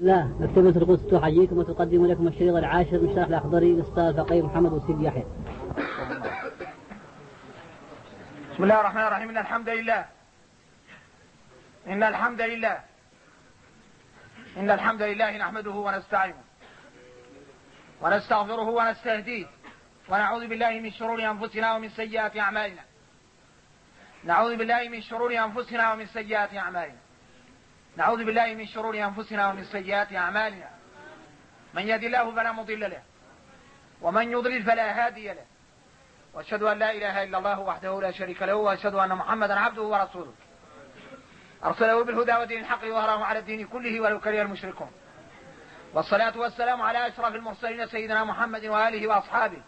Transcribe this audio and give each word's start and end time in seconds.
لا 0.00 0.24
مكتبة 0.24 0.68
القدس 0.68 1.10
تحييكم 1.10 1.58
وتقدم 1.58 2.06
لكم 2.06 2.28
الشريط 2.28 2.54
العاشر 2.54 3.00
من 3.00 3.14
شرح 3.14 3.26
الأخضري 3.26 3.72
لأستاذ 3.72 4.16
فقيه 4.16 4.42
محمد 4.42 4.72
وسيد 4.72 5.02
يحيى. 5.02 5.24
بسم 8.52 8.64
الله 8.64 8.80
الرحمن 8.80 9.02
الرحيم. 9.02 9.28
إن 9.28 9.38
الحمد 9.38 9.68
لله. 9.68 10.04
إن 11.86 12.02
الحمد 12.02 12.40
لله. 12.40 12.80
إن 14.56 14.70
الحمد 14.70 15.02
لله 15.02 15.36
نحمده 15.36 15.70
ونستعينه 15.70 16.42
ونستغفره 18.02 18.68
ونستهديه 18.68 19.46
ونعوذ 20.08 20.46
بالله 20.46 20.80
من 20.80 20.90
شرور 20.90 21.30
أنفسنا 21.30 21.74
ومن 21.74 21.88
سيئات 21.88 22.36
أعمالنا. 22.36 22.82
نعوذ 24.24 24.56
بالله 24.56 24.88
من 24.88 25.00
شرور 25.02 25.44
أنفسنا 25.44 25.92
ومن 25.92 26.06
سيئات 26.06 26.54
أعمالنا. 26.54 27.07
نعوذ 27.98 28.24
بالله 28.24 28.54
من 28.54 28.66
شرور 28.66 29.04
أنفسنا 29.04 29.48
ومن 29.48 29.64
سيئات 29.64 30.12
أعمالنا. 30.12 30.68
من 31.74 31.82
يهد 31.82 32.04
الله 32.04 32.34
فلا 32.34 32.52
مضل 32.52 32.90
له 32.90 33.02
ومن 34.02 34.32
يضلل 34.32 34.62
فلا 34.62 35.06
هادي 35.06 35.28
له. 35.28 35.44
وأشهد 36.34 36.62
أن 36.62 36.78
لا 36.78 36.90
إله 36.90 37.24
إلا 37.24 37.38
الله 37.38 37.60
وحده 37.60 38.00
لا 38.00 38.10
شريك 38.10 38.42
له 38.42 38.54
وأشهد 38.54 38.94
أن 38.94 39.08
محمدا 39.08 39.60
عبده 39.60 39.82
ورسوله. 39.82 40.32
أرسله 41.64 42.04
بالهدى 42.04 42.34
ودين 42.36 42.60
الحق 42.60 42.84
ليظهره 42.84 43.24
على 43.24 43.38
الدين 43.38 43.66
كله 43.66 44.00
ولو 44.00 44.20
كره 44.20 44.42
المشركون. 44.42 44.90
والصلاة 45.94 46.38
والسلام 46.38 46.82
على 46.82 47.06
أشرف 47.06 47.34
المرسلين 47.34 47.86
سيدنا 47.86 48.24
محمد 48.24 48.64
وآله 48.64 49.06
وأصحابه 49.06 49.62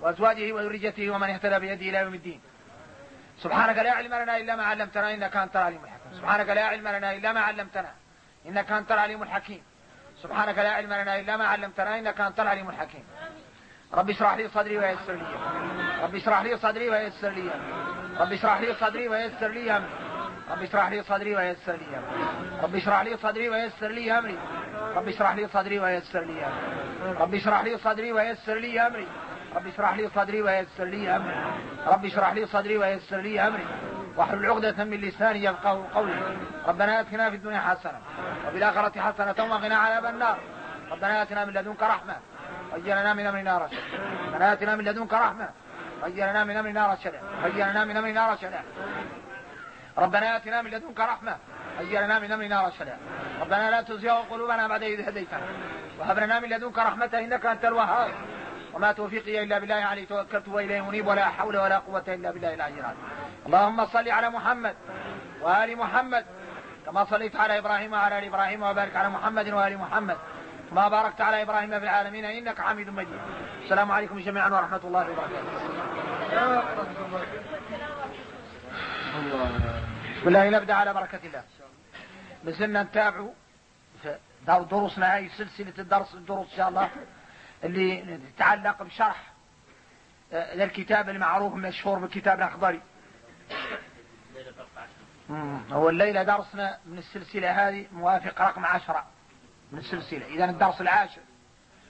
وأزواجه 0.00 0.52
وذريته 0.52 1.10
ومن 1.10 1.30
اهتدى 1.30 1.58
بيده 1.58 1.86
إلى 1.88 1.98
يوم 1.98 2.14
الدين. 2.14 2.40
سبحانك 3.38 3.76
لا 3.78 3.92
علم 3.92 4.14
لنا 4.14 4.36
إلا 4.36 4.56
ما 4.56 4.64
علمتنا 4.64 5.14
إنك 5.14 5.36
أنت 5.36 5.56
العليم 5.56 5.84
الحكيم. 5.84 6.01
سبحانك 6.16 6.48
لا 6.48 6.64
علم 6.64 6.88
لنا 6.88 7.12
إلا 7.12 7.32
ما 7.32 7.40
علمتنا 7.40 7.92
إنك 8.46 8.72
أنت 8.72 8.92
العليم 8.92 9.22
الحكيم. 9.22 9.62
سبحانك 10.22 10.58
لا 10.58 10.72
علم 10.72 10.92
لنا 10.92 11.20
إلا 11.20 11.36
ما 11.36 11.46
علمتنا 11.46 11.98
إنك 11.98 12.20
أنت 12.20 12.40
العليم 12.40 12.70
الحكيم. 12.70 13.04
رب 13.94 14.10
اشرح 14.10 14.34
لي 14.34 14.48
صدري 14.48 14.78
ويسر 14.78 15.12
لي 15.12 15.26
رب 16.02 16.14
اشرح 16.14 16.40
لي 16.42 16.56
صدري 16.56 16.90
ويسر 16.90 17.30
لي 17.30 17.50
رب 18.20 18.32
اشرح 18.32 18.60
لي 18.60 18.74
صدري 18.74 19.08
ويسر 19.08 19.48
لي 19.48 19.82
رب 20.50 20.62
اشرح 20.62 20.88
لي 20.88 21.02
صدري 21.02 21.36
ويسر 21.36 21.76
لي 21.76 22.00
رب 22.62 22.74
اشرح 22.74 23.00
لي 23.02 23.16
صدري 23.16 23.48
ويسر 23.48 23.88
لي 23.88 24.18
أمري. 24.18 24.38
رب 24.96 25.08
اشرح 25.08 25.32
لي 25.34 25.48
صدري 25.48 25.78
ويسر 25.78 26.24
لي 26.24 26.46
أمري. 26.46 27.20
رب 27.20 27.34
اشرح 27.34 27.64
لي 27.64 27.78
صدري 27.78 28.12
ويسر 28.12 28.58
لي 28.58 28.80
أمري. 28.86 29.06
رب 29.56 29.66
اشرح 29.66 29.94
لي 29.94 30.08
صدري 30.08 30.42
ويسر 30.42 30.84
لي 30.84 31.16
أمري. 31.16 31.34
رب 31.86 32.04
اشرح 32.04 32.32
لي 32.32 32.46
صدري 32.46 32.76
ويسر 32.78 33.16
لي 33.16 33.40
أمري. 33.40 33.66
واحلل 34.16 34.46
عقدة 34.46 34.84
من 34.84 34.96
لساني 35.00 35.44
يفقه 35.44 35.86
قولي. 35.94 36.36
ربنا 36.66 37.00
آتنا 37.00 37.30
في 37.30 37.36
الدنيا 37.36 37.60
حسنة 37.60 38.00
وفي 38.46 38.56
الآخرة 38.56 39.00
حسنة 39.00 39.54
وقنا 39.54 39.76
عذاب 39.76 40.06
النار. 40.06 40.38
ربنا 40.90 41.22
آتنا 41.22 41.44
من 41.44 41.52
لدنك 41.52 41.82
رحمة. 41.82 42.16
هيا 42.74 42.94
لنا 43.00 43.14
من 43.14 43.26
أمرنا 43.26 43.58
رشدا. 43.58 43.82
ربنا 44.26 44.52
آتنا 44.52 44.76
من 44.76 44.84
لدنك 44.84 45.12
رحمة. 45.14 45.48
هيا 46.04 46.30
لنا 46.30 46.44
من 46.44 46.56
أمرنا 46.56 46.92
رشدا. 46.92 47.20
هيا 47.44 47.70
لنا 47.70 47.84
من 47.84 47.96
أمرنا 47.96 48.32
رشدا. 48.32 48.62
ربنا 49.98 50.36
آتنا 50.36 50.62
من 50.62 50.70
لدنك 50.70 51.00
رحمة. 51.00 51.36
هيا 51.78 52.02
لنا 52.02 52.18
من 52.18 52.32
أمرنا 52.32 52.68
رشدا. 52.68 52.96
ربنا 53.40 53.70
لا 53.70 53.82
تزغ 53.82 54.22
قلوبنا 54.30 54.68
بعد 54.68 54.82
إذ 54.82 55.08
هديتنا. 55.08 55.40
وهب 55.98 56.18
لنا 56.18 56.40
من 56.40 56.48
لدنك 56.48 56.78
رحمة 56.78 57.10
إنك 57.14 57.46
أنت 57.46 57.64
الوهاب. 57.64 58.10
وما 58.74 58.92
توفيقي 58.92 59.42
إلا 59.42 59.58
بالله 59.58 59.74
عليه 59.74 60.06
توكلت 60.06 60.48
وإليه 60.48 60.80
منيب 60.80 61.06
ولا 61.06 61.24
حول 61.24 61.56
ولا 61.56 61.78
قوة 61.78 62.04
إلا 62.08 62.30
بالله 62.30 62.54
العلي 62.54 62.80
العظيم. 62.80 63.04
اللهم 63.46 63.86
صل 63.86 64.08
على 64.08 64.30
محمد 64.30 64.74
وآل 65.42 65.76
محمد 65.76 66.24
كما 66.86 67.04
صليت 67.04 67.36
على 67.36 67.58
إبراهيم 67.58 67.92
وعلى 67.92 68.18
آل 68.18 68.24
إبراهيم 68.24 68.62
وبارك 68.62 68.96
على 68.96 69.08
محمد 69.08 69.48
وآل 69.48 69.78
محمد 69.78 70.16
كما 70.70 70.88
باركت 70.88 71.20
على 71.20 71.42
إبراهيم 71.42 71.70
في 71.70 71.84
العالمين 71.84 72.24
إنك 72.24 72.60
حميد 72.60 72.88
مجيد. 72.88 73.20
السلام 73.62 73.92
عليكم 73.92 74.18
جميعا 74.18 74.48
ورحمة 74.48 74.80
الله 74.84 75.10
وبركاته. 75.10 75.42
بسم 80.16 80.28
الله 80.28 80.50
نبدأ 80.50 80.74
على 80.74 80.94
بركة 80.94 81.20
الله. 81.24 81.42
بزلنا 82.44 82.82
نتابع 82.82 83.24
دروسنا 84.48 85.14
هاي 85.14 85.28
سلسلة 85.28 85.72
الدرس 85.78 86.14
الدروس 86.14 86.50
إن 86.50 86.56
شاء 86.56 86.68
الله. 86.68 86.88
اللي 87.64 88.18
تتعلق 88.36 88.82
بشرح 88.82 89.32
للكتاب 90.32 91.08
المعروف 91.08 91.54
المشهور 91.54 91.98
بالكتاب 91.98 92.38
الأخضري. 92.38 92.80
هو 95.70 95.88
الليلة 95.88 96.22
درسنا 96.22 96.78
من 96.86 96.98
السلسلة 96.98 97.68
هذه 97.68 97.86
موافق 97.92 98.42
رقم 98.42 98.64
عشرة. 98.64 99.06
من 99.72 99.78
السلسلة. 99.78 100.26
إذا 100.26 100.44
الدرس 100.44 100.80
العاشر 100.80 101.20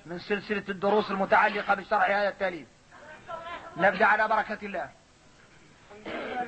من 0.07 0.19
سلسلة 0.19 0.65
الدروس 0.69 1.11
المتعلقة 1.11 1.75
بشرح 1.75 2.11
هذا 2.11 2.29
التأليف. 2.29 2.67
نبدأ 3.77 4.07
على 4.07 4.29
بركة 4.29 4.59
الله. 4.67 4.91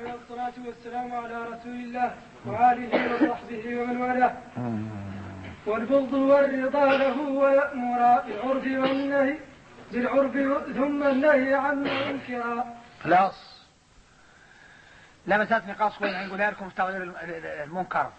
والصلاة 0.05 0.53
والسلام 0.65 1.15
على 1.15 1.43
رسول 1.43 1.75
الله 1.75 2.15
وآله 2.45 3.13
وصحبه 3.13 3.81
ومن 3.81 4.01
والاه. 4.01 4.35
والبغض 5.65 6.13
والرضا 6.13 6.85
له 6.97 7.21
ويأمر 7.21 8.21
بالعرف 8.21 8.65
والنهي 8.65 9.37
بالعرف 9.91 10.31
ثم 10.75 11.03
النهي 11.03 11.53
عن 11.53 11.87
انكرا 11.87 12.65
خلاص. 13.03 13.65
لا 15.25 15.37
مسألة 15.37 15.71
نقاش 15.71 15.97
كويس 15.97 16.15
نقولها 16.15 16.51
لكم 16.51 16.69
في 16.69 16.75
تغيير 16.75 17.13
المنكر. 17.63 18.11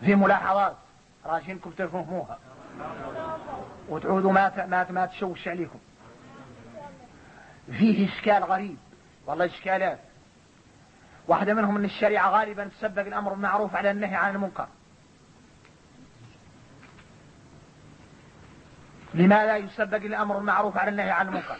في 0.00 0.14
ملاحظات. 0.14 0.76
راجينكم 1.26 1.70
تفهموها. 1.70 2.38
وتعودوا 3.88 4.32
ما 4.32 4.66
ما 4.66 4.86
ما 4.90 5.06
تشوش 5.06 5.48
عليكم. 5.48 5.78
فيه 7.66 8.08
إشكال 8.08 8.44
غريب. 8.44 8.76
والله 9.26 9.44
إشكالات. 9.44 9.98
واحدة 11.28 11.54
منهم 11.54 11.76
أن 11.76 11.84
الشريعة 11.84 12.30
غالبا 12.30 12.68
تسبق 12.68 13.06
الأمر 13.06 13.32
بالمعروف 13.32 13.76
على 13.76 13.90
النهي 13.90 14.14
عن 14.14 14.34
المنكر. 14.34 14.68
لماذا 19.14 19.56
يسبق 19.56 19.96
الأمر 19.96 20.36
بالمعروف 20.36 20.76
على 20.76 20.90
النهي 20.90 21.10
عن 21.10 21.28
المنكر؟ 21.28 21.58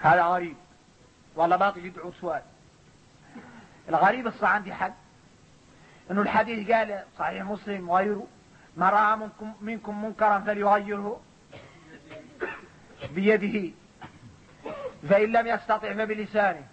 هذا 0.00 0.22
غريب. 0.22 0.56
والله 1.34 1.56
باطل 1.56 1.86
يدعو 1.86 2.12
سؤال. 2.12 2.42
الغريب 3.88 4.26
الصح 4.26 4.48
عندي 4.48 4.74
حد 4.74 4.94
إنه 6.10 6.22
الحديث 6.22 6.70
قال 6.70 7.04
صحيح 7.18 7.44
مسلم 7.44 7.88
وغيره 7.88 8.26
من 8.76 8.86
رأى 8.86 9.16
منكم, 9.16 9.52
منكم 9.60 10.04
منكرا 10.04 10.38
فليغيره 10.38 11.20
بيده. 13.14 13.74
فإن 15.08 15.32
لم 15.32 15.46
يستطع 15.46 15.92
فبلسانه 15.94 16.66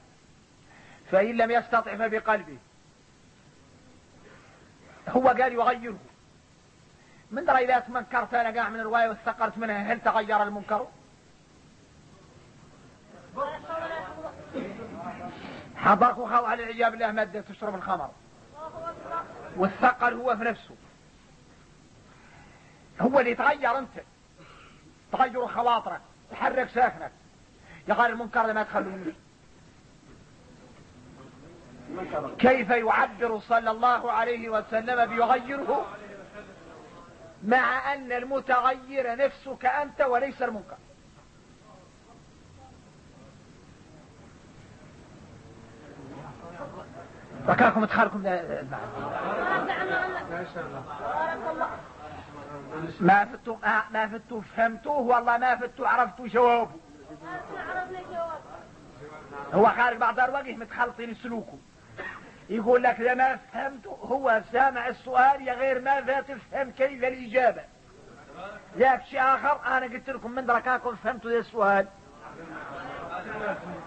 فإن 1.11 1.37
لم 1.37 1.51
يستطع 1.51 1.95
فبقلبه. 1.95 2.57
هو 5.09 5.27
قال 5.27 5.53
يغيره. 5.53 5.99
من 7.31 7.45
درى 7.45 7.65
إذا 7.65 7.79
تمنكرت 7.79 8.33
أنا 8.33 8.59
قاع 8.59 8.69
من 8.69 8.79
الرواية 8.79 9.09
واستقرت 9.09 9.57
منها 9.57 9.93
هل 9.93 10.01
تغير 10.01 10.43
المنكر؟ 10.43 10.87
حضرك 15.75 16.17
وخضع 16.17 16.47
على 16.47 16.63
العجاب 16.63 16.93
الله 16.93 17.11
مادة 17.11 17.41
تشرب 17.41 17.75
الخمر. 17.75 18.11
والثقل 19.55 20.13
هو 20.13 20.37
في 20.37 20.43
نفسه. 20.43 20.75
هو 23.01 23.19
اللي 23.19 23.31
يتغير 23.31 23.77
أنت. 23.77 24.03
تغير 25.11 25.47
خواطرك 25.47 26.01
تحرك 26.31 26.69
ساكنك. 26.69 27.11
يقال 27.89 28.11
المنكر 28.11 28.53
ما 28.53 28.63
تخلوني. 28.63 29.13
كيف 32.39 32.69
يعبر 32.69 33.39
صلى 33.39 33.71
الله 33.71 34.11
عليه 34.11 34.49
وسلم 34.49 35.05
بيغيره؟ 35.05 35.85
مع 37.43 37.93
أن 37.93 38.11
المتغير 38.11 39.15
نفسك 39.15 39.65
أنت 39.65 40.01
وليس 40.01 40.41
المنكر. 40.41 40.77
فكاكم 47.47 47.83
ادخالكم 47.83 48.23
ما 52.99 53.25
فتوا 53.25 53.57
ما 53.91 54.07
فتوا 54.07 54.41
فهمتوه 54.41 54.99
والله 54.99 55.37
ما 55.37 55.55
فتوا 55.55 55.87
عرفتوا 55.87 56.27
جوابه 56.27 56.71
هو 59.53 59.65
خارج 59.65 59.97
بعض 59.97 60.19
الوجه 60.19 60.55
متخلطين 60.55 61.15
سلوكه. 61.15 61.57
يقول 62.49 62.83
لك 62.83 62.99
إذا 62.99 63.13
ما 63.13 63.35
فهمت 63.35 63.87
هو 63.87 64.41
سامع 64.51 64.87
السؤال 64.87 65.47
يا 65.47 65.53
غير 65.53 65.81
ماذا 65.81 66.21
تفهم 66.21 66.71
كيف 66.71 67.03
الإجابة. 67.03 67.63
ذاك 68.77 69.05
شيء 69.05 69.21
آخر 69.21 69.59
أنا 69.65 69.85
قلت 69.85 70.09
لكم 70.09 70.31
من 70.31 70.45
دركاكم 70.45 70.95
فهمتوا 70.95 71.31
ذا 71.31 71.37
السؤال. 71.37 71.87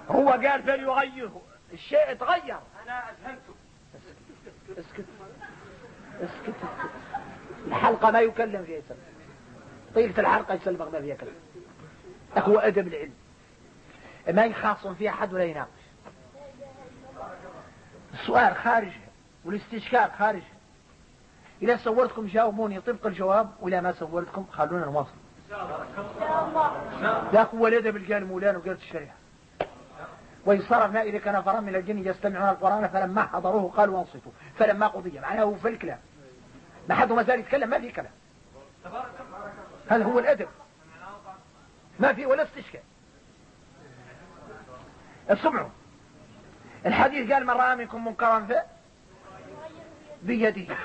هو 0.09 0.31
قال 0.31 0.63
فليغيره. 0.63 1.43
الشيء 1.73 2.13
اتغير. 2.13 2.59
أنا 2.85 3.03
فهمته. 3.25 3.55
اسكت. 4.79 4.79
اسكت. 4.79 5.07
اسكت 6.21 6.55
الحلقة 7.67 8.11
ما 8.11 8.21
يكلم 8.21 8.65
فيها 8.65 8.83
طيلة 9.95 10.21
الحلقة 10.21 10.55
يسلم 10.55 10.89
ما 10.93 11.01
فيها 11.01 11.17
كلام. 11.17 11.35
هو 12.37 12.59
أدب 12.59 12.87
العلم. 12.87 13.15
ما 14.29 14.45
يخاصم 14.45 14.95
فيها 14.95 15.11
أحد 15.11 15.33
ولا 15.33 15.45
يناقش. 15.45 15.69
السؤال 18.15 18.57
خارج 18.57 18.93
والاستشكال 19.45 20.11
خارج. 20.19 20.43
إذا 21.63 21.77
صورتكم 21.77 22.27
جاوبوني 22.27 22.81
طبق 22.81 23.07
الجواب 23.07 23.51
وإذا 23.61 23.81
ما 23.81 23.93
صورتكم 23.93 24.47
خلونا 24.53 24.85
نواصل. 24.85 25.15
لا 27.33 27.47
هو 27.55 27.67
الأدب 27.67 27.97
اللي 27.97 28.15
قال 28.15 28.27
مولانا 28.27 28.59
وقالت 28.59 28.81
الشريعة. 28.81 29.15
وإن 30.47 30.61
صرفنا 30.61 31.03
إليك 31.03 31.29
نفرا 31.29 31.61
من 31.61 31.77
الجن 31.77 32.07
يستمعون 32.07 32.49
القرآن 32.49 32.89
فلما 32.89 33.23
حضروه 33.23 33.71
قالوا 33.71 34.01
أنصتوا. 34.01 34.33
فلما 34.59 34.87
قضي 34.87 35.21
معناه 35.21 35.43
هو 35.43 35.55
في 35.55 35.69
الكلام. 35.69 35.99
ما 36.89 36.95
حد 36.95 37.13
ما 37.13 37.23
زال 37.23 37.41
يتكلم 37.41 37.71
ما 37.71 37.81
في 37.81 37.93
كلام. 37.93 38.13
هذا 39.89 40.05
هو 40.05 40.19
الأدب. 40.19 40.49
ما 42.01 42.13
في 42.13 42.27
ولا 42.27 42.43
استشكال. 42.43 42.81
اسمعوا 45.33 45.71
الحديث 46.87 47.33
قال 47.33 47.47
من 47.47 47.51
رأى 47.51 47.77
منكم 47.77 48.05
منكرا 48.05 48.41
في 48.41 48.63
بيده. 50.23 50.77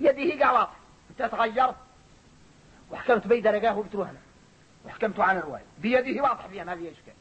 يده 0.00 0.44
قال 0.44 0.54
واضح 0.54 0.72
أنت 1.10 1.22
تغيرت. 1.22 1.76
وحكمت 2.90 3.26
بيد 3.26 3.46
رقاه 3.46 3.78
وبتروهنا 3.78 4.18
وحكمت 4.84 5.20
عن 5.20 5.36
الرواية. 5.36 5.64
بيده 5.78 6.22
واضح 6.22 6.46
فيها 6.46 6.64
ما 6.64 6.76
فيها 6.76 6.92
إشكال. 6.92 7.14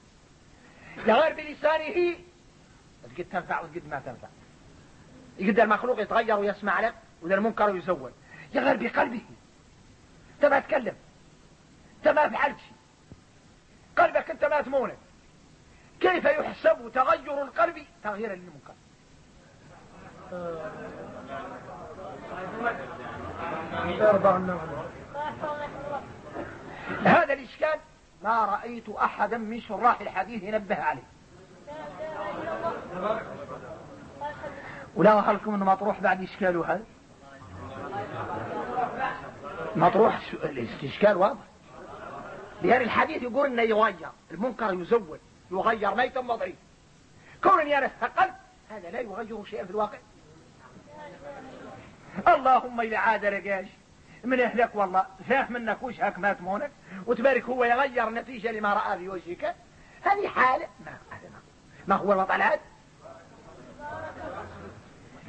غير 0.98 1.34
بلسانه 1.34 2.16
قد 3.18 3.26
تنفع 3.32 3.60
وقد 3.60 3.82
ما 3.90 4.00
تنفع. 4.06 4.28
يقد 5.40 5.60
المخلوق 5.60 6.02
يتغير 6.02 6.40
ويسمع 6.40 6.80
لك 6.80 6.94
وذا 7.22 7.36
المنكر 7.36 7.76
يزول 7.76 8.12
يغير 8.54 8.78
بقلبه. 8.78 9.22
أنت 10.36 10.46
ما 10.46 10.60
تكلم. 10.60 10.96
أنت 11.98 12.08
ما 12.08 12.30
فعلت 12.30 12.58
شيء. 12.58 12.76
قلبك 13.98 14.32
أنت 14.32 14.46
ما 14.46 14.62
تمونك. 14.62 14.98
كيف 16.02 16.26
يحسب 16.26 16.92
تغير 16.94 17.42
القلب 17.42 17.76
تغييرا 18.04 18.36
للمنكر؟ 18.36 18.74
هذا 27.06 27.34
الإشكال 27.34 27.80
ما 28.24 28.46
رأيت 28.46 28.90
أحدا 28.90 29.38
من 29.38 29.62
شراح 29.62 30.02
الحديث 30.02 30.44
ينبه 30.44 30.76
عليه. 30.76 31.04
ولا 34.96 35.20
أخلكم 35.20 35.54
أنه 35.54 35.66
مطروح 35.66 36.00
بعد 36.00 36.24
إشكاله 36.24 36.74
هذا؟ 36.74 36.84
مطروح 39.76 40.22
الاستشكال 40.44 41.18
واضح. 41.18 41.42
لأن 42.62 42.82
الحديث 42.82 43.24
يقول 43.24 43.46
أنه 43.46 43.62
يغير 43.62 44.10
المنكر 44.32 44.74
يزول 44.74 45.20
يغير 45.52 45.96
ما 45.96 46.04
يتم 46.04 46.36
ضعيف 46.36 46.56
كون 47.44 47.60
أني 47.60 47.76
قلب 48.18 48.34
هذا 48.70 48.92
لا 48.92 49.00
يغير 49.00 49.46
شيئا 49.46 49.66
في 49.66 49.72
الواقع. 49.72 49.98
اللهم 52.28 52.82
إذا 52.82 52.98
عاد 52.98 53.26
رقاش 53.26 53.66
من 54.24 54.40
أهلك 54.40 54.76
والله. 54.76 55.06
شاف 55.30 55.50
منك 55.50 55.84
وشهك 55.84 56.20
ما 56.20 56.34
تمونك 56.34 56.72
وتبارك 57.06 57.44
هو 57.44 57.64
يغير 57.64 58.10
نتيجة 58.10 58.52
لما 58.52 58.74
رأى 58.74 58.98
في 58.98 59.10
وجهك. 59.10 59.56
هذه 60.04 60.28
حالة. 60.28 60.68
ما, 60.86 60.94
ما 61.88 61.96
هو 61.96 62.14
الوضع 62.14 62.36
هذا؟ 62.36 62.60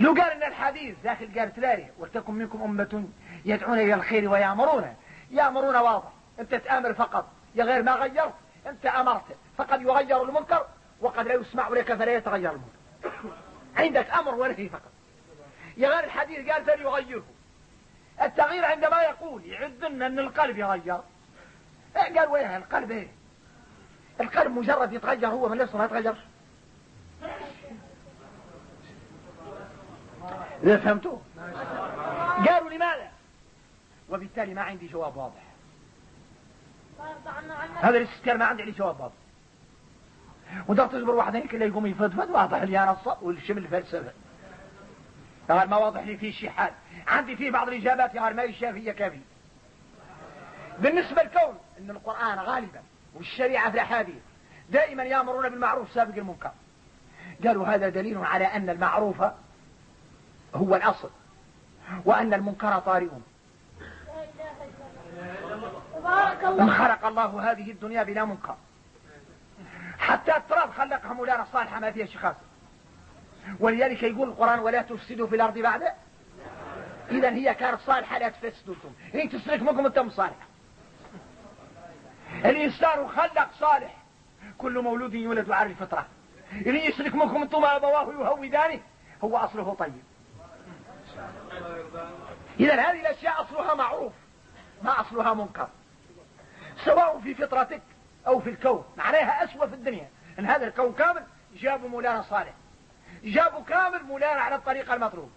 لو 0.00 0.14
قال 0.14 0.30
إن 0.30 0.42
الحديث 0.42 0.96
داخل 1.04 1.38
قال 1.38 1.54
تلاري 1.54 1.90
ولتكن 1.98 2.34
منكم 2.34 2.62
أمة 2.62 3.04
يدعون 3.44 3.78
إلى 3.78 3.94
الخير 3.94 4.30
ويأمرون. 4.30 4.94
يأمرون 5.30 5.76
واضح. 5.76 6.08
أنت 6.40 6.54
تآمر 6.54 6.94
فقط. 6.94 7.28
يا 7.54 7.64
غير 7.64 7.82
ما 7.82 7.92
غيرت 7.92 8.34
أنت 8.66 8.86
أمرت. 8.86 9.36
فقد 9.56 9.82
يغير 9.82 10.22
المنكر 10.22 10.66
وقد 11.00 11.26
لا 11.26 11.34
يسمع 11.34 11.68
لك 11.68 11.94
فلا 11.94 12.16
يتغير 12.16 12.52
المنكر. 12.52 13.36
عندك 13.76 14.10
أمر 14.10 14.34
ونهي 14.34 14.68
فقط. 14.68 14.92
يا 15.76 15.88
غير 15.88 16.04
الحديث 16.04 16.48
قال 16.48 16.64
فليغيره. 16.64 17.24
التغيير 18.22 18.64
عندما 18.64 19.02
يقول 19.02 19.46
يعدنا 19.46 20.06
أن 20.06 20.18
القلب 20.18 20.58
يغير. 20.58 21.00
إيه 21.96 22.18
قال 22.18 22.28
وين 22.28 22.56
القلب 22.56 22.90
إيه؟ 22.90 23.08
القلب 24.20 24.52
مجرد 24.52 24.92
يتغير 24.92 25.28
هو 25.28 25.48
من 25.48 25.58
نفسه 25.58 25.78
ما 25.78 25.84
يتغيرش. 25.84 26.18
إذا 30.62 30.76
فهمتوا؟ 30.76 31.18
قالوا 32.48 32.70
لماذا؟ 32.70 33.10
وبالتالي 34.10 34.54
ما 34.54 34.62
عندي 34.62 34.86
جواب 34.86 35.16
واضح. 35.16 35.42
هذا 37.80 37.98
الاستذكار 37.98 38.36
ما 38.36 38.44
عندي 38.44 38.62
عليه 38.62 38.72
جواب 38.72 39.00
واضح. 39.00 39.14
وده 40.68 40.86
تصبر 40.86 41.10
واحد 41.10 41.36
هيك 41.36 41.54
اللي 41.54 41.66
يقوم 41.66 41.86
يفضفض 41.86 42.30
واضح 42.30 42.62
لي 42.62 42.82
أنا 42.82 42.92
الصق 42.92 43.22
والشمل 43.22 43.58
الفلسفة. 43.58 44.12
قال 45.50 45.70
ما 45.70 45.76
واضح 45.76 46.00
لي 46.00 46.16
فيه 46.16 46.32
شي 46.32 46.50
حال. 46.50 46.72
عندي 47.06 47.36
فيه 47.36 47.50
بعض 47.50 47.68
الإجابات 47.68 48.16
قال 48.16 48.36
ما 48.36 48.44
الشافيه 48.44 48.92
كافي 48.92 49.20
بالنسبة 50.78 51.22
للكون 51.22 51.58
إن 51.78 51.90
القرآن 51.90 52.38
غالبا 52.38 52.80
والشريعة 53.14 53.70
في 53.70 53.74
الأحاديث 53.74 54.22
دائما 54.70 55.02
يأمرون 55.02 55.48
بالمعروف 55.48 55.92
سابق 55.92 56.16
المنكر. 56.16 56.50
قالوا 57.44 57.66
هذا 57.66 57.88
دليل 57.88 58.18
على 58.18 58.44
أن 58.44 58.70
المعروف 58.70 59.22
هو 60.54 60.76
الأصل 60.76 61.10
وأن 62.04 62.34
المنكر 62.34 62.78
طارئ 62.78 63.08
ان 66.60 66.70
خلق 66.70 67.06
الله 67.06 67.52
هذه 67.52 67.70
الدنيا 67.70 68.02
بلا 68.02 68.24
منكر. 68.24 68.56
حتى 70.02 70.36
التراب 70.36 70.70
خلقها 70.70 71.12
مولانا 71.12 71.46
صالحة 71.52 71.80
ما 71.80 71.90
فيها 71.90 72.06
شخاص 72.06 72.36
ولذلك 73.60 74.02
يقول 74.02 74.28
القرآن 74.28 74.58
ولا 74.58 74.82
تفسدوا 74.82 75.26
في 75.26 75.36
الأرض 75.36 75.58
بعد. 75.58 75.82
إذا 77.10 77.30
هي 77.30 77.54
كانت 77.54 77.80
صالحة 77.80 78.18
لا 78.18 78.28
تفسدوا 78.28 78.74
أنتم 78.74 78.92
هي 79.12 79.28
تسلك 79.28 79.62
منكم 79.62 79.86
أنتم 79.86 80.10
صالحة. 80.10 80.46
الإنسان 82.44 83.08
خلق 83.08 83.48
صالح. 83.60 83.96
كل 84.58 84.82
مولود 84.82 85.14
يولد 85.14 85.50
على 85.50 85.70
الفطرة. 85.70 86.06
إن 86.52 86.76
يسلك 86.76 87.14
منكم 87.14 87.42
أنتم 87.42 87.64
أبواه 87.64 88.12
يهودانه 88.12 88.80
هو 89.24 89.36
أصله 89.36 89.74
طيب. 89.74 90.02
إذا 92.60 92.74
هذه 92.74 93.00
الأشياء 93.00 93.42
أصلها 93.42 93.74
معروف 93.74 94.12
ما 94.82 95.00
أصلها 95.00 95.34
منكر. 95.34 95.68
سواء 96.84 97.20
في 97.20 97.34
فطرتك 97.34 97.82
أو 98.26 98.40
في 98.40 98.50
الكون 98.50 98.84
معناها 98.96 99.44
أسوأ 99.44 99.66
في 99.66 99.74
الدنيا. 99.74 100.08
أن 100.38 100.46
هذا 100.46 100.66
الكون 100.66 100.92
كامل 100.92 101.22
جابوا 101.54 101.88
مولانا 101.88 102.22
صالح. 102.22 102.52
جابوا 103.24 103.62
كامل 103.64 104.02
مولانا 104.02 104.40
على 104.40 104.54
الطريقة 104.54 104.94
المطلوب. 104.94 105.30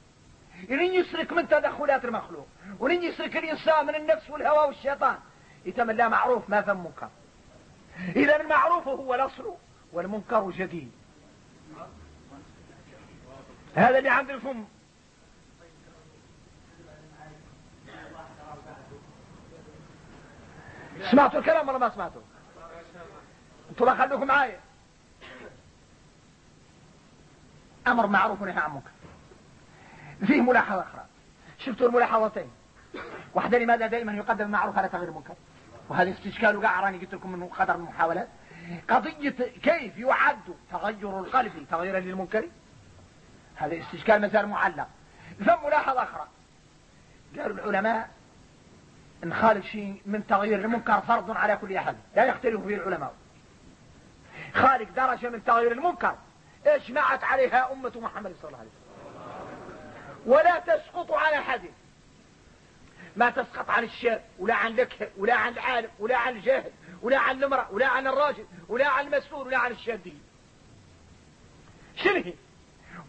إن 0.70 0.94
يسرك 0.94 1.34
من 1.34 1.48
تدخلات 1.48 2.06
المخلوق 2.06 2.48
ولن 2.80 3.04
يسرك 3.04 3.38
الإنسان 3.38 3.86
من 3.86 3.96
النفس 3.96 4.30
والهوى 4.30 4.68
والشيطان. 4.68 5.18
يتملى 5.66 6.10
معروف 6.10 6.50
ما 6.50 6.62
ثم 6.62 6.78
منكر. 6.78 7.10
إذا 8.16 8.42
المعروف 8.42 8.88
هو 8.88 9.16
الأصل 9.16 9.56
والمنكر 9.94 10.52
جديد. 10.52 10.92
هذا 13.76 13.98
اللي 13.98 14.10
عند 14.10 14.30
الفم. 14.30 14.66
سمعتوا 21.12 21.40
الكلام 21.40 21.70
ولا 21.70 21.78
ما 21.78 21.90
سمعتوا؟ 21.90 22.22
أنتوا 23.70 23.94
خلوكم 23.94 24.28
معايا. 24.28 24.60
أمر 27.88 28.08
معروف 28.08 28.42
ونهي 28.42 28.58
عن 28.58 28.72
منكر. 28.72 28.92
فيه 30.26 30.42
ملاحظة 30.42 30.82
أخرى. 30.82 31.06
شفتوا 31.60 31.88
الملاحظتين؟ 31.88 32.52
واحدة 33.34 33.58
لماذا 33.58 33.88
دائما 33.88 34.14
يقدم 34.14 34.46
المعروف 34.46 34.78
على 34.78 34.90
تغيير 34.90 35.10
المنكر؟ 35.10 35.34
وهذا 35.90 36.12
استشكال 36.12 36.56
وقع 36.56 36.80
راني 36.80 36.98
قلت 36.98 37.14
لكم 37.14 37.32
من 37.32 37.48
قدر 37.48 37.76
المحاولات. 37.76 38.28
قضية 38.90 39.36
كيف 39.64 39.98
يعد 39.98 40.56
تغير 40.72 41.20
القلب 41.20 41.66
تغييرا 41.72 42.00
للمنكر؟ 42.00 42.50
هذا 43.56 43.80
استشكال 43.80 44.22
مازال 44.22 44.48
معلق. 44.48 44.88
ثم 45.40 45.66
ملاحظة 45.66 46.04
أخرى. 46.04 46.28
قالوا 47.38 47.58
العلماء 47.58 48.10
إن 49.24 49.34
خالف 49.34 49.66
شيء 49.66 50.02
من 50.06 50.28
تغيير 50.28 50.60
المنكر 50.60 51.02
فرض 51.02 51.32
على 51.32 51.58
كل 51.58 51.76
أحد. 51.76 51.96
لا 52.16 52.26
يختلف 52.26 52.62
فيه 52.62 52.76
العلماء. 52.76 53.14
خالق 54.56 54.90
درجة 54.96 55.30
من 55.30 55.44
تغيير 55.44 55.72
المنكر. 55.72 56.16
اجمعت 56.66 57.24
عليها 57.24 57.72
أمة 57.72 57.92
محمد 57.96 58.36
صلى 58.42 58.50
الله 58.50 58.60
عليه 58.60 58.70
وسلم. 58.70 58.86
ولا 60.26 60.60
تسقط 60.60 61.12
على 61.12 61.38
أحد. 61.38 61.62
ما 63.16 63.30
تسقط 63.30 63.70
عن 63.70 63.84
الشاب 63.84 64.22
ولا 64.40 64.54
عن 64.54 64.76
لك 64.76 65.12
ولا 65.18 65.34
عن 65.34 65.54
العالم 65.54 65.90
ولا 66.00 66.18
عن 66.18 66.36
الجاهل 66.36 66.72
ولا 67.02 67.18
عن 67.18 67.44
المرأة 67.44 67.72
ولا 67.72 67.88
عن 67.88 68.08
الراجل 68.08 68.46
ولا 68.68 68.88
عن 68.88 69.06
المسؤول 69.06 69.48
ولا 69.48 69.58
عن 69.58 69.72
الشاب 69.72 70.00
شنو 71.96 72.24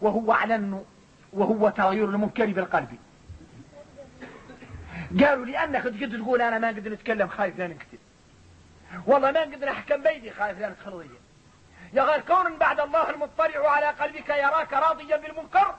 وهو 0.01 0.31
على 0.31 0.55
انه 0.55 0.85
وهو 1.33 1.69
تغيير 1.69 2.05
المنكر 2.05 2.45
بالقلب. 2.45 2.97
قالوا 5.19 5.45
لأنك 5.45 5.83
تقدر 5.83 6.19
تقول 6.19 6.41
أنا 6.41 6.59
ما 6.59 6.71
نقدر 6.71 6.91
نتكلم 6.91 7.27
خايف 7.27 7.59
لا 7.59 7.67
نكتب 7.67 7.97
والله 9.07 9.31
ما 9.31 9.45
نقدر 9.45 9.69
أحكم 9.69 10.03
بيدي 10.03 10.31
خايف 10.31 10.59
لا 10.59 10.69
ندخل 10.69 11.07
يا 11.93 12.03
غير 12.03 12.21
كون 12.21 12.57
بعد 12.57 12.79
الله 12.79 13.09
المطلع 13.09 13.69
على 13.69 13.87
قلبك 13.87 14.29
يراك 14.29 14.73
راضيا 14.73 15.17
بالمنكر 15.17 15.75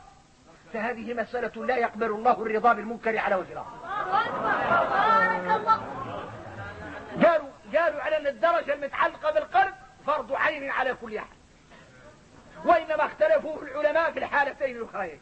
فهذه 0.72 1.14
مسألة 1.14 1.66
لا 1.66 1.76
يقبل 1.76 2.06
الله 2.06 2.42
الرضا 2.42 2.72
بالمنكر 2.72 3.18
على 3.18 3.34
وجه 3.34 3.64
قالوا 7.26 7.48
قالوا 7.74 8.02
على 8.02 8.16
أن 8.16 8.26
الدرجة 8.26 8.74
المتعلقة 8.74 9.30
بالقلب 9.30 9.74
فرض 10.06 10.32
عين 10.32 10.70
على 10.70 10.94
كل 10.94 11.16
أحد. 11.16 11.38
وإنما 12.64 13.06
اختلفوا 13.06 13.62
العلماء 13.62 14.12
في 14.12 14.18
الحالتين 14.18 14.76
الأخرين. 14.76 15.20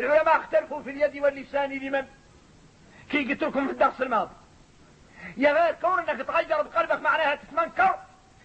العلماء 0.00 0.36
اختلفوا 0.36 0.82
في 0.82 0.90
اليد 0.90 1.22
واللسان 1.22 1.70
لمن 1.70 2.06
كي 3.10 3.24
قلت 3.32 3.42
لكم 3.42 3.66
في 3.66 3.72
الدرس 3.72 4.00
الماضي. 4.00 4.34
يا 5.36 5.52
غير 5.52 5.74
كون 5.74 5.98
إنك 5.98 6.26
تغير 6.26 6.62
بقلبك 6.62 7.00
معناها 7.00 7.34
تتمنكر 7.34 7.94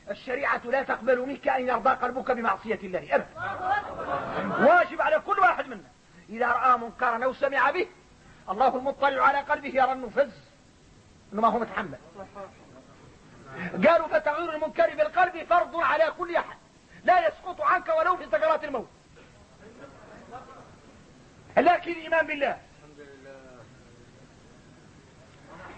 الشريعة 0.09 0.61
لا 0.65 0.83
تقبل 0.83 1.27
منك 1.27 1.47
أن 1.47 1.67
يرضى 1.67 1.89
قلبك 1.89 2.31
بمعصية 2.31 2.79
الله 2.83 3.15
أبدا. 3.15 3.27
واجب 4.65 5.01
على 5.01 5.19
كل 5.19 5.39
واحد 5.39 5.67
منا. 5.67 5.89
إذا 6.29 6.47
رأى 6.47 6.77
منكرا 6.77 7.25
أو 7.25 7.33
سمع 7.33 7.71
به 7.71 7.87
الله 8.49 8.75
المطلع 8.75 9.23
على 9.23 9.39
قلبه 9.39 9.69
يرى 9.69 9.91
أنه 9.91 10.09
فز 10.09 10.31
أنه 11.33 11.41
ما 11.41 11.47
هو 11.47 11.59
متحمل. 11.59 11.97
قالوا 13.87 14.07
فتغيير 14.07 14.55
المنكر 14.55 14.95
بالقلب 14.95 15.43
فرض 15.49 15.75
على 15.75 16.13
كل 16.17 16.35
أحد. 16.35 16.57
لا 17.03 17.27
يسقط 17.27 17.61
عنك 17.61 17.89
ولو 17.99 18.17
في 18.17 18.25
سكرات 18.25 18.63
الموت. 18.63 18.89
لكن 21.57 21.91
الإيمان 21.91 22.27
بالله. 22.27 22.57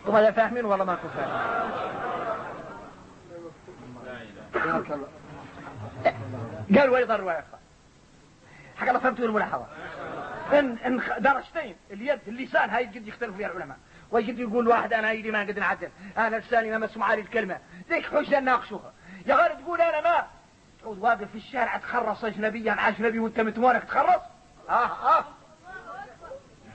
طب 0.05 0.15
هذا 0.15 0.31
فاهمين 0.31 0.65
والله 0.65 0.85
ما 0.85 0.95
كنت 0.95 1.11
فاهم. 1.11 2.58
قال 6.77 6.89
ويضر 6.89 7.15
الرواية 7.15 7.45
حق 8.77 8.87
الله 8.87 8.99
فهمتوا 8.99 9.25
الملاحظة. 9.25 9.67
ان 10.53 10.77
إن 10.77 11.01
درجتين 11.19 11.75
اليد 11.91 12.19
اللسان 12.27 12.69
هاي 12.69 12.85
قد 12.85 13.07
يختلف 13.07 13.35
فيها 13.35 13.47
العلماء. 13.47 13.77
ويجد 14.11 14.39
يقول 14.39 14.67
واحد 14.67 14.93
أنا 14.93 15.09
ايدي 15.09 15.31
ما 15.31 15.39
قد 15.39 15.59
نعدل. 15.59 15.89
أنا 16.17 16.35
لساني 16.35 16.71
ما 16.71 16.77
مسموع 16.77 17.13
لي 17.13 17.21
الكلمة. 17.21 17.59
ذيك 17.89 18.05
حجة 18.05 18.39
ناقشوها. 18.39 18.93
يا 19.25 19.35
غير 19.35 19.53
تقول 19.53 19.81
أنا 19.81 20.01
ما. 20.01 20.27
تعود 20.81 20.99
واقف 20.99 21.31
في 21.31 21.37
الشارع 21.37 21.77
تخرص 21.77 22.23
اجنبيا 22.23 22.71
عن 22.71 22.93
اجنبي 22.93 23.19
وأنت 23.19 23.39
متمونك 23.39 23.83
تخرص؟ 23.83 24.21
آه 24.69 25.17
آه. 25.17 25.25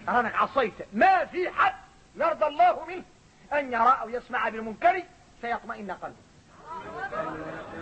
انك 0.08 0.34
عصيت. 0.34 0.74
ما 0.92 1.24
في 1.24 1.50
حد 1.50 1.74
يرضى 2.16 2.46
الله 2.46 2.84
منه 2.86 3.04
أن 3.52 3.72
يرى 3.72 3.98
أو 4.02 4.08
يسمع 4.08 4.48
بالمنكر 4.48 5.02
فيطمئن 5.40 5.90
قلبه. 5.90 6.23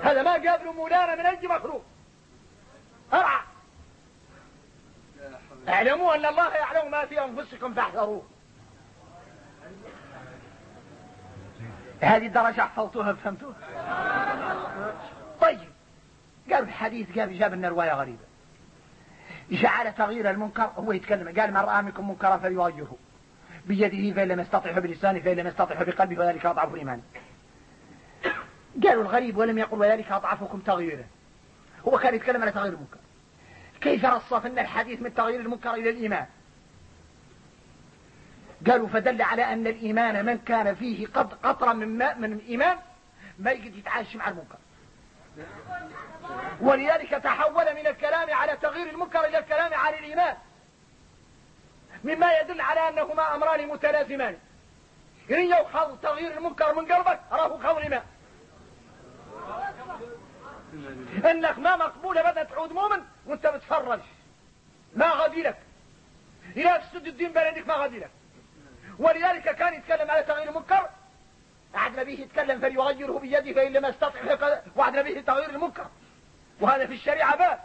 هذا 0.02 0.22
ما 0.22 0.32
قابل 0.32 0.74
مولانا 0.76 1.14
من 1.14 1.26
اي 1.26 1.48
مخلوق. 1.48 1.84
أرعى. 3.12 3.40
اعلموا 5.68 6.14
أن 6.14 6.26
الله 6.26 6.54
يعلم 6.54 6.90
ما 6.90 7.06
في 7.06 7.24
أنفسكم 7.24 7.74
فاحذروه. 7.74 8.22
هذه 12.00 12.26
الدرجة 12.26 12.60
حفظتوها 12.60 13.12
فهمتوها؟ 13.12 13.54
طيب. 15.40 15.68
قال 16.52 16.62
الحديث 16.62 17.18
قال 17.18 17.38
جاب 17.38 17.54
لنا 17.54 17.68
رواية 17.68 17.92
غريبة. 17.92 18.24
جعل 19.50 19.94
تغيير 19.94 20.30
المنكر 20.30 20.70
هو 20.76 20.92
يتكلم 20.92 21.40
قال 21.40 21.50
من 21.50 21.56
رأى 21.56 21.82
منكم 21.82 22.08
منكرا 22.08 22.36
فليغيره. 22.36 22.96
بيده 23.66 24.14
فإن 24.16 24.28
لم 24.28 24.40
يستطع 24.40 24.78
بلسانه 24.78 25.20
فإن 25.20 25.36
لم 25.36 25.46
يستطع 25.46 25.82
بقلبه 25.82 26.18
وذلك 26.18 26.46
أضعف 26.46 26.74
الإيمان 26.74 27.02
قالوا 28.84 29.02
الغريب 29.02 29.36
ولم 29.36 29.58
يقل 29.58 29.78
وذلك 29.78 30.12
أضعفكم 30.12 30.60
تغييره. 30.60 31.04
هو 31.88 31.98
كان 31.98 32.14
يتكلم 32.14 32.42
على 32.42 32.52
تغيير 32.52 32.72
المنكر. 32.72 32.98
كيف 33.80 34.04
رصفنا 34.04 34.60
الحديث 34.60 35.02
من 35.02 35.14
تغيير 35.14 35.40
المنكر 35.40 35.74
إلى 35.74 35.90
الإيمان؟ 35.90 36.26
قالوا 38.66 38.88
فدل 38.88 39.22
على 39.22 39.44
أن 39.44 39.66
الإيمان 39.66 40.26
من 40.26 40.38
كان 40.38 40.74
فيه 40.74 41.06
قد 41.06 41.34
قطرا 41.34 41.72
من 41.72 41.98
ماء 41.98 42.18
من 42.18 42.32
الإيمان 42.32 42.78
ما 43.38 43.50
يقدر 43.50 43.78
يتعايش 43.78 44.16
مع 44.16 44.28
المنكر. 44.28 44.58
ولذلك 46.60 47.10
تحول 47.10 47.74
من 47.74 47.86
الكلام 47.86 48.34
على 48.34 48.56
تغيير 48.56 48.90
المنكر 48.90 49.24
إلى 49.24 49.38
الكلام 49.38 49.74
على 49.74 49.98
الإيمان. 49.98 50.36
مما 52.04 52.40
يدل 52.40 52.60
على 52.60 52.88
أنهما 52.88 53.34
أمران 53.34 53.68
متلازمان. 53.68 54.36
إن 55.30 55.50
يوخذ 55.50 55.96
تغيير 55.96 56.38
المنكر 56.38 56.74
من 56.74 56.92
قلبك 56.92 57.20
راه 57.32 57.58
خوض 57.58 57.78
الماء 57.78 58.04
إنك 61.30 61.58
ما 61.58 61.76
مقبول 61.76 62.18
ابدا 62.18 62.42
تعود 62.42 62.72
مؤمن 62.72 63.02
وانت 63.26 63.46
بتفرج. 63.46 64.00
ما 64.96 65.10
غادي 65.10 65.42
لك. 65.42 65.58
إلى 66.56 66.80
تسد 66.82 67.06
الدين 67.06 67.32
بلدك 67.32 67.66
ما 67.66 67.74
غادي 67.74 67.98
لك. 67.98 68.10
ولذلك 68.98 69.56
كان 69.56 69.74
يتكلم 69.74 70.10
على 70.10 70.22
تغيير 70.22 70.48
المنكر. 70.48 70.88
وعدنا 71.74 72.02
به 72.02 72.12
يتكلم 72.12 72.60
فليغيره 72.60 73.18
بيده 73.18 73.52
فإن 73.52 73.72
لم 73.72 73.86
يستطع 73.86 74.20
وعدنا 74.76 75.02
به 75.02 75.20
تغيير 75.20 75.50
المنكر. 75.50 75.86
وهذا 76.60 76.86
في 76.86 76.92
الشريعة 76.92 77.36
باب 77.36 77.58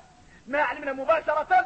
ما 0.48 0.62
علمنا 0.62 0.94
مباشرة. 0.94 1.66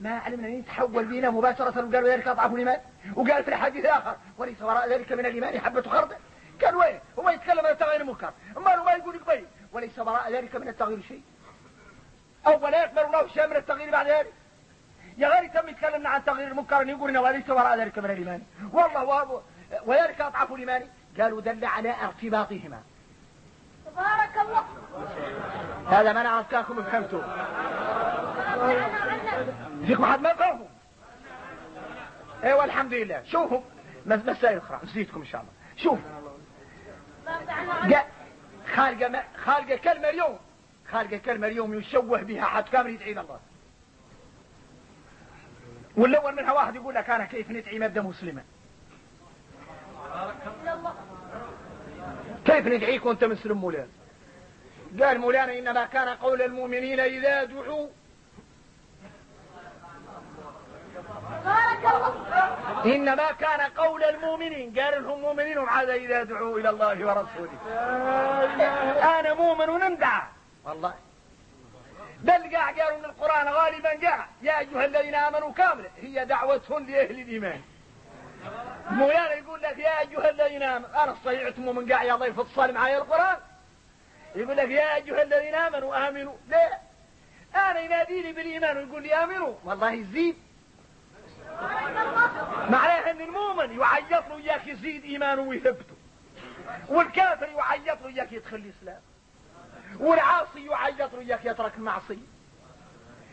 ما 0.00 0.18
علمنا 0.18 0.48
ان 0.48 0.58
يتحول 0.58 1.04
بنا 1.04 1.30
مباشرة. 1.30 1.86
وقال 1.86 2.10
ذلك 2.10 2.28
أضعف 2.28 2.52
الإيمان. 2.52 2.80
وقال 3.14 3.44
في 3.44 3.48
الحديث 3.48 3.84
الآخر 3.84 4.16
وليس 4.38 4.62
وراء 4.62 4.88
ذلك 4.88 5.12
من 5.12 5.26
الإيمان 5.26 5.60
حبة 5.60 5.82
خردل. 5.82 6.16
قال 6.64 6.76
وين؟ 6.76 7.00
هو 7.18 7.30
يتكلم 7.30 7.66
عن 7.66 7.78
تغيير 7.78 8.00
المنكر. 8.00 8.32
أما 8.56 8.76
ما 8.76 8.92
يقول 8.92 9.14
لك 9.14 9.26
بين 9.26 9.46
وليس 9.72 9.98
وراء 9.98 10.32
ذلك 10.32 10.56
من 10.56 10.68
التغيير 10.68 11.02
شيء. 11.08 11.22
أو 12.46 12.64
ولا 12.64 12.82
يقبل 12.82 12.98
الله 12.98 13.28
شيء 13.28 13.46
من 13.46 13.56
التغيير 13.56 13.90
بعد 13.90 14.06
ذلك. 14.06 14.32
يا 15.18 15.28
غير 15.28 15.50
تم 15.50 15.68
يتكلمنا 15.68 16.08
عن 16.08 16.24
تغيير 16.24 16.48
المنكر 16.48 16.80
أن 16.80 16.88
يقول 16.88 17.18
وليس 17.18 17.50
وراء 17.50 17.78
ذلك 17.78 17.98
من 17.98 18.10
الإيمان. 18.10 18.42
والله 18.72 19.42
وذلك 19.86 20.20
أضعف 20.20 20.52
الإيمان. 20.52 20.88
قالوا 21.20 21.40
دل 21.40 21.64
على 21.64 21.94
ارتباطهما. 22.04 22.82
تبارك 23.86 24.46
الله. 24.48 24.64
هذا 25.88 26.12
ما 26.12 26.22
نعرف 26.22 26.50
كاكم 26.50 26.82
فهمتوا؟ 26.82 27.22
فيكم 29.86 30.04
حد 30.04 30.20
ما 30.20 30.34
فهموا 30.34 30.66
أيوه 32.44 32.64
الحمد 32.64 32.94
لله. 32.94 33.22
شوفوا 33.24 33.60
مسائل 34.06 34.58
أخرى. 34.58 34.80
نزيدكم 34.84 35.20
إن 35.20 35.26
شاء 35.26 35.40
الله. 35.40 35.52
شوف 35.76 35.98
خالق 38.74 39.24
خالق 39.44 39.74
كلمة 39.74 40.08
اليوم 40.08 40.38
خالق 40.90 41.14
كلمة 41.14 41.46
اليوم 41.46 41.74
يشوه 41.74 42.22
بها 42.22 42.44
حد 42.44 42.64
كامل 42.68 42.90
يدعي 42.90 43.10
الله. 43.10 43.40
والأول 45.96 46.36
منها 46.36 46.52
واحد 46.52 46.74
يقول 46.74 46.94
لك 46.94 47.10
أنا 47.10 47.24
كيف 47.24 47.50
ندعي 47.50 47.78
مبدأ 47.78 48.02
مسلما 48.02 48.42
كيف 52.44 52.66
ندعيك 52.66 53.06
وأنت 53.06 53.24
مسلم 53.24 53.58
مولانا؟ 53.58 53.88
قال 55.00 55.18
مولانا 55.18 55.58
إنما 55.58 55.84
كان 55.84 56.08
قول 56.08 56.42
المؤمنين 56.42 57.00
إذا 57.00 57.44
دعوا. 57.44 57.88
إنما 62.94 63.32
كان 63.32 63.60
قول 63.60 64.04
المؤمنين 64.04 64.80
قال 64.80 65.02
لهم 65.02 65.20
مؤمنين 65.20 65.58
عاد 65.58 65.90
إذا 65.90 66.22
دعوا 66.22 66.58
إلى 66.58 66.70
الله 66.70 67.06
ورسوله. 67.06 67.58
أنا 69.20 69.34
مؤمن 69.34 69.68
وندعى. 69.68 70.22
والله. 70.64 70.94
بل 72.20 72.56
قاع 72.56 72.70
قالوا 72.70 72.98
من 72.98 73.04
القرآن 73.04 73.48
غالبا 73.48 73.94
جاء 73.94 74.28
يا 74.42 74.58
أيها 74.58 74.84
الذين 74.84 75.14
آمنوا 75.14 75.52
كاملة 75.52 75.90
هي 76.00 76.24
دعوة 76.24 76.62
لأهل 76.68 77.20
الإيمان. 77.20 77.60
مولانا 78.90 79.34
يقول 79.34 79.62
لك 79.62 79.78
يا 79.78 80.00
أيها 80.00 80.30
الذين 80.30 80.62
آمنوا 80.62 81.04
أنا 81.04 81.16
صيعت 81.24 81.58
من 81.58 81.92
قاع 81.92 82.02
يا 82.02 82.14
الله 82.14 82.26
يفصل 82.26 82.72
معايا 82.72 82.98
القرآن؟ 82.98 83.36
يقول 84.34 84.56
لك 84.56 84.68
يا 84.70 84.94
أيها 84.94 85.22
الذين 85.22 85.54
آمنوا 85.54 86.08
آمنوا. 86.08 86.34
لا. 86.48 86.78
أنا 87.54 87.80
يناديني 87.80 88.32
بالإيمان 88.32 88.76
ويقول 88.76 89.02
لي 89.02 89.14
آمنوا. 89.14 89.54
والله 89.64 89.92
يزيد. 89.92 90.36
معناها 92.70 93.10
إن 93.10 93.20
المؤمن 93.20 93.80
يعيط 93.80 94.28
له 94.28 94.36
إياك 94.36 94.66
يزيد 94.66 95.04
إيمانه 95.04 95.42
ويثبته. 95.42 95.94
والكافر 96.88 97.46
يعيط 97.46 98.02
له 98.02 98.08
إياك 98.08 98.32
يدخل 98.32 98.56
الإسلام. 98.56 99.00
والعاصي 100.00 100.66
يعيط 100.66 101.14
له 101.14 101.20
إياك 101.20 101.44
يترك 101.44 101.72
المعصيه 101.76 102.26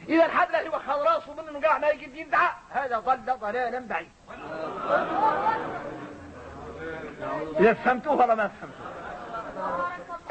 إذا 0.09 0.27
حد 0.27 0.51
لا 0.51 0.59
يوخذ 0.59 1.01
راسه 1.01 1.41
منه 1.41 1.67
قاع 1.67 1.77
ما 1.77 1.87
يقدر 1.87 2.17
يدعى 2.17 2.49
هذا 2.69 2.99
ضل 2.99 3.37
ضلالا 3.39 3.79
بعيد. 3.79 4.09
إذا 7.59 7.73
فهمتوه 7.73 8.13
ولا 8.13 8.35
ما 8.35 8.47
فهمتوه؟ 8.47 8.93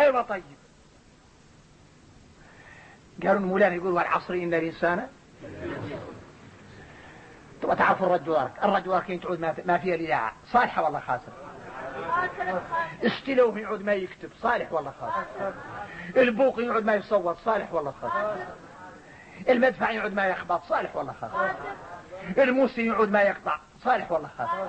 أيوه 0.01 0.23
طيب. 0.23 0.43
قالوا 3.23 3.41
المولان 3.41 3.73
يقول 3.73 3.93
والعصر 3.93 4.35
إن 4.35 4.55
الانسان 4.55 5.09
تبغى 7.63 7.77
تعرف 7.77 8.03
الرجل 8.03 8.31
ورك 8.31 8.53
الرجل 8.65 8.89
ورك 8.89 9.21
تعود 9.23 9.41
ما, 9.41 9.79
فيها 9.79 9.95
الإذاعة 9.95 10.33
صالحة 10.45 10.83
والله 10.83 11.01
خاسر. 11.01 11.33
استلوه 13.03 13.59
يعود 13.59 13.83
ما 13.83 13.93
يكتب. 13.93 14.31
صالح 14.41 14.73
والله 14.73 14.93
خاسر. 15.01 15.53
البوق 16.17 16.61
يعود 16.61 16.85
ما 16.85 16.95
يصوت. 16.95 17.37
صالح 17.37 17.73
والله 17.73 17.91
خاسر. 17.91 18.37
المدفع 19.49 19.91
يعود 19.91 20.15
ما 20.15 20.27
يخبط. 20.27 20.63
صالح 20.63 20.97
والله 20.97 21.13
خاسر. 21.13 21.55
الموسي 22.39 22.87
يعود 22.87 23.11
ما 23.11 23.23
يقطع. 23.23 23.59
صالح 23.81 24.13
والله 24.13 24.29
خاسر. 24.39 24.69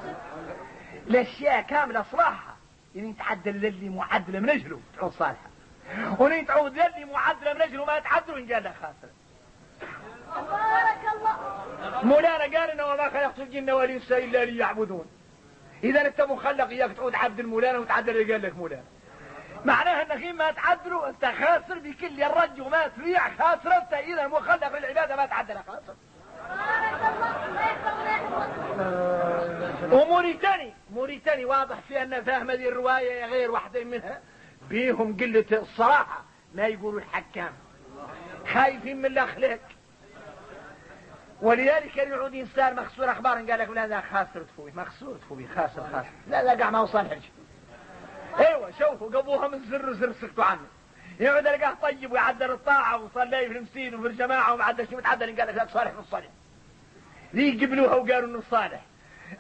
الأشياء 1.08 1.62
كاملة 1.62 2.06
صلاحها 2.12 2.56
يعني 2.96 3.14
تعدل 3.14 3.52
للي 3.52 3.90
معدله 3.90 4.40
من 4.40 4.50
أجله. 4.50 4.80
تعود 4.98 5.12
صالحة. 5.12 5.50
ونين 6.20 6.46
تعود 6.46 6.74
للي 6.74 7.06
معدله 7.06 7.54
من 7.54 7.62
أجله 7.62 7.86
ما 7.86 8.00
تعدل 8.00 8.34
وان 8.34 8.54
قال 8.54 8.74
خاسر. 8.82 9.23
مولانا 12.04 12.44
قال 12.44 12.72
إنه 12.72 12.86
وما 12.86 13.10
خلقت 13.10 13.40
الجن 13.40 13.72
والإنس 13.72 14.12
إلا 14.12 14.46
ليعبدون. 14.46 15.06
إذا 15.84 16.08
أنت 16.08 16.22
مخلق 16.22 16.68
إياك 16.68 16.92
تعود 16.92 17.16
عبد 17.16 17.40
المولانا 17.40 17.80
وتعدل 17.80 18.18
اللي 18.18 18.34
قال 18.34 18.42
لك 18.42 18.56
مولانا. 18.56 18.84
معناها 19.66 20.02
إنك 20.02 20.36
ما 20.36 20.52
تعدلوا 20.52 21.10
انت 21.10 21.26
خاسر 21.26 21.80
بكل 21.80 22.24
الرج 22.24 22.62
وما 22.62 22.88
تبيع 22.88 23.30
خاسر 23.30 23.78
أنت. 23.78 23.94
إذا 23.94 24.28
مخلق 24.28 24.78
للعبادة 24.78 25.16
ما 25.16 25.26
تعدل 25.26 25.58
خاسر. 25.68 25.96
وموريتاني 29.92 30.74
موريتاني 30.92 31.46
واضح 31.46 31.76
في 31.88 32.02
أن 32.02 32.24
فهم 32.24 32.52
هذه 32.52 32.70
الرواية 32.70 33.26
غير 33.26 33.52
واحدة 33.52 33.84
منها. 33.84 34.22
بيهم 34.70 35.18
قلة 35.18 35.46
الصراحه 35.52 36.24
ما 36.54 36.68
يقولوا 36.68 37.00
الحكام. 37.00 37.54
خايفين 38.54 38.98
من 38.98 39.06
الأخلاق. 39.06 39.60
ولذلك 41.44 41.92
كان 41.96 42.12
يعود 42.12 42.36
إنسان 42.36 42.76
مخسور 42.76 43.12
أخبار 43.12 43.36
قال 43.38 43.60
لك 43.60 43.70
لا 43.70 43.88
لا 43.88 44.02
خاسر 44.02 44.44
تفوي 44.44 44.72
مخسور 44.72 45.18
تفوي 45.18 45.48
خاسر 45.48 45.84
خاسر. 45.92 46.10
لا 46.28 46.44
لا 46.44 46.60
قاع 46.60 46.70
ما 46.70 46.80
وصل 46.80 47.10
حاجة 47.10 47.22
أيوه 48.40 48.72
شوفوا 48.80 49.20
قبوها 49.20 49.48
من 49.48 49.60
زر 49.70 49.94
زر 49.94 50.14
سكتوا 50.14 50.44
عنه. 50.44 50.68
يقعد 51.20 51.48
لقاه 51.48 51.74
طيب 51.82 52.12
ويعدل 52.12 52.52
الطاعة 52.52 53.04
وصلي 53.04 53.48
في 53.48 53.58
المسجد 53.58 53.94
وفي 53.94 54.08
الجماعة 54.08 54.54
وما 54.54 54.64
عدل 54.64 54.88
شيء 54.88 54.98
متعدل 54.98 55.40
قال 55.40 55.48
لك 55.48 55.56
لا 55.56 55.68
صالح 55.74 55.92
في 55.92 56.00
الصلاه 56.00 56.30
ذي 57.36 57.66
قبلوها 57.66 57.96
وقالوا 57.96 58.30
إنه 58.30 58.44
صالح؟ 58.52 58.82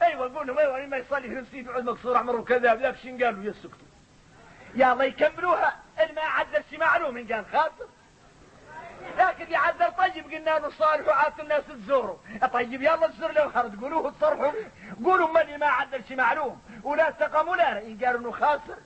أيوه 0.01 0.35
قول 0.35 0.47
لهم 0.47 0.57
أيوه 0.57 0.85
ما 0.85 0.97
يصلي 0.97 1.27
في 1.27 1.33
المسجد 1.33 1.65
يقعد 1.65 1.83
مكسور 1.83 2.17
عمره 2.17 2.41
كذاب 2.41 2.81
لا 2.81 2.95
شن 2.95 3.23
قالوا 3.23 3.43
يسكتوا 3.43 3.87
يا 4.75 4.93
الله 4.93 5.03
يكملوها 5.03 5.79
ما 6.15 6.21
عدل 6.21 6.63
شي 6.69 6.77
معلوم 6.77 7.17
إن 7.17 7.27
كان 7.27 7.45
خاطر. 7.53 7.85
لكن 9.17 9.51
يعدل 9.51 9.91
طيب 9.97 10.25
قلنا 10.31 10.59
له 10.59 10.69
صالح 10.69 11.07
وعاد 11.07 11.39
الناس 11.39 11.63
تزوره 11.67 12.19
طيب 12.53 12.81
يلا 12.81 13.07
تزور 13.07 13.31
له 13.31 13.49
خرج 13.49 13.81
قولوه 13.81 14.11
تصرحوا 14.11 14.51
قولوا 15.05 15.27
من 15.27 15.59
ما 15.59 15.65
عدل 15.65 16.03
شي 16.07 16.15
معلوم. 16.15 16.61
ولا 16.83 17.09
استقاموا 17.09 17.55
لا 17.55 17.79
إن 17.79 17.97
قالوا 18.05 18.19
إنه 18.19 18.31
خاسر. 18.31 18.77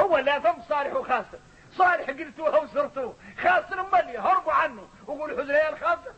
هو 0.00 0.18
لا 0.18 0.40
فم 0.40 0.62
صالح 0.68 0.94
وخاسر. 0.94 1.38
صالح 1.72 2.10
قلتوها 2.10 2.58
وزرتوه 2.58 3.16
خاسر 3.42 3.86
ملي 3.92 4.18
هربوا 4.18 4.52
عنه. 4.52 4.88
وقولوا 5.06 5.42
حزن 5.42 5.54
يا 5.54 5.68
الخاسر 5.68 6.12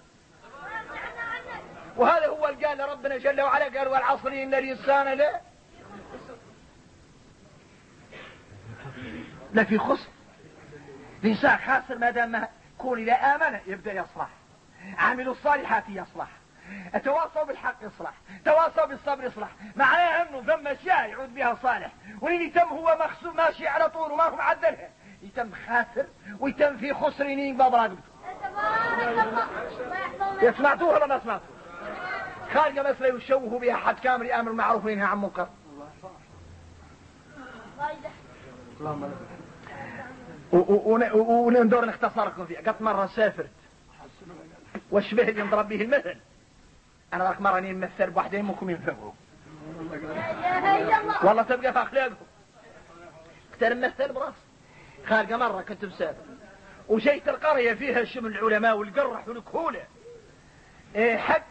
وهذا 1.97 2.27
هو 2.27 2.49
اللي 2.49 2.67
قال 2.67 2.89
ربنا 2.89 3.17
جل 3.19 3.41
وعلا 3.41 3.79
قال 3.79 3.89
والعصر 3.89 4.29
إن 4.29 4.55
الإنسان 4.55 5.19
لا 5.19 5.41
لفي 9.53 9.79
خسر. 9.79 10.09
الانسان 11.25 11.59
خاسر 11.59 11.99
ما 11.99 12.11
دام 12.11 12.31
ما 12.31 12.49
كون 12.79 12.99
اذا 12.99 13.13
آمن 13.13 13.59
يبدأ 13.67 13.93
يصلح. 13.93 14.29
عملوا 14.99 15.33
الصالحات 15.33 15.85
يصلح. 15.89 16.29
تواصوا 17.05 17.45
بالحق 17.45 17.77
يصلح. 17.83 18.13
تواصوا 18.45 18.87
بالصبر 18.87 19.25
يصلح. 19.25 19.49
معناها 19.77 20.29
انه 20.29 20.43
ثم 20.43 20.69
أشياء 20.69 21.09
يعود 21.09 21.35
بها 21.35 21.59
صالح. 21.63 21.91
وين 22.21 22.43
يتم 22.43 22.69
هو 22.69 22.97
مخسوم 23.01 23.37
ماشي 23.37 23.69
على 23.69 23.89
طول 23.89 24.13
وما 24.13 24.25
هو 24.25 24.37
معدلها 24.37 24.89
يتم 25.23 25.51
خاسر 25.67 26.07
ويتم 26.41 26.77
في 26.77 26.95
خسر 26.95 27.27
ينقبض 27.27 27.75
رقبته 27.75 27.99
سمعتوه 30.53 30.89
ولا 30.89 31.07
ما 31.07 31.21
سمعتوه؟ 31.21 31.49
خالق 32.55 32.89
مثلا 32.91 33.09
يشوه 33.09 33.59
بها 33.59 33.77
حد 33.77 33.99
كامل 33.99 34.33
أمر 34.33 34.53
معروف 34.53 34.85
وينهى 34.85 35.05
عن 35.05 35.21
منكر. 35.21 35.49
فايدة 37.79 38.11
وندور 40.53 41.85
نختصركم 41.85 42.47
فيها 42.47 42.61
قط 42.61 42.81
مرة 42.81 43.07
سافرت. 43.07 43.51
واشبه 44.91 45.29
اللي 45.29 45.43
نضرب 45.43 45.69
به 45.69 45.83
المثل 45.83 46.17
أنا 47.13 47.25
ذاك 47.25 47.41
مرة 47.41 47.59
اني 47.59 47.73
نمثل 47.73 48.11
اله 49.93 50.79
الا 50.79 51.01
الله 51.01 51.27
والله 51.27 51.43
تبقى 51.43 51.73
في 51.73 51.79
اخلاقهم 51.79 52.17
كنت 53.53 53.65
نمثل 53.65 54.13
براس 54.13 54.35
خارجة 55.07 55.37
مرة 55.37 55.63
كنت 55.63 55.85
مسافر. 55.85 56.25
وجيت 56.89 57.29
القرية 57.29 57.75
فيها 57.75 58.05
شمل 58.05 58.39
العلماء 58.39 58.77
والقرح 58.77 59.29
والكهولة. 59.29 59.83
إيه 60.95 61.17
حق. 61.17 61.45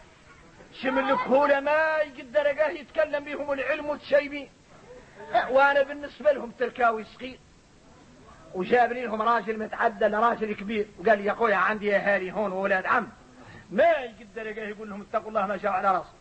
شمل 0.74 1.12
الكهولة 1.12 1.60
ما 1.60 1.98
يقدر 1.98 2.46
يتكلم 2.76 3.24
بهم 3.24 3.52
العلم 3.52 3.86
والتشيبين 3.86 4.50
وأنا 5.50 5.84
بالنسبة 5.84 6.32
لهم 6.32 6.52
تركاوي 6.52 7.04
صغير. 7.04 7.40
وجابني 8.58 9.06
لهم 9.06 9.22
راجل 9.22 9.60
متعدى 9.60 10.06
لراجل 10.06 10.56
كبير. 10.56 10.86
وقال 11.00 11.18
لي 11.18 11.26
يا 11.26 11.32
أخويا 11.32 11.56
عندي 11.56 11.86
يا 11.86 12.16
هالي 12.16 12.32
هون 12.32 12.52
وولاد 12.52 12.86
عم. 12.86 13.08
ما 13.72 13.84
يقدر 13.84 14.48
يقول 14.48 14.90
لهم 14.90 15.02
اتقوا 15.02 15.30
الله 15.30 15.48
ما 15.48 15.58
شاء 15.58 15.72
على 15.72 15.92
راسه 15.92 16.14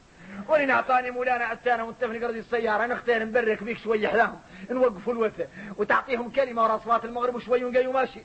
ولين 0.48 0.70
اعطاني 0.70 1.10
مولانا 1.10 1.44
عتانة 1.44 1.84
وانت 1.84 2.04
في 2.04 2.18
قرضي 2.24 2.38
السيارة 2.38 2.86
نختار 2.86 3.24
نبرك 3.24 3.62
بيك 3.62 3.78
شوية 3.78 4.08
حلاهم 4.08 4.38
نوقفوا 4.70 5.12
الوثى 5.12 5.46
وتعطيهم 5.76 6.30
كلمة 6.30 6.62
ورا 6.62 6.78
صلاه 6.78 7.00
المغرب 7.04 7.34
وشوي 7.34 7.64
ونقي 7.64 7.86
وماشي 7.86 8.20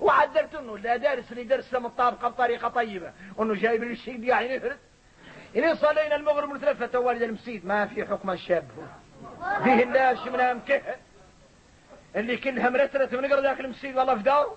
وعدلت 0.00 0.54
إنه 0.54 0.78
لا 0.78 0.96
دارس 0.96 1.32
اللي 1.32 1.44
درسه 1.44 1.78
مطابقة 1.78 2.28
بطريقة 2.28 2.68
طيبة. 2.68 3.12
وانه 3.36 3.54
جايب 3.54 3.84
لي 3.84 3.92
الشيء 3.92 4.24
يعني 4.24 4.56
نفرد 4.56 4.76
إن 5.56 5.74
صلينا 5.74 6.16
المغرب 6.16 6.48
متلفة 6.48 6.98
والد 6.98 7.22
المسيد 7.22 7.66
ما 7.66 7.86
في 7.86 8.06
حكم 8.06 8.30
الشاب. 8.30 8.64
فيه 9.64 9.82
اللاش 9.82 10.26
منها 10.26 10.54
مكهل 10.54 10.96
اللي 12.16 12.36
كلها 12.36 12.70
مرترت 12.70 13.14
من 13.14 13.32
قرد 13.32 13.42
داخل 13.42 13.64
المسيد 13.64 13.96
والله 13.96 14.14
في 14.16 14.22
داره. 14.22 14.56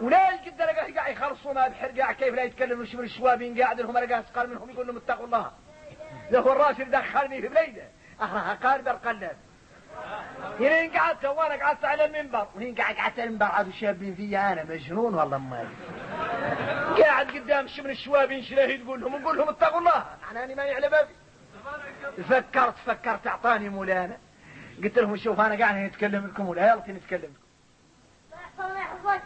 ولا 0.00 0.30
يقدر 0.30 0.64
قاعد 0.64 0.92
قاعد 0.92 1.12
يخلصوا 1.12 1.52
ما 1.52 1.68
بحر 1.68 2.00
قاعد 2.00 2.14
كيف 2.14 2.34
لا 2.34 2.42
يتكلم 2.42 2.78
من 2.78 3.04
الشوابين 3.04 3.62
قاعد 3.62 3.80
لهم 3.80 3.96
رقاص 3.96 4.24
قال 4.36 4.50
منهم 4.50 4.70
يقول 4.70 4.86
لهم 4.86 4.96
اتقوا 4.96 5.26
الله. 5.26 5.52
له 6.30 6.52
الراشد 6.52 6.90
دخلني 6.90 7.40
في 7.40 7.48
بليده. 7.48 7.88
اهرها 8.20 8.54
قال 8.54 8.82
برقلب 8.82 9.36
هنا 10.60 10.98
قعدت 10.98 11.24
وأنا 11.24 11.64
قعدت 11.64 11.84
على 11.84 12.04
المنبر. 12.04 12.48
وهنا 12.54 12.74
قاعد 12.76 12.94
قعدت 12.94 13.18
على 13.18 13.28
المنبر. 13.28 13.46
عاد 13.46 13.70
شابين 13.70 14.14
فيا 14.14 14.52
أنا؟ 14.52 14.64
مجنون 14.64 15.14
والله 15.14 15.38
ما 15.38 15.68
قاعد 16.98 17.30
قدام 17.30 17.66
شمن 17.66 17.90
الشوابين 17.90 18.42
شلاه 18.42 18.76
تقول 18.76 19.00
لهم؟ 19.00 19.16
نقول 19.16 19.38
لهم 19.38 19.48
اتقوا 19.48 19.78
الله. 19.78 20.04
معناني 20.22 20.54
ما 20.54 20.64
يعلى 20.64 20.88
بابي 20.88 21.14
فكرت 22.22 22.74
فكرت 22.86 23.26
أعطاني 23.26 23.68
مولانا. 23.68 24.16
قلت 24.84 24.98
لهم 24.98 25.16
شوف 25.16 25.40
أنا 25.40 25.58
قاعد 25.58 25.76
نتكلم 25.76 26.26
لكم 26.26 26.48
ولا 26.48 26.62
يلا 26.62 26.98
نتكلم 26.98 27.22
لكم. 27.22 27.48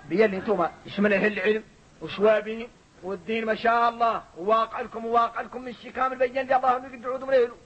بيلي 0.09 0.37
أنتم 0.37 0.67
يشمل 0.87 1.13
أهل 1.13 1.33
العلم؟ 1.33 1.63
وشوابين 2.01 2.69
والدين 3.03 3.45
ما 3.45 3.55
شاء 3.55 3.89
الله. 3.89 4.23
وواقع 4.37 4.81
لكم 4.81 5.05
وواقع 5.05 5.41
لكم 5.41 5.63
من 5.63 5.73
شي 5.73 5.91
كامل 5.91 6.19
بين 6.19 6.33
لي 6.33 6.57
الله 6.57 6.77
أنه 6.77 6.95
يدعوا 6.95 7.19
من 7.19 7.35
اهله 7.35 7.57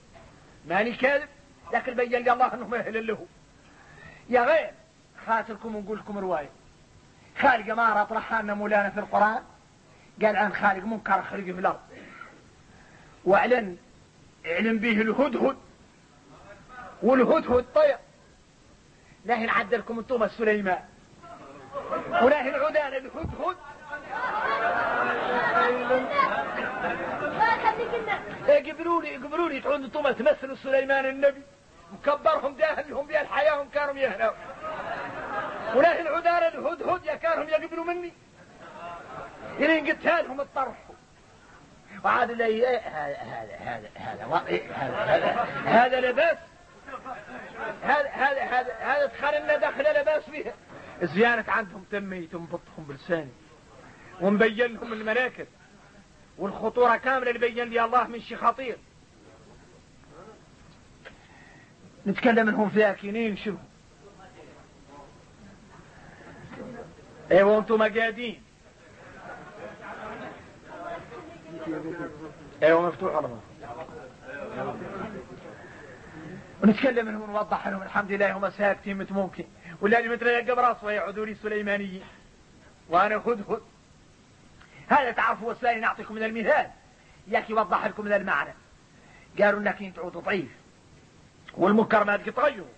ماني 0.67 0.91
كاذب 0.91 1.27
لكن 1.73 1.93
بين 1.93 2.09
لي 2.09 2.33
الله 2.33 2.53
أنهم 2.53 2.75
أهل 2.75 3.07
له. 3.07 3.25
يا 4.29 4.41
غير 4.41 4.71
خاطركم 5.25 5.75
ونقول 5.75 5.97
لكم 5.97 6.17
رواية. 6.17 6.49
خالق 7.39 7.73
ما 7.73 8.03
طرحها 8.03 8.41
لنا 8.41 8.53
مولانا 8.53 8.89
في 8.89 8.99
القرآن. 8.99 9.43
قال 10.21 10.35
عن 10.35 10.53
خالق 10.53 10.83
منكر 10.83 11.21
خلق 11.21 11.43
في 11.43 11.51
الأرض. 11.51 11.79
وأعلن 13.25 13.77
أعلن 14.45 14.77
به 14.77 15.01
الهدهد. 15.01 15.57
والهدهد 17.03 17.65
طير 17.75 17.97
لا 19.25 19.51
عدلكم 19.51 19.99
أنتم 19.99 20.27
سليمان 20.27 20.79
ولا 22.21 22.41
العدان 22.41 22.93
الهدهد 22.93 23.57
إيه 28.49 28.71
قبلوا 29.17 29.49
لي 29.49 29.61
تعود 29.61 29.83
أنتم 29.83 30.11
تمثلوا 30.11 30.55
سليمان 30.55 31.05
النبي 31.05 31.41
مكبرهم 31.93 32.53
داهن 32.55 32.83
لهم 32.89 33.07
بها 33.07 33.21
الحياة 33.21 33.61
هم 33.61 33.69
كانوا 33.69 33.93
يهنوا 33.95 34.31
ولا 35.75 36.01
العدان 36.01 36.43
الهدهد 36.59 37.05
يا 37.05 37.15
كانهم 37.15 37.47
يقبلوا 37.49 37.85
مني 37.85 38.13
إلين 39.59 39.87
قلتها 39.87 40.21
لهم 40.21 40.41
اطرحوا 40.41 40.95
وعاد 42.05 42.31
لي 42.31 42.45
إيه 42.45 42.77
هذا 42.79 43.15
هذا 43.17 43.55
هذا 43.59 43.89
هذا 43.95 44.25
وا- 44.25 44.47
إيه 44.47 44.71
هذا 47.81 48.09
هذا 48.09 48.41
هذا 48.41 48.73
هذا 48.73 48.73
هذا 48.73 49.05
دخلنا 49.05 49.57
دخل 49.57 50.01
لباس 50.01 50.23
فيها 50.29 50.53
زيانة 51.01 51.45
عندهم 51.47 51.85
تمي 51.91 52.27
تنبطهم 52.27 52.83
بلساني. 52.87 53.31
ومبين 54.21 54.73
لهم 54.73 54.93
المناكب 54.93 55.47
والخطورة 56.37 56.97
كاملة 56.97 57.29
اللي 57.29 57.39
بين 57.39 57.69
لي 57.69 57.85
الله 57.85 58.07
من 58.07 58.21
شيء 58.21 58.37
خطير. 58.37 58.77
نتكلم 62.07 62.49
انهم 62.49 62.71
ساكنين 62.75 63.37
شوف 63.37 63.55
أيوه 67.31 67.57
أنتم 67.57 67.97
قاعدين. 67.97 68.43
أيوه 72.63 72.87
مفتوح 72.87 73.15
على 73.15 73.27
ونتكلم 76.63 77.07
انهم 77.07 77.21
ونوضح 77.21 77.67
لهم 77.67 77.83
الحمد 77.83 78.11
لله 78.11 78.37
هم 78.37 78.49
ساكتين 78.49 78.97
مت 78.97 79.11
ممكن. 79.11 79.45
ولا 79.81 79.99
اللي 79.99 80.15
مثل 80.15 80.27
يقب 80.27 80.59
راسه 80.59 80.91
يعودوا 80.91 81.25
لي 81.25 81.35
سليمانيين 81.35 82.03
وأنا 82.89 83.15
هدهد 83.15 83.61
هذا 84.87 85.11
تعرفوا 85.11 85.47
والثاني 85.47 85.79
نعطيكم 85.79 86.15
من 86.15 86.23
المثال. 86.23 86.67
ياك 87.27 87.49
يوضح 87.49 87.85
لكم 87.85 88.05
من 88.05 88.13
المعنى. 88.13 88.53
قالوا 89.39 89.59
إنك 89.59 89.95
تعود 89.95 90.13
ضعيف. 90.13 90.51
والمنكر 91.53 92.03
ما 92.03 92.17
تقدر 92.17 92.31
تغيره 92.31 92.69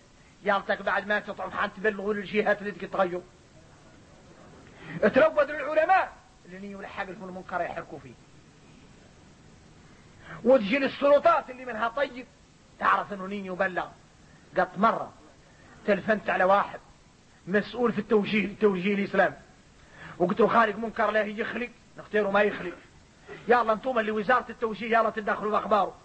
يالتك 0.44 0.82
بعد 0.82 1.08
ما 1.08 1.20
تطعم 1.20 1.52
حان 1.52 1.70
تبلغوا 1.74 2.14
للجهات 2.14 2.60
اللي 2.62 2.72
تقدر 2.72 2.88
تغيره 2.88 3.24
تروضوا 5.02 5.44
العلماء. 5.44 6.14
اللي 6.46 6.72
يلحق 6.72 7.04
لهم 7.04 7.30
المنكر 7.30 7.62
يحركوا 7.62 8.00
فيه. 8.00 8.14
وتجي 10.44 10.80
للسلطات 10.80 11.50
اللي 11.50 11.66
منها 11.66 11.88
طيب. 11.88 12.26
تعرف 12.80 13.14
إنه 13.14 13.28
نين 13.28 13.46
يبلغ 13.46 13.88
قط 14.58 14.78
مرة 14.78 15.14
تلفنت 15.88 16.30
على 16.30 16.44
واحد 16.44 16.80
مسؤول 17.48 17.92
في 17.94 18.00
التوجيه 18.00 18.46
التوجيه 18.46 18.94
الاسلامي 18.94 19.36
وقلت 20.18 20.40
له 20.40 20.48
خالق 20.48 20.76
منكر 20.76 21.12
لا 21.12 21.22
يخلق 21.22 21.70
نختاره 21.98 22.32
ما 22.32 22.42
يخلق. 22.42 22.74
يلا 23.48 23.74
أنتم 23.74 24.00
اللي 24.00 24.12
وزارة 24.12 24.46
التوجيه 24.50 24.98
يلا 24.98 25.10
تدخلوا 25.10 25.52
باخباره 25.52 25.96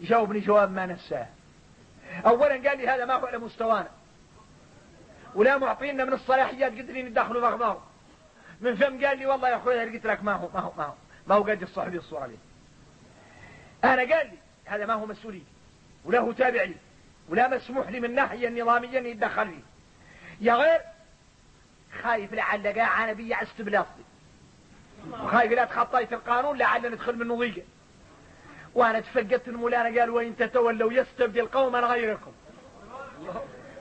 جاوبني 0.00 0.40
جواب 0.40 0.70
ما 0.72 0.86
نساه. 0.86 1.26
اولا 2.26 2.68
قال 2.68 2.78
لي 2.78 2.88
هذا 2.88 3.04
ما 3.04 3.14
هو 3.14 3.26
على 3.26 3.38
مستوانا. 3.38 3.88
ولا 5.34 5.58
معطينا 5.58 6.04
من 6.04 6.12
الصلاحيات 6.12 6.72
قدرين 6.72 7.06
يدخلوا 7.06 7.40
باخباره 7.40 7.82
من 8.60 8.74
فم 8.74 9.06
قال 9.06 9.18
لي 9.18 9.26
والله 9.26 9.48
يا 9.48 9.56
أخوي 9.56 9.80
قلت 9.80 10.06
لك 10.06 10.24
ما 10.24 10.32
هو 10.32 10.48
ما 10.54 10.60
هو 10.60 10.72
ما 10.78 10.84
هو 10.84 10.94
ما 11.26 11.34
هو 11.34 11.42
قد 11.42 11.62
الصحبي 11.62 11.98
الصورة 11.98 12.26
لي 12.26 12.36
أنا 13.84 14.14
قال 14.14 14.26
لي 14.26 14.38
هذا 14.64 14.86
ما 14.86 14.94
هو 14.94 15.06
مسؤولي 15.06 15.42
وله 16.08 16.32
تابعي 16.32 16.74
ولا 17.28 17.48
مسموح 17.48 17.88
لي 17.88 18.00
من 18.00 18.14
ناحية 18.14 18.62
نظاميا 18.62 19.00
يتدخل 19.00 19.48
فيه 19.48 19.62
يا 20.40 20.54
غير 20.54 20.80
خايف 22.02 22.32
لعل 22.32 22.66
قاع 22.66 23.04
أنا 23.04 23.12
بيعست 23.12 23.62
بلاصتي 23.62 24.02
وخايف 25.10 25.52
لا 25.52 25.64
تخطيت 25.64 26.12
القانون 26.12 26.58
لعل 26.58 26.92
ندخل 26.92 27.16
من 27.16 27.36
ضيقه 27.36 27.62
وأنا 28.74 29.00
تفقدت 29.00 29.48
المولانا 29.48 30.00
قال 30.00 30.10
وإن 30.10 30.36
تتولوا 30.36 30.92
يستبدل 30.92 31.46
قوما 31.46 31.80
غيركم. 31.80 32.32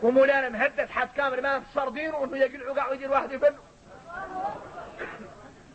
ومولانا 0.04 0.50
مهدد 0.50 0.90
حد 0.90 1.10
كامل 1.18 1.42
ما 1.42 1.60
تصر 1.60 1.90
دينه 1.90 2.24
انه 2.24 2.38
يقلعوا 2.38 2.76
قاع 2.76 2.90
ويدير 2.90 3.12
واحد 3.12 3.32
يبلو 3.32 3.56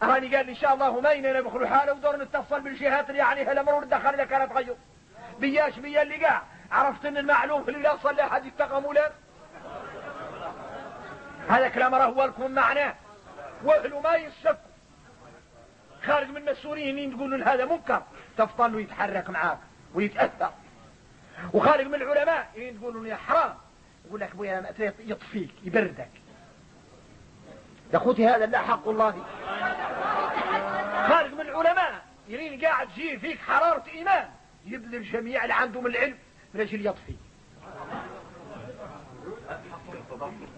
هاني 0.02 0.36
قال 0.36 0.46
لي 0.46 0.52
إن 0.52 0.56
شاء 0.56 0.74
الله 0.74 1.00
ما 1.00 1.14
ندخلوا 1.40 1.66
حاله 1.66 1.92
ودور 1.92 2.16
نتصل 2.16 2.60
بالجهات 2.60 3.10
اللي 3.10 3.22
عليها 3.22 3.52
الامر 3.52 3.84
دخل 3.84 4.14
اذا 4.14 4.24
كانت 4.24 4.52
غير 4.52 4.76
بياش 5.42 5.78
بيا 5.78 6.02
اللي 6.02 6.24
قاع. 6.24 6.42
عرفت 6.72 7.05
إن 7.05 7.16
المعلوم 7.16 7.64
اللي 7.68 7.78
لا 7.78 7.96
صلى 7.96 8.22
أحد 8.22 8.46
يتقى 8.46 8.83
مولانا 8.83 9.14
هذا 11.48 11.68
كلام 11.68 11.94
راه 11.94 12.26
لكم 12.26 12.50
معناه. 12.50 12.94
وأهله 13.64 14.00
ما 14.00 14.14
يسكوا 14.14 14.72
خارج 16.07 16.28
من 16.28 16.44
مسؤولين 16.44 17.16
تقولوا 17.16 17.44
هذا 17.44 17.64
منكر. 17.64 18.02
تفضل 18.38 18.74
ويتحرك 18.74 19.31
معاك 19.31 19.59
ويتأثر. 19.94 20.50
وخارج 21.52 21.87
من 21.87 21.94
العلماء 21.94 22.74
تقولوا 22.81 23.07
يا 23.07 23.16
حرام. 23.16 23.55
يقول 24.07 24.20
لك 24.20 24.31
أبويا 24.31 24.74
يطفيك 24.98 25.50
يبردك. 25.62 26.11
يا 27.92 27.96
أخوتي 27.98 28.28
هذا 28.28 28.46
لا 28.46 28.59
حق 28.59 28.88
الله 28.88 29.24
خارج 31.09 31.35
من 31.35 31.40
العلماء 31.40 32.05
يرين 32.28 32.64
قاعد 32.64 32.88
جيه 32.96 33.18
فيك 33.18 33.38
حرارة 33.38 33.85
إيمان. 33.94 34.28
يبذل 34.66 34.94
الجميع 34.94 35.42
اللي 35.42 35.55
عندهم 35.55 35.87
العلم 35.87 36.18
من 36.55 36.61
أجل 36.61 36.87
يطفي 36.87 37.14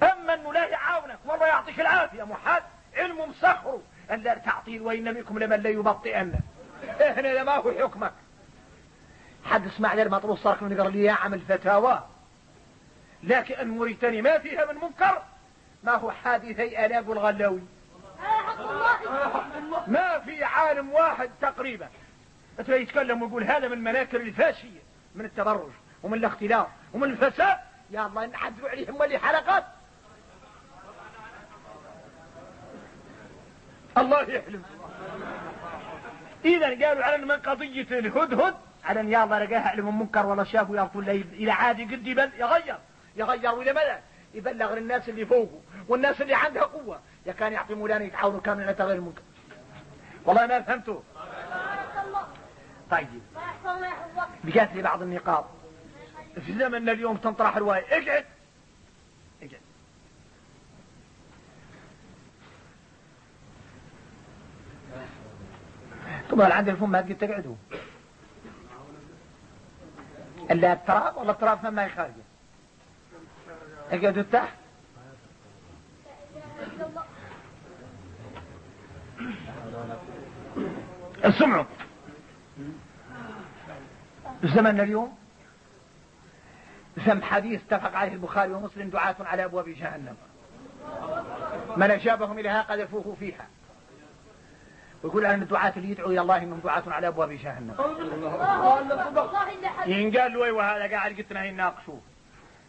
أما 0.03 0.35
أنه 0.35 0.53
لا 0.53 0.67
يعاونك 0.67 1.19
والله 1.25 1.47
يعطيك 1.47 1.81
العافية 1.81 2.23
محاد 2.23 2.63
علم 2.97 3.29
مسخره 3.29 3.83
أن 4.11 4.21
لا 4.21 4.35
تعطيل 4.35 4.83
وإن 4.83 5.15
منكم 5.15 5.39
لمن 5.39 5.61
لا 5.61 5.71
يبطئن. 5.71 6.35
إهنا 7.01 7.45
ما 7.45 7.57
هو 7.57 7.73
حكمك. 7.73 8.13
حد 9.45 9.67
اسمع 9.67 9.95
لي 9.95 10.03
المطروس 10.03 10.39
صارك 10.39 10.63
من 10.63 10.81
قال 10.81 10.93
لي 10.93 11.05
يا 11.05 11.13
عمل 11.13 11.41
فتاوى 11.41 12.07
لكن 13.23 13.69
موريتاني 13.69 14.23
ما 14.23 14.39
فيها 14.39 14.73
من 14.73 14.81
منكر 14.81 15.23
ما 15.85 15.93
هو 15.93 16.11
حادثي 16.11 16.87
الاق 16.87 17.11
الغلاوي. 17.11 17.63
ما 19.87 20.19
في 20.19 20.45
عالم 20.45 20.93
واحد 20.93 21.31
تقريبا. 21.41 21.89
يتكلم 22.59 23.23
ويقول 23.23 23.45
هذا 23.45 23.69
من 23.69 23.73
المناكر 23.73 24.21
الفاشية 24.21 24.83
من 25.15 25.25
التبرج 25.25 25.71
ومن 26.03 26.19
الاختلاف 26.19 26.67
ومن 26.93 27.11
الفساد. 27.11 27.59
يا 27.91 28.07
الله 28.07 28.27
نحذروا 28.27 28.69
عليهم 28.71 28.97
ولي 28.97 29.19
حلقات. 29.19 29.65
الله 33.99 34.23
يحلم. 34.23 34.63
اذا 36.45 36.87
قالوا 36.87 37.05
على 37.05 37.25
من 37.25 37.33
قضية 37.33 37.99
الهدهد؟ 37.99 38.55
على 38.85 39.01
إن 39.01 39.09
يا 39.09 39.25
الله 39.25 39.45
لقاها 39.45 39.69
علم 39.69 40.01
منكر 40.01 40.27
ولا 40.27 40.45
شافوا 40.45 40.77
يقول 40.77 41.09
إلى 41.11 41.51
عادي 41.51 41.85
قد 41.85 42.07
يغير 42.07 42.77
يغير 43.17 43.55
ولا 43.55 43.73
مدى 43.73 44.01
يبلغ 44.35 44.75
للناس 44.75 45.09
اللي 45.09 45.27
فوقه 45.27 45.61
والناس 45.89 46.21
اللي 46.21 46.35
عندها 46.35 46.63
قوة. 46.63 47.01
يا 47.27 47.33
كان 47.33 47.53
يعطي 47.53 47.75
مولانا 47.75 48.05
يتعاونوا 48.05 48.41
كامل 48.41 48.63
على 48.63 48.75
تغيير 48.75 48.97
المنكر. 48.97 49.23
والله 50.25 50.47
ما 50.47 50.61
فهمتوا 50.61 51.01
طيب. 52.91 53.09
بقات 54.45 54.73
لي 54.75 54.83
بعض 54.83 55.03
النقاط. 55.03 55.45
في 56.47 56.53
زمننا 56.53 56.93
اليوم 56.93 57.17
تنطرح 57.17 57.57
رواية 57.57 57.81
اقعد 57.81 58.25
اقعد 59.43 59.61
طبعا 66.31 66.53
عند 66.53 66.69
الفم 66.69 66.91
ما 66.91 67.01
تقدر 67.01 67.27
تقعدوا 67.27 67.55
إلا 70.51 70.73
التراب؟ 70.73 71.17
ولا 71.17 71.31
التراب 71.31 71.59
فما 71.59 71.85
يخرج. 71.85 72.11
اقعدوا 73.91 74.23
تحت 74.23 74.55
اسمعوا 81.25 81.65
زمننا 84.45 84.83
اليوم؟ 84.83 85.19
ذم 86.99 87.23
حديث 87.23 87.61
اتفق 87.63 87.97
عليه 87.97 88.13
البخاري 88.13 88.53
ومسلم 88.53 88.91
دعاة 88.91 89.17
على 89.21 89.45
أبواب 89.45 89.69
جهنم. 89.69 90.17
من 91.77 91.91
أجابهم 91.91 92.39
إليها 92.39 92.63
قذفوه 92.63 93.17
فيها. 93.21 93.47
ويقول 95.03 95.27
أن 95.27 95.43
الدعاة 95.43 95.73
اللي 95.77 95.91
يدعوا 95.91 96.11
إلى 96.11 96.21
الله 96.21 96.37
إنهم 96.37 96.61
دعاة 96.65 96.83
على 96.87 97.09
أبواب 97.09 97.31
جهنم. 97.31 97.77
ينقال 99.87 100.33
له 100.33 100.53
وهذا 100.53 100.91
قاعد 100.91 101.13
قلتنا 101.13 101.45
يناقشوه. 101.45 102.01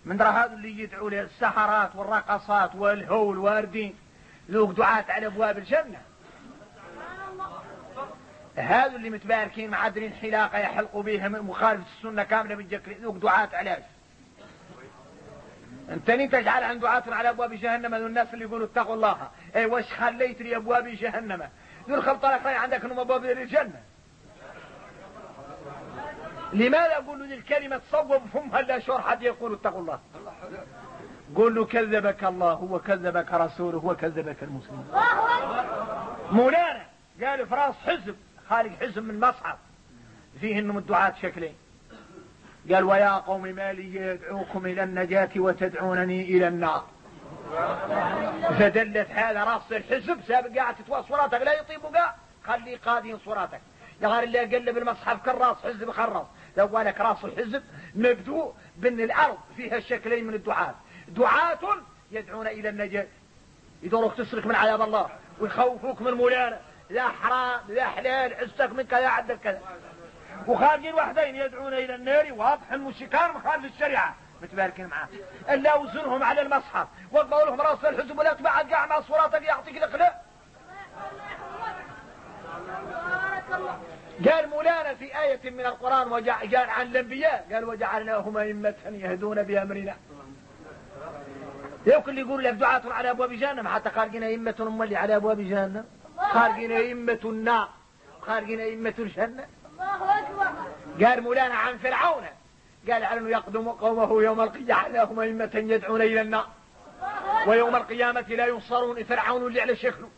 من 0.06 0.18
درا 0.18 0.30
هذا 0.30 0.54
اللي 0.54 0.80
يدعوا 0.80 1.10
للسحرات 1.10 1.96
والرقصات 1.96 2.76
والهول 2.76 3.38
وأردين 3.38 3.96
ذوق 4.52 4.72
دعاة 4.72 5.06
على 5.10 5.26
أبواب 5.26 5.58
الجنة. 5.58 6.02
هذا 8.56 8.96
اللي 8.96 9.10
متباركين 9.10 9.70
معدرين 9.70 10.14
حلاقة 10.14 10.58
يحلقوا 10.58 11.04
بها 11.04 11.28
مخالفة 11.28 11.86
السنة 11.98 12.24
كاملة 12.24 12.56
بالجكر 12.56 12.92
ذوق 13.02 13.18
دعاة 13.18 13.50
علاج. 13.54 13.84
أنت 15.90 16.12
تجعل 16.12 16.64
عن 16.64 16.80
دعاة 16.80 17.04
على 17.08 17.30
أبواب 17.30 17.54
جهنم؟ 17.54 17.96
ذو 17.96 18.08
الناس 18.08 18.34
اللي 18.34 18.46
يقولوا 18.46 18.68
اتقوا 18.68 18.96
الله. 18.96 19.30
اي 19.56 19.66
وش 19.66 19.94
خليت 19.94 20.42
لي 20.42 20.56
أبواب 20.56 20.88
جهنم؟ 20.88 21.50
ذو 21.90 21.96
الخلطة 21.96 22.36
لك 22.36 22.46
عندك 22.46 22.86
إنهم 22.86 23.00
أبواب 23.00 23.26
الجنة 23.26 23.82
لماذا 26.54 26.98
أقول 26.98 27.30
له 27.30 27.36
الكلمة 27.36 27.78
تصوب 27.78 28.22
فمها 28.34 28.62
لا 28.62 28.80
شور 28.80 29.02
حد 29.02 29.22
يقول 29.22 29.54
اتقوا 29.54 29.82
الله؟ 29.82 30.00
قول 31.36 31.56
له 31.56 31.66
كذبك 31.66 32.24
الله 32.24 32.54
هو 32.54 32.80
كذبك 32.80 33.34
رسوله 33.34 33.78
هو 33.78 33.96
كذبك 33.96 34.44
المسلمين 34.44 34.86
مولانا 36.32 36.86
قال 37.24 37.48
في 37.48 37.56
راس 37.56 37.76
حزب 37.76 38.16
خالق 38.50 38.72
حزب 38.82 39.04
من 39.04 39.20
مصعب 39.20 39.58
فيه 40.42 40.60
إنهم 40.60 40.78
الدعاة 40.78 41.14
شكلين. 41.22 41.56
قال 42.72 42.84
ويا 42.84 43.18
قوم 43.18 43.42
ما 43.42 43.74
لي 43.74 43.96
يدعوكم 43.96 44.66
إلى 44.66 44.84
النجاة 44.84 45.30
وتدعونني 45.36 46.22
إلى 46.22 46.48
النار. 46.48 46.86
فدلت 48.60 49.12
هذا 49.12 49.44
رأس 49.44 49.72
الحزب 49.72 50.22
سابق 50.28 50.56
قاعد 50.56 50.76
تتوى 50.76 51.04
صوراتك 51.04 51.42
لا 51.42 51.54
يطيب 51.54 51.82
قاع 51.82 52.16
خلي 52.44 52.76
قاضي 52.76 53.18
صوراتك 53.26 53.62
يا 54.02 54.08
غير 54.08 54.24
اللي 54.24 54.40
قلب 54.40 54.78
المصحف 54.78 55.26
كراس 55.26 55.58
حزب 55.64 55.92
خرص 55.92 56.26
لو 56.58 56.80
لك 56.80 57.02
رأس 57.02 57.26
الحزب 57.26 57.64
مبدوء 57.96 58.54
بأن 58.78 59.00
الأرض 59.00 59.38
فيها 59.56 59.80
شكلين 59.80 60.28
من 60.28 60.34
الدعاة. 60.34 60.76
دعاة 61.08 61.60
يدعون 62.12 62.48
إلى 62.48 62.70
النجاة. 62.70 63.08
يدوروك 63.84 64.14
تسرق 64.14 64.46
من 64.46 64.56
عذاب 64.56 64.82
الله 64.82 65.10
ويخوفوك 65.40 66.02
من 66.02 66.12
مولانا 66.12 66.60
لا 66.90 67.08
حرام 67.08 67.60
لا 67.68 67.86
حلال 67.86 68.34
عزتك 68.34 68.72
من 68.72 68.84
كذا 68.84 69.08
عدل 69.08 69.36
كذا 69.36 69.62
وخارجين 70.48 70.94
واحدين 70.94 71.36
يدعون 71.36 71.74
إلى 71.74 71.96
النار 71.96 72.34
واضح 72.34 72.72
المشركان 72.72 73.32
مخالف 73.32 73.66
الشريعة. 73.66 74.16
متباركين 74.42 74.88
معاه 74.88 75.08
إلا 75.50 75.76
وزنهم 75.76 76.24
على 76.24 76.42
المصحف. 76.42 76.88
وضعوا 77.12 77.46
لهم 77.46 77.62
رأس 77.62 77.86
الحزب 77.86 78.20
ولا 78.20 78.34
تبعد 78.34 78.74
قاع 78.74 78.86
مع 78.86 79.02
صوراتك 79.02 79.42
يعطيك 79.42 79.84
الله 79.84 80.12
قال 84.32 84.50
مولانا 84.50 84.96
في 84.96 85.20
آية 85.20 85.50
من 85.50 85.66
القرآن 85.66 86.12
وجع 86.12 86.40
قال 86.40 86.70
عن 86.70 86.88
الأنبياء. 86.88 87.48
قال 87.52 87.66
وجعلناهم 87.66 88.38
أئمة 88.38 88.76
يهدون 88.86 89.44
بأمرنا. 89.44 89.96
يمكن 91.86 92.10
اللي 92.10 92.22
يقول 92.22 92.44
لك 92.44 92.54
دعاة 92.54 92.82
على 92.86 93.12
أبواب 93.12 93.34
جهنم 93.34 93.68
حتى 93.68 93.90
خارجين 93.90 94.24
أئمة 94.24 94.56
هم 94.60 94.84
اللي 94.84 94.96
على 94.96 95.16
أبواب 95.16 95.42
جهنم. 95.42 95.86
خارجين 96.18 96.72
أئمة 96.72 97.20
النار 97.26 97.70
خارجين 98.22 98.60
أئمة 98.60 98.94
الجنة 99.00 99.46
الله 99.72 100.20
أكبر. 100.20 101.06
قال 101.06 101.22
مولانا 101.22 101.56
عن 101.56 101.78
فرعون. 101.78 102.24
قال 102.92 103.04
على 103.04 103.20
أنه 103.20 103.30
يقدم 103.30 103.70
قومه 103.70 104.24
يوم 104.24 104.42
القيامة؟ 104.42 104.68
جعلناهم 104.68 105.20
أئمة 105.20 105.52
يدعون 105.54 106.02
إلى 106.02 106.22
النار. 106.22 106.48
ويوم 107.48 107.76
القيامة 107.76 108.22
لا 108.22 108.46
ينصرون 108.48 109.04
فرعون 109.04 109.48
اللي 109.48 109.62
على 109.62 109.76
شكله 109.76 110.10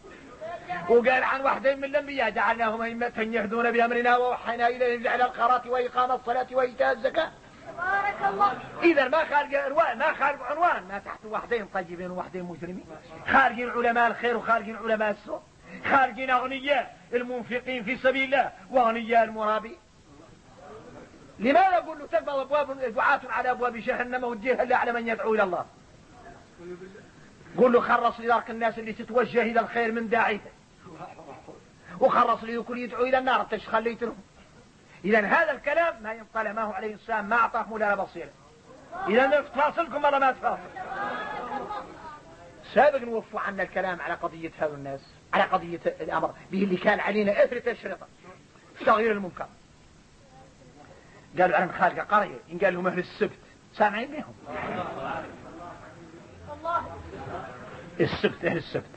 وقال 0.90 1.24
عن 1.24 1.42
واحدين 1.42 1.78
من 1.78 1.86
الأنبياء 1.86 2.30
جعلناهم 2.30 2.82
أئمة 2.82 3.14
يهدون 3.18 3.72
بأمرنا 3.72 4.18
ووحينا 4.18 4.68
إليهم 4.68 5.04
جعل 5.04 5.22
القرات 5.22 5.68
وإقام 5.68 6.12
الصلاة 6.12 6.48
وإيتاء 6.52 6.92
الزكاة. 6.92 7.32
بارك 7.78 8.34
الله. 8.34 8.54
إذا 8.84 9.08
ما 9.08 9.26
خارج 9.26 9.56
عنوان 9.56 9.98
ما 9.98 10.14
خارج 10.14 10.42
عنوان. 10.42 10.84
ما 10.84 11.00
تحت 11.00 11.20
واحدين 11.26 11.66
طيبين 11.66 12.12
وواحدين 12.12 12.44
مجرمين. 12.44 12.86
خارجين 13.28 13.70
علماء 13.70 14.08
الخير 14.08 14.38
وخارجين 14.38 14.76
علماء 14.76 15.12
السوء. 15.12 15.40
خارجين 15.88 16.30
أغنياء 16.30 16.98
المنفقين 17.14 17.84
في 17.84 17.98
سبيل 17.98 18.24
الله 18.24 18.52
وأغنياء 18.70 19.24
المرابين. 19.24 19.78
لماذا 21.40 21.78
أقول 21.78 22.00
له 22.00 22.06
تقبض 22.06 22.30
أبواب 22.30 22.94
دعاة 22.94 23.22
على 23.30 23.52
أبواب 23.52 23.78
جهنم 23.78 24.24
وتجيها 24.24 24.64
إلا 24.64 24.78
على 24.78 24.92
من 24.92 25.08
يدعو 25.08 25.36
إلى 25.36 25.44
الله؟ 25.44 25.66
قول 27.58 27.74
له 27.74 27.82
خرص 27.82 28.20
لذلك 28.20 28.50
الناس 28.50 28.80
اللي 28.80 28.94
تتوجه 28.94 29.42
إلى 29.42 29.60
الخير 29.60 29.92
من 29.92 30.10
داعيه. 30.10 30.42
وخرص 32.00 32.44
لي 32.44 32.62
كل 32.62 32.78
يدعو 32.78 33.04
إلى 33.04 33.18
النار 33.18 33.42
انت 33.42 33.54
إيش 33.54 33.70
خليت 33.70 34.04
لهم. 34.04 34.18
إذا 35.06 35.26
هذا 35.26 35.52
الكلام 35.52 36.04
ما 36.04 36.14
ينطلع 36.14 36.52
معه 36.52 36.74
عليه 36.74 36.94
السلام 36.94 37.30
ما 37.30 37.36
أعطاه 37.36 37.70
مولانا 37.70 37.96
بصيرة. 37.96 38.30
إذا 39.08 39.42
تفاصلكم 39.42 40.04
ولا 40.04 40.20
ما 40.20 40.32
تفاصل؟ 40.32 40.70
سابق 42.74 43.00
نوفوا 43.00 43.40
عنا 43.40 43.64
الكلام 43.64 44.02
على 44.02 44.14
قضية 44.14 44.52
هذا 44.60 44.74
الناس. 44.74 45.02
على 45.34 45.44
قضية 45.44 45.80
الأمر 45.86 46.34
به 46.52 46.64
اللي 46.64 46.78
كان 46.78 47.00
علينا 47.00 47.44
إثر 47.44 47.60
تشرطة 47.60 48.08
تغيير 48.86 49.12
المنكر. 49.12 49.48
قالوا 51.40 51.58
عن 51.58 51.72
خالق 51.72 52.04
قرية 52.04 52.40
إن 52.52 52.58
قال 52.58 52.74
لهم 52.74 52.88
أهل 52.88 53.00
السبت. 53.00 53.40
سامعين 53.74 54.12
بهم؟ 54.12 54.34
السبت 58.00 58.46
أهل 58.46 58.58
السبت. 58.58 58.90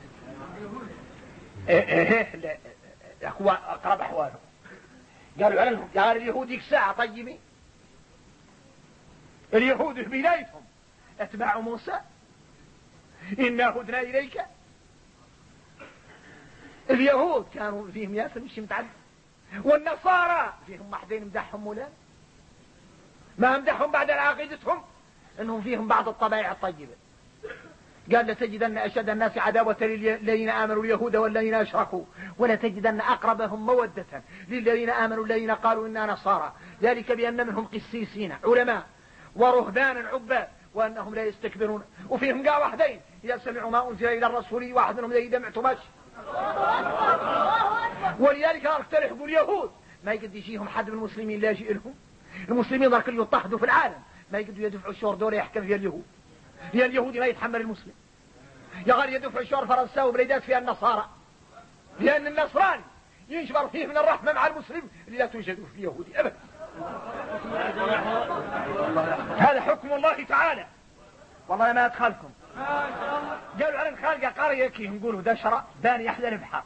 إيه 1.69 1.83
إيه 1.83 2.35
لا، 2.35 2.57
أخوان 3.23 3.55
أقرب 3.55 4.01
أحواله 4.01 4.39
قالوا 5.41 5.61
عنهم 5.61 5.89
قال 5.97 6.17
اليهود 6.17 6.47
ديك 6.47 6.61
ساعة 6.61 6.93
طيبين. 6.93 7.39
اليهود 9.53 9.95
في 9.95 10.21
بدايتهم 10.21 10.61
أتباع 11.19 11.59
موسى. 11.59 11.99
إنا 13.39 13.69
هدنا 13.69 14.01
إليك. 14.01 14.41
اليهود 16.91 17.45
كانوا 17.53 17.91
فيهم 17.91 18.15
ياسر 18.15 18.39
مش 18.39 18.59
متعدد 18.59 18.87
والنصارى 19.63 20.53
فيهم 20.67 20.91
واحدين 20.91 21.25
مدحهم 21.25 21.67
ولا 21.67 21.87
ما 23.37 23.57
مدحهم 23.57 23.91
بعد 23.91 24.11
عقيدتهم 24.11 24.81
إنهم 25.39 25.61
فيهم 25.61 25.87
بعض 25.87 26.09
الطبائع 26.09 26.51
الطيبة. 26.51 26.95
قال 28.15 28.27
لتجدن 28.27 28.77
أشد 28.77 29.09
الناس 29.09 29.37
عداوة 29.37 29.77
للذين 29.81 30.49
آمنوا 30.49 30.83
اليهود 30.83 31.15
والذين 31.15 31.53
أشركوا 31.53 32.03
ولتجدن 32.37 33.01
أقربهم 33.01 33.65
مودة 33.65 34.23
للذين 34.49 34.89
آمنوا 34.89 35.25
الذين 35.25 35.51
قالوا 35.51 35.87
إنا 35.87 36.05
نصارى. 36.05 36.53
ذلك 36.81 37.11
بأن 37.11 37.47
منهم 37.47 37.65
قسيسين 37.65 38.35
علماء 38.43 38.83
ورهبانا 39.35 40.09
عباد 40.09 40.47
وأنهم 40.73 41.15
لا 41.15 41.25
يستكبرون. 41.25 41.83
وفيهم 42.09 42.49
قا 42.49 42.57
واحدين 42.57 43.01
إذا 43.23 43.37
سمعوا 43.37 43.71
ما 43.71 43.89
أنزل 43.89 44.07
إلى 44.07 44.25
الرسول 44.25 44.73
واحد 44.73 44.97
منهم 44.97 45.11
إذا 45.11 45.37
دمعتمش 45.37 45.77
ولذلك 48.19 48.65
أقترح 48.65 49.05
يقول 49.05 49.29
يهود 49.29 49.71
ما 50.03 50.13
يقد 50.13 50.35
يجيهم 50.35 50.69
حد 50.69 50.89
من 50.89 50.97
المسلمين 50.97 51.39
لا 51.39 51.49
يجي 51.49 51.73
لهم. 51.73 51.95
المسلمين 52.49 52.93
اللي 52.93 53.17
يضطهدوا 53.17 53.57
في 53.57 53.65
العالم 53.65 54.01
ما 54.31 54.39
يقدروا 54.39 54.65
يدفعوا 54.65 54.91
الشهر 54.91 55.15
دول 55.15 55.33
يحكم 55.33 55.61
فيها 55.61 55.75
اليهود. 55.75 56.05
هي 56.73 56.85
اليهودي 56.85 57.19
ما 57.19 57.25
يتحمل 57.25 57.61
المسلم. 57.61 57.93
يغار 58.85 59.09
يدفع 59.09 59.39
الشهر 59.39 59.67
فرنسا 59.67 60.03
وبليدات 60.03 60.43
فيها 60.43 60.57
النصارى. 60.57 61.09
لأن 61.99 62.27
النصراني 62.27 62.83
ينشبر 63.29 63.67
فيه 63.67 63.87
من 63.87 63.97
الرحمة 63.97 64.33
مع 64.33 64.47
المسلم 64.47 64.81
اللي 65.07 65.17
لا 65.17 65.25
توجد 65.25 65.55
في 65.55 65.79
اليهودي 65.79 66.19
أبدا. 66.19 66.35
هذا 69.37 69.61
حكم 69.61 69.93
الله 69.93 70.23
تعالى. 70.23 70.67
والله 71.47 71.73
ما 71.73 71.85
أدخلكم. 71.85 72.29
قالوا 73.61 73.79
على 73.79 73.89
الخالقة 73.89 74.43
قرية 74.43 74.67
كي 74.67 74.87
نقولوا 74.87 75.21
دشرة 75.21 75.67
باني 75.83 76.05
يحلى 76.05 76.29
البحر 76.29 76.63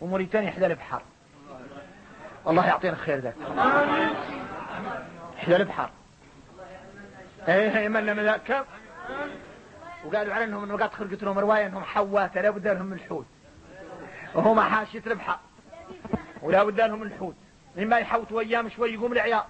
وموريتانيا 0.00 0.48
يحلى 0.48 0.66
البحر 0.66 1.02
والله 2.44 2.66
يعطينا 2.66 2.92
الخير 2.92 3.18
ذاك. 3.18 3.34
يحلى 5.36 5.56
البحر 5.56 5.90
إيه 7.48 7.78
يمنا 7.78 8.14
من 8.14 8.22
ذاك 8.22 8.64
وقالوا 10.04 10.34
على 10.34 10.44
إنهم 10.44 10.64
إنه 10.64 10.76
قد 10.76 10.92
خرجت 10.92 11.22
لهم 11.22 11.38
رواية 11.38 11.66
إنهم 11.66 11.84
حوات 11.84 12.38
لا 12.38 12.50
بد 12.50 12.68
لهم 12.68 12.92
الحوت. 12.92 13.26
وهم 14.34 14.60
حاشية 14.60 15.02
البحر 15.06 15.38
ولا 16.42 16.64
بد 16.64 16.80
لهم 16.80 17.02
الحوت. 17.02 17.34
لما 17.76 17.98
يحوتوا 17.98 18.40
أيام 18.40 18.68
شوي 18.68 18.94
يقوم 18.94 19.12
العيال 19.12 19.42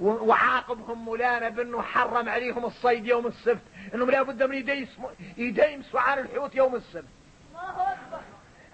وعاقبهم 0.00 1.04
مولانا 1.04 1.48
بأنه 1.48 1.82
حرم 1.82 2.28
عليهم 2.28 2.64
الصيد 2.64 3.06
يوم 3.06 3.26
السبت 3.26 3.62
إنهم 3.94 4.10
لا 4.10 4.22
بد 4.22 4.42
من 4.42 4.54
يديسموا 4.54 5.10
يديمسوا 5.36 6.00
عن 6.00 6.18
الحوت 6.18 6.54
يوم 6.54 6.74
السبت. 6.74 7.08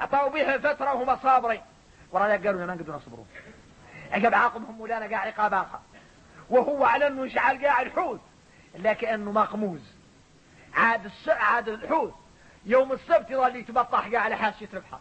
اعطوا 0.01 0.29
بها 0.29 0.59
فترة 0.59 0.95
وهم 0.95 1.17
صابرين. 1.17 1.61
ورانا 2.13 2.33
قالوا 2.33 2.67
ما 2.67 2.75
نقدر 2.75 2.97
نصبروا 2.97 3.25
عقب 4.13 4.35
عاقبهم 4.35 4.75
مولانا 4.75 5.07
قاع 5.07 5.19
عقاب 5.19 5.55
آخر. 5.55 5.79
وهو 6.51 6.85
على 6.85 7.07
أنه 7.07 7.27
يجعل 7.27 7.65
قاع 7.67 7.83
الحوت 7.83 8.21
إلا 8.75 8.93
كأنه 8.93 9.33
مقموز. 9.33 9.81
عاد 10.75 11.05
الس... 11.05 11.29
عاد 11.29 11.69
الحوت 11.69 12.15
يوم 12.67 12.93
السبت 12.93 13.31
يظل 13.31 13.57
يتبطح 13.57 14.09
قاع 14.09 14.21
على 14.21 14.37
حاشيه 14.37 14.69
البحر 14.73 14.99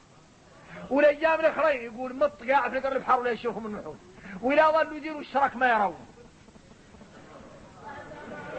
والأيام 0.90 1.40
الأخرين 1.40 1.82
يقول 1.82 2.16
مط 2.16 2.44
قاع 2.44 2.70
في 2.70 2.88
البحر 2.88 3.20
ولا 3.20 3.32
يشوفهم 3.32 3.68
من 3.68 3.80
الحوت. 3.80 3.98
ولا 4.42 4.72
ظلوا 4.72 4.98
يديروا 4.98 5.22
الشرك 5.22 5.56
ما 5.56 5.70
يرون. 5.70 6.06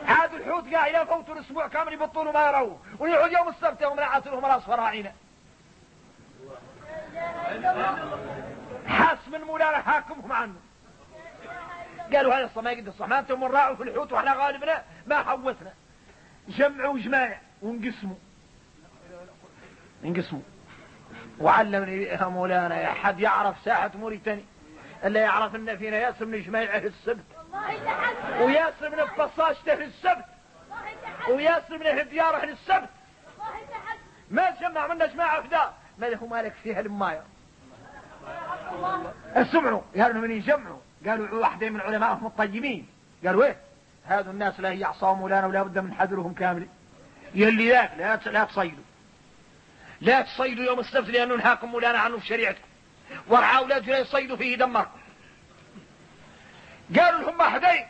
عاد 0.06 0.34
الحوت 0.34 0.74
قاع 0.74 0.86
إلى 0.86 1.06
فوت 1.06 1.30
الأسبوع 1.30 1.68
كامل 1.68 1.92
يبطلوا 1.92 2.32
ما 2.32 2.46
يرون 2.46 2.80
ويعود 2.98 3.32
يوم 3.32 3.48
السبت 3.48 3.82
يوم 3.82 3.98
العصر 3.98 4.34
وهم 4.34 4.46
الاصفر 4.46 4.80
عينه 4.80 5.12
حاس 8.86 9.28
من 9.32 9.40
مولانا 9.40 9.78
حاكمهم 9.78 10.32
عنه. 10.32 10.54
قالوا 12.12 12.34
هذا 12.34 12.44
الصلاة 12.44 12.64
ما 12.64 12.70
يقدر 12.70 12.90
الصح 12.90 13.06
ما 13.06 13.18
أنتم 13.18 13.44
راعوا 13.44 13.76
في 13.76 13.82
الحوت 13.82 14.12
وإحنا 14.12 14.34
غالبنا 14.34 14.82
ما 15.06 15.22
حوتنا. 15.22 15.72
جمعوا 16.48 16.98
جماع 16.98 17.40
وانقسموا. 17.62 18.16
انقسموا. 20.04 20.42
وعلمني 21.40 22.02
يا 22.02 22.24
مولانا 22.24 22.80
يا 22.80 22.88
حد 22.88 23.20
يعرف 23.20 23.56
ساحة 23.64 23.90
موريتاني. 23.94 24.44
إلا 25.04 25.20
يعرف 25.20 25.54
إن 25.54 25.76
فينا 25.76 25.96
ياسر 25.96 26.26
من 26.26 26.42
جماع 26.42 26.62
أهل 26.62 26.86
السبت. 26.86 27.24
وياسر 28.40 28.90
من 28.90 29.00
والله 30.70 30.94
تحسن 31.02 31.32
وياسر 31.32 31.78
من 31.78 31.86
والله 33.38 33.66
تحسن 33.70 34.00
ما 34.30 34.50
تجمع 34.50 34.86
منا 34.86 35.06
جماعة 35.06 35.42
في 35.42 35.48
دار 35.48 35.72
ما 35.98 36.06
له 36.06 36.26
مالك 36.26 36.52
فيها 36.62 36.80
الماية. 36.80 37.22
سمعوا 39.52 39.80
قالوا 39.96 40.22
من 40.22 40.30
يجمعوا. 40.30 40.80
قالوا 41.06 41.40
واحدين 41.40 41.72
من 41.72 41.80
علمائهم 41.80 42.26
الطيبين. 42.26 42.88
قالوا 43.26 43.44
إيه؟ 43.44 43.56
هذا 44.04 44.30
الناس 44.30 44.60
لا 44.60 44.68
يعصوا 44.68 45.14
مولانا 45.14 45.46
ولا 45.46 45.62
بد 45.62 45.78
من 45.78 45.94
حذرهم 45.94 46.34
كامل. 46.34 46.68
يلي 47.34 47.70
ذاك 47.70 47.90
لا 47.98 48.16
لا 48.16 48.44
تصيدوا. 48.44 48.84
لا 50.00 50.22
تصيدوا 50.22 50.64
يوم 50.64 50.80
السبت 50.80 51.08
لأنه 51.08 51.36
نهاكم 51.36 51.68
مولانا 51.68 51.98
عنه 51.98 52.18
في 52.18 52.26
شريعتكم. 52.26 52.68
ورعى 53.28 53.56
أولادنا 53.56 53.98
يصيدوا 53.98 54.36
فيه 54.36 54.56
دمر 54.56 54.86
قالوا 56.98 57.20
لهم 57.20 57.40
واحدين 57.40 57.86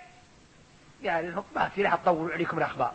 قال 1.07 1.33
لهم 1.33 1.45
ما 1.57 1.69
في 1.69 1.83
لا 1.83 1.91
تطولوا 1.91 2.33
عليكم 2.33 2.59
الأخبار. 2.59 2.95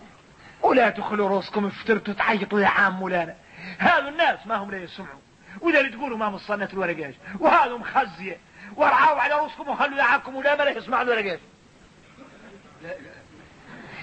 ولا 0.61 0.89
تخلوا 0.89 1.29
رؤوسكم 1.29 1.65
افترتوا 1.65 2.13
تعيطوا 2.13 2.59
يا 2.59 2.67
عام 2.67 2.93
مولانا 2.93 3.35
هذا 3.77 4.09
الناس 4.09 4.47
ما 4.47 4.55
هم 4.55 4.71
لا 4.71 4.77
يسمعوا. 4.77 5.19
وإذا 5.61 5.79
اللي 5.79 5.91
تقولوا 5.91 6.17
ما 6.17 6.29
مصنت 6.29 6.73
الورقاش 6.73 7.13
وهذا 7.39 7.77
مخزية. 7.77 8.37
ورعاوا 8.75 9.21
على 9.21 9.33
رؤوسكم 9.33 9.69
وخلوا 9.69 9.97
يعاكم 9.97 10.35
ولا 10.35 10.55
ما 10.55 10.63
لا 10.63 10.77
يسمعوا 10.77 11.03
الورقاش 11.03 11.39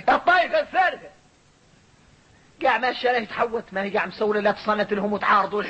الطائفة 0.08 0.60
الثالثة. 0.60 1.08
قاع 2.62 2.78
ما 2.78 2.88
الشارع 2.88 3.18
يتحوت 3.18 3.64
ما 3.72 3.82
هي 3.82 3.90
قاع 3.90 4.06
مسولة 4.06 4.40
لا 4.40 4.52
تصنت 4.52 4.92
لهم 4.92 5.12
وتعارضوا. 5.12 5.62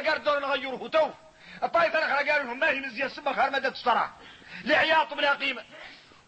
قالت 0.00 0.24
دور 0.24 0.40
نغيره 0.40 0.88
تو. 0.88 1.10
الطائفة 1.62 1.98
الأخرى 1.98 2.30
قالوا 2.30 2.44
لهم 2.44 2.58
ما 2.58 2.70
هي 2.70 2.80
مزية 2.80 3.04
السبة 3.04 3.32
خير 3.32 3.50
مدى 3.50 3.68
الصراحة 3.68 4.16
لعياط 4.64 5.14
بلا 5.14 5.34
قيمة. 5.34 5.64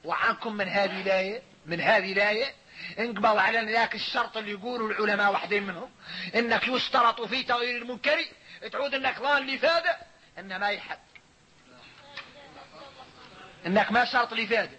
وعنكم 0.04 0.56
من 0.56 0.68
هذه 0.68 1.00
الآية 1.00 1.42
من 1.66 1.80
هذه 1.80 2.12
الآية 2.12 2.54
انقبض 2.98 3.36
على 3.36 3.72
ذاك 3.72 3.94
الشرط 3.94 4.36
اللي 4.36 4.50
يقولوا 4.50 4.90
العلماء 4.90 5.32
واحدين 5.32 5.62
منهم. 5.62 5.90
إنك 6.34 6.68
يشترط 6.68 7.22
في 7.22 7.42
تغيير 7.42 7.82
المنكر. 7.82 8.24
تعود 8.72 8.94
إنك 8.94 9.18
ظان 9.18 9.46
لفادة 9.46 9.96
ان 10.38 10.56
ما 10.56 10.68
يحد 10.68 10.98
إنك 13.66 13.92
ما 13.92 14.04
شرط 14.04 14.32
لفادة 14.32 14.78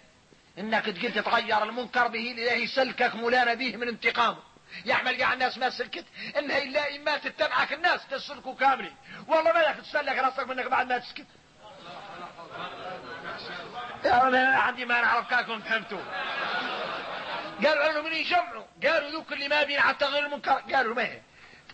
إنك 0.58 0.84
تقول 0.84 1.12
تتغير 1.12 1.62
المنكر 1.62 2.08
به 2.08 2.18
لله 2.18 2.52
يسلكك 2.52 3.14
مولانا 3.14 3.54
به 3.54 3.76
من 3.76 3.88
انتقامه. 3.88 4.51
يعمل 4.84 5.22
قاع 5.22 5.32
الناس 5.32 5.58
ما 5.58 5.70
سلكت 5.70 6.04
إنها 6.38 6.58
إلا 6.58 6.96
إما 6.96 7.16
تتبعك 7.16 7.72
الناس 7.72 8.00
تسلكوا 8.10 8.54
كاملين. 8.54 8.96
والله 9.28 9.52
ما 9.52 9.60
ياخذ 9.60 9.82
تسلك 9.82 10.18
راسك 10.18 10.48
منك 10.48 10.66
بعد 10.66 10.88
ما 10.88 10.98
تسكت. 10.98 11.26
أنا 14.04 14.58
عندي 14.58 14.84
ما 14.84 15.00
نعرف 15.00 15.30
كاكم 15.30 15.60
فهمتوا؟ 15.60 16.00
قالوا 17.64 17.84
عنهم 17.84 18.04
من 18.04 18.12
يجمعوا. 18.12 18.64
قالوا 18.82 19.10
ذوك 19.10 19.32
اللي 19.32 19.48
ما 19.48 19.62
بين 19.62 19.78
على 19.78 19.94
تغيير 19.94 20.26
المنكر. 20.26 20.52
قالوا 20.52 20.94
ما 20.94 21.08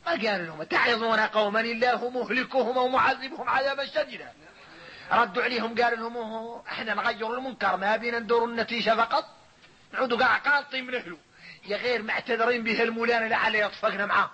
ما 0.07 0.13
قالوا 0.13 0.47
لهم 0.47 0.63
تعظون 0.63 1.21
قوما 1.21 1.61
الله 1.61 2.11
مهلكهم 2.11 2.77
ومعذبهم 2.77 3.49
عذابا 3.49 3.87
شديدا. 3.87 4.33
ردوا 5.13 5.43
عليهم 5.43 5.83
قالوا 5.83 6.11
لهم 6.11 6.63
إحنا 6.69 6.95
نغير 6.95 7.35
المنكر 7.35 7.77
ما 7.77 7.97
بين 7.97 8.19
ندور 8.19 8.45
النتيجة 8.45 8.95
فقط. 8.97 9.25
نعودوا 9.93 10.19
قاع 10.19 10.39
قاطين 10.39 10.87
من 10.87 10.95
أهله. 10.95 11.19
يا 11.69 11.77
غير 11.77 12.03
معتذرين 12.03 12.65
به 12.65 12.83
المولانا 12.83 13.25
لعل 13.25 13.55
يطفقنا 13.55 14.07
معاه 14.07 14.31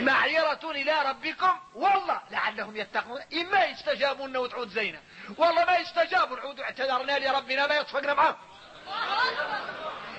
معيرة 0.00 0.60
إلى 0.64 1.02
ربكم 1.02 1.58
والله 1.74 2.20
لعلهم 2.30 2.76
يتقون. 2.76 3.20
إما 3.32 3.64
يستجابون 3.64 4.36
وتعود 4.36 4.68
زينة. 4.68 5.00
والله 5.36 5.64
ما 5.64 5.76
يستجابوا 5.76 6.36
نعود 6.36 6.60
اعتذرنا 6.60 7.18
لربنا 7.18 7.66
ما 7.66 7.74
يطفقنا 7.74 8.14
معاه 8.14 8.36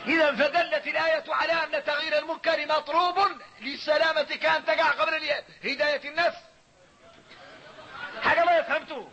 إذا 0.08 0.32
فدلت 0.32 0.88
الآية 0.88 1.24
على 1.30 1.54
أن 1.54 1.84
تغيير 1.84 2.18
المنكر 2.20 2.66
مطلوب 2.66 3.18
للسلامة 3.62 4.24
كان 4.24 4.66
تقع 4.66 4.92
قبل 4.92 5.32
هداية 5.64 6.10
الناس. 6.10 6.34
حاجة 8.22 8.46
ما 8.46 8.58
يفهمتوه. 8.58 9.12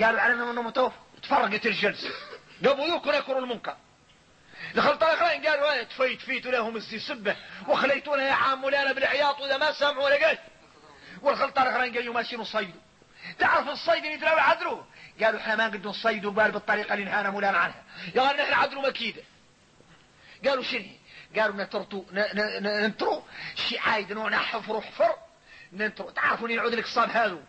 قالوا 0.00 0.20
على 0.20 0.34
أنه 0.34 0.92
تفرقت 1.22 1.66
الجلسة. 1.66 2.10
قبل 2.64 2.90
ذوك 2.90 3.06
نكروا 3.06 3.40
المنكر. 3.40 3.76
دخلت 4.76 5.02
الأخرين 5.02 5.46
قالوا 5.46 5.72
إيه 5.72 5.82
تفيت 5.82 6.20
فيت 6.20 6.46
لهم 6.46 6.76
السبه 6.76 7.36
وخليتونا 7.68 8.22
يا 8.28 8.32
عام 8.32 8.60
مولانا 8.60 8.92
بالعياط 8.92 9.40
وإذا 9.40 9.56
ما 9.56 9.72
سمعوا 9.72 10.04
ولا 10.04 10.26
قال. 10.26 10.38
والخلطة 11.22 11.62
الأخرين 11.62 11.94
قالوا 11.94 12.14
ماشيين 12.14 12.40
نصيدوا 12.40 12.80
تعرف 13.38 13.68
الصيد 13.68 13.96
اللي 14.04 14.12
يدروا 14.12 14.40
عدلوا 14.40 14.82
قالوا 15.22 15.40
إحنا 15.40 15.56
ما 15.56 15.66
نقدر 15.68 15.88
نصيدوا 15.88 16.30
بال 16.30 16.50
بالطريقة 16.52 16.94
اللي 16.94 17.04
نهانا 17.04 17.30
مولانا 17.30 17.58
عنها. 17.58 17.82
قال 18.16 18.36
نحن 18.36 18.52
عدلوا 18.52 18.88
مكيدة. 18.88 19.22
قالوا 20.46 20.62
شنو؟ 20.62 20.84
قالوا 21.36 21.56
نترتو 21.64 22.04
ن- 22.12 22.18
ن- 22.18 22.62
ن- 22.62 22.82
ننترو. 22.82 23.22
شي 23.54 23.78
عايد 23.78 24.12
نوع 24.12 24.30
حفر 24.36 24.80
حفر 24.80 25.16
ننترو. 25.72 26.10
تعرفون 26.10 26.50
يعود 26.50 26.72
القصاب 26.72 27.10
هذو؟ 27.10 27.36
القصاب 27.36 27.44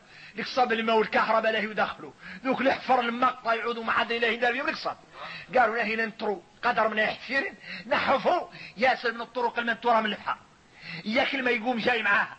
اللي 0.71 0.83
ما 0.83 0.93
هو 0.93 1.01
الكهرباء 1.01 1.51
له 1.51 1.59
يدخلوا 1.59 2.11
ذوك 2.43 2.61
الحفر 2.61 2.99
المقطع 2.99 3.53
يعودوا 3.53 3.83
ما 3.83 3.91
حد 3.91 4.11
اله 4.11 4.27
يدار 4.27 4.53
بهم 4.53 4.69
القصاب 4.69 4.97
قالوا 5.57 5.77
له 5.77 5.95
ننترو 5.95 6.43
قدر 6.63 6.87
من 6.87 6.97
يحفر 6.97 7.53
نحفروا 7.87 8.47
ياسر 8.77 9.11
من 9.11 9.21
الطرق 9.21 9.59
المنتوره 9.59 9.99
من 9.99 10.05
البحر 10.05 10.37
ياك 11.05 11.35
ما 11.35 11.51
يقوم 11.51 11.77
جاي 11.77 12.03
معاها. 12.03 12.37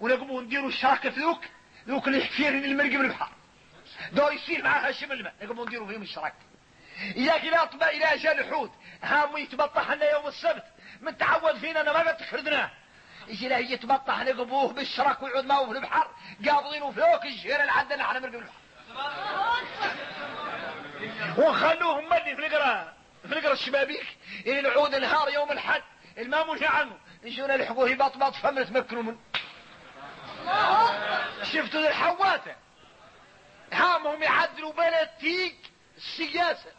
ونقوموا 0.00 0.42
نديروا 0.42 0.68
الشراكه 0.68 1.10
في 1.10 1.20
ذوك 1.20 1.44
ذوك 1.88 2.08
الحفير 2.08 2.48
المرق 2.48 2.90
من 2.90 3.04
البحر 3.04 3.30
دور 4.12 4.32
يصير 4.32 4.64
معاها 4.64 4.92
شمل 4.92 5.12
الماء 5.12 5.34
نقوموا 5.42 5.66
نديروا 5.66 5.88
فيهم 5.88 6.02
الشراكه 6.02 6.34
إياك 7.16 7.44
إلى 7.44 7.56
أطبع 7.56 7.88
إلى 7.88 8.04
أجل 8.04 8.30
الحوت 8.30 8.72
هام 9.02 9.36
يتبطح 9.36 9.90
لنا 9.90 10.10
يوم 10.10 10.26
السبت. 10.26 10.64
من 11.00 11.18
تعود 11.18 11.56
فينا 11.56 11.80
أنا 11.80 11.92
ما 11.92 11.98
قد 11.98 12.16
تفردناه 12.16 12.70
يجي 13.28 13.48
له 13.48 13.56
يتبطح 13.56 14.20
نقبوه 14.20 14.72
بالشرك 14.72 15.22
ويعود 15.22 15.44
معه 15.44 15.66
في 15.66 15.72
البحر 15.72 16.10
قابضينه 16.48 16.90
فوق 16.90 17.24
الجير 17.24 17.60
اللي 17.60 17.72
عندنا 17.72 18.02
إحنا 18.04 18.18
مرقب 18.20 18.34
البحر. 18.34 18.52
ونخلوهم 21.38 22.08
ملي 22.08 22.36
في 22.36 22.46
القرا 22.46 22.94
في 23.28 23.38
القرا 23.38 23.52
الشبابيك. 23.52 24.06
إلى 24.46 24.60
العود 24.60 24.94
النهار 24.94 25.28
يوم 25.28 25.52
الحد. 25.52 25.82
الماء 26.18 26.52
منهي 26.52 26.66
عنه؟ 26.66 26.98
يجونا 27.22 27.54
يلحقوه 27.54 27.90
يبطبط 27.90 28.34
فم 28.34 28.58
نتمكنوا 28.58 29.02
منه. 29.02 29.18
شفتوا 31.42 31.88
الحواته؟ 31.88 32.54
هامهم 33.72 34.22
يعدلوا 34.22 34.72
بلد 34.72 35.08
تيك 35.20 35.56
السياسة. 35.96 36.70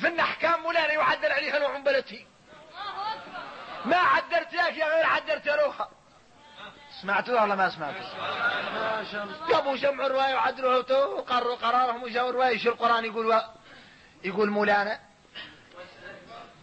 في 0.00 0.20
احكام 0.20 0.62
مولانا 0.62 0.92
يعدل 0.92 1.32
عليها 1.32 1.58
نوع 1.58 1.78
من 1.78 1.84
بلد 1.84 2.02
تيك 2.02 2.26
ما 3.84 3.96
لك 4.52 4.76
يا 4.76 4.94
غير 4.94 5.06
عدلت 5.06 5.48
روحها 5.48 5.90
سمعتوها 7.02 7.42
ولا 7.42 7.54
ما 7.54 7.70
سمعتوا 7.70 8.02
جابوا 9.48 9.76
جمعوا 9.76 10.06
الرواية 10.06 10.34
وعدلوها 10.34 11.04
وقرروا 11.06 11.56
قرارهم 11.56 12.02
وجاوا 12.02 12.30
الرواية. 12.30 12.58
شو 12.58 12.70
القرآن 12.70 13.04
يقول؟ 13.04 13.26
و... 13.26 13.40
يقول 14.24 14.50
مولانا 14.50 15.00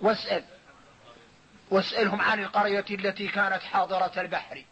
واسأل. 0.02 0.44
واسألهم 1.72 2.22
عن 2.22 2.44
القرية 2.44 2.86
التي 2.90 3.28
كانت 3.28 3.64
حاضرة 3.64 4.22
البحر. 4.22 4.64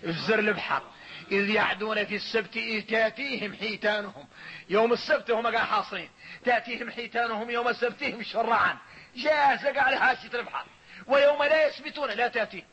في 0.00 0.12
زر 0.12 0.38
البحر 0.38 0.82
إذ 1.30 1.50
يعدون 1.50 2.04
في 2.04 2.16
السبت 2.16 2.56
إذ 2.56 2.86
تأتيهم 2.86 3.54
حيتانهم. 3.54 4.28
يوم 4.68 4.92
السبت 4.92 5.30
هم 5.30 5.46
قاعد 5.46 5.66
حاصرين. 5.66 6.10
تأتيهم 6.44 6.90
حيتانهم 6.90 7.50
يوم 7.50 7.72
سبتهم 7.72 8.22
شرعا. 8.22 8.76
جاهزة 9.16 9.80
على 9.80 9.96
حاشية 9.96 10.38
البحر. 10.38 10.64
ويوم 11.06 11.42
لا 11.42 11.66
يثبتون 11.66 12.10
لا 12.10 12.28
تأتي. 12.28 12.64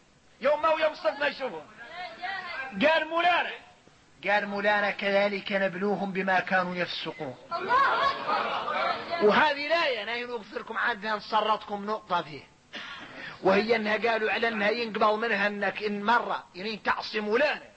يوم 0.42 0.62
ما 0.62 0.70
يوم 0.70 0.94
السبت 0.94 1.20
ما 1.20 1.28
يشوفون. 1.28 1.68
قال 2.88 3.08
مولانا. 3.08 3.52
قال 4.28 4.48
مولانا 4.48 4.92
كذلك 4.92 5.52
نبلوهم 5.52 6.12
بما 6.12 6.40
كانوا 6.40 6.76
يفسقون. 6.76 7.36
الله 7.52 8.12
أكبر. 8.12 9.28
وهذه 9.28 9.68
الآية 9.68 10.04
أنا 10.04 10.34
أغفركم 10.34 10.78
عنها 10.78 11.16
نصرتكم 11.16 11.86
نقطة 11.86 12.22
فيه 12.22 12.44
وهي 13.44 13.76
أنها 13.76 14.12
قالوا 14.12 14.32
على 14.32 14.48
أنها 14.48 14.70
ينقبض 14.70 15.14
منها 15.14 15.48
أنك 15.48 15.84
إن 15.84 16.04
مرة 16.04 16.44
يعني 16.56 16.78
تعصي 16.78 17.20
مولانا 17.20 17.70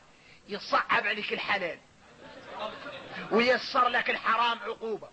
يصعب 0.48 1.06
عليك 1.06 1.32
الحلال. 1.32 1.78
ويسر 3.30 3.88
لك 3.88 4.10
الحرام 4.10 4.58
عقوبة. 4.58 5.08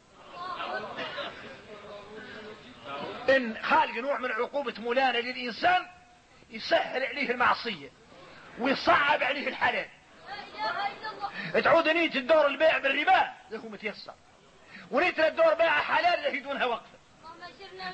إن 3.29 3.63
خالق 3.63 3.97
نوع 3.97 4.19
من 4.19 4.31
عقوبة 4.31 4.73
مولانا 4.77 5.17
للإنسان 5.17 5.85
يسهل 6.49 7.03
عليه 7.03 7.31
المعصية 7.31 7.89
ويصعب 8.59 9.23
عليه 9.23 9.47
الحلال. 9.47 9.87
تعود 11.63 11.89
نية 11.89 12.15
الدور 12.15 12.47
البيع 12.47 12.77
بالربا 12.77 13.33
له 13.51 13.69
متيسر. 13.69 14.13
ونية 14.91 15.27
الدور 15.27 15.53
بيع 15.53 15.81
حلال 15.81 16.23
له 16.23 16.39
دونها 16.39 16.67
من 16.67 16.79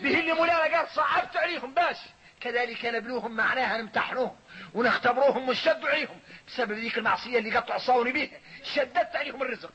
به 0.01 0.19
اللي 0.19 0.33
مولانا 0.33 0.77
قال 0.77 0.87
صعبت 0.89 1.37
عليهم 1.37 1.73
باش. 1.73 1.97
كذلك 2.41 2.85
نبلوهم 2.85 3.31
معناها 3.31 3.77
نمتحنوهم 3.77 4.35
ونختبروهم 4.73 5.49
ونشدوا 5.49 5.89
عليهم. 5.89 6.19
بسبب 6.47 6.71
ذيك 6.71 6.97
المعصية 6.97 7.39
اللي 7.39 7.57
قد 7.57 7.71
عصوني 7.71 8.11
بها 8.11 8.39
شددت 8.63 9.15
عليهم 9.15 9.41
الرزق. 9.41 9.71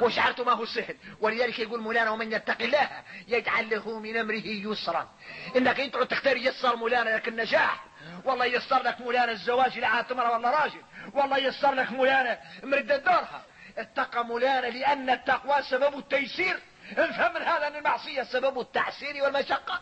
وشعرت 0.00 0.40
ما 0.40 0.52
هو 0.52 0.64
سهل. 0.64 0.96
ولذلك 1.20 1.58
يقول 1.58 1.80
مولانا 1.80 2.10
ومن 2.10 2.32
يتق 2.32 2.62
الله 2.62 2.90
يجعل 3.28 3.70
له 3.70 3.98
من 3.98 4.16
أمره 4.16 4.46
يسرا. 4.46 5.08
إنك 5.56 5.80
انت 5.80 5.96
تختار 5.96 6.36
يسر 6.36 6.76
مولانا 6.76 7.10
لك 7.10 7.28
النجاح. 7.28 7.84
والله 8.24 8.44
يسر 8.44 8.82
لك 8.82 9.00
مولانا 9.00 9.32
الزواج 9.32 9.78
لعاد 9.78 10.04
تمرة 10.04 10.32
والله 10.32 10.50
راجل. 10.50 10.82
والله 11.14 11.38
يسر 11.38 11.74
لك 11.74 11.90
مولانا 11.90 12.38
مردة 12.62 12.96
دورها 12.96 13.42
اتقى 13.78 14.24
مولانا 14.24 14.66
لأن 14.66 15.10
التقوى 15.10 15.62
سبب 15.62 15.98
التيسير. 15.98 16.60
افهم 16.96 17.34
من 17.34 17.42
هذا 17.42 17.66
أن 17.66 17.76
المعصية 17.76 18.22
سبب 18.22 18.60
التعسير 18.60 19.22
والمشقة. 19.24 19.80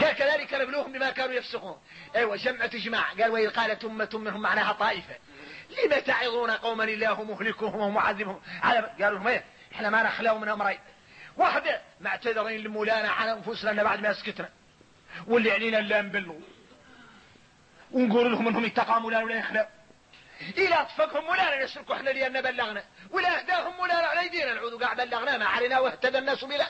قال 0.00 0.12
كذلك 0.12 0.54
نبلوهم 0.54 0.92
بما 0.92 1.10
كانوا 1.10 1.34
يفسقون. 1.34 1.78
أيوه 2.16 2.36
جمعة 2.36 2.70
اجماع 2.74 3.12
قال 3.12 3.30
وإذ 3.30 3.50
قالت 3.50 3.84
أمة 3.84 4.08
منهم 4.14 4.40
معناها 4.40 4.72
طائفة. 4.72 5.14
لم 5.84 6.00
تعظون 6.00 6.50
قوما 6.50 6.84
الله 6.84 7.22
مهلكهم 7.22 7.80
ومعذبهم؟ 7.80 8.40
على 8.62 8.78
قالوا 9.00 9.18
لهم 9.18 9.28
إيه؟ 9.28 9.44
إحنا 9.72 9.90
ما 9.90 10.02
نخلو 10.02 10.38
من 10.38 10.48
امرين 10.48 10.78
واحدة 11.36 11.80
معتذرين 12.00 12.60
لمولانا 12.60 13.10
عن 13.10 13.28
أنفسنا 13.28 13.82
بعد 13.82 14.00
ما 14.00 14.12
سكتنا. 14.12 14.48
واللي 15.26 15.52
علينا 15.52 15.76
لا 15.76 16.02
نبلوا 16.02 16.40
ونقول 17.92 18.32
لهم 18.32 18.48
إنهم 18.48 18.64
يتقوا 18.64 18.98
مولانا 18.98 19.24
ولا 19.24 19.38
يخلوا 19.38 19.64
إلى 20.58 20.74
أطفقهم 20.74 21.24
مولانا 21.24 21.64
نسلكوا 21.64 21.94
إحنا 21.94 22.10
لأن 22.10 22.40
بلغنا. 22.40 22.84
ولا 23.10 23.38
أهداهم 23.38 23.76
مولانا 23.76 24.06
على 24.06 24.20
أيدينا. 24.20 24.54
نعود 24.54 24.82
قاع 24.82 24.92
بلغنا. 24.92 25.38
ما 25.38 25.46
علينا 25.46 25.78
واهتدى 25.78 26.18
الناس 26.18 26.44
بلا. 26.44 26.66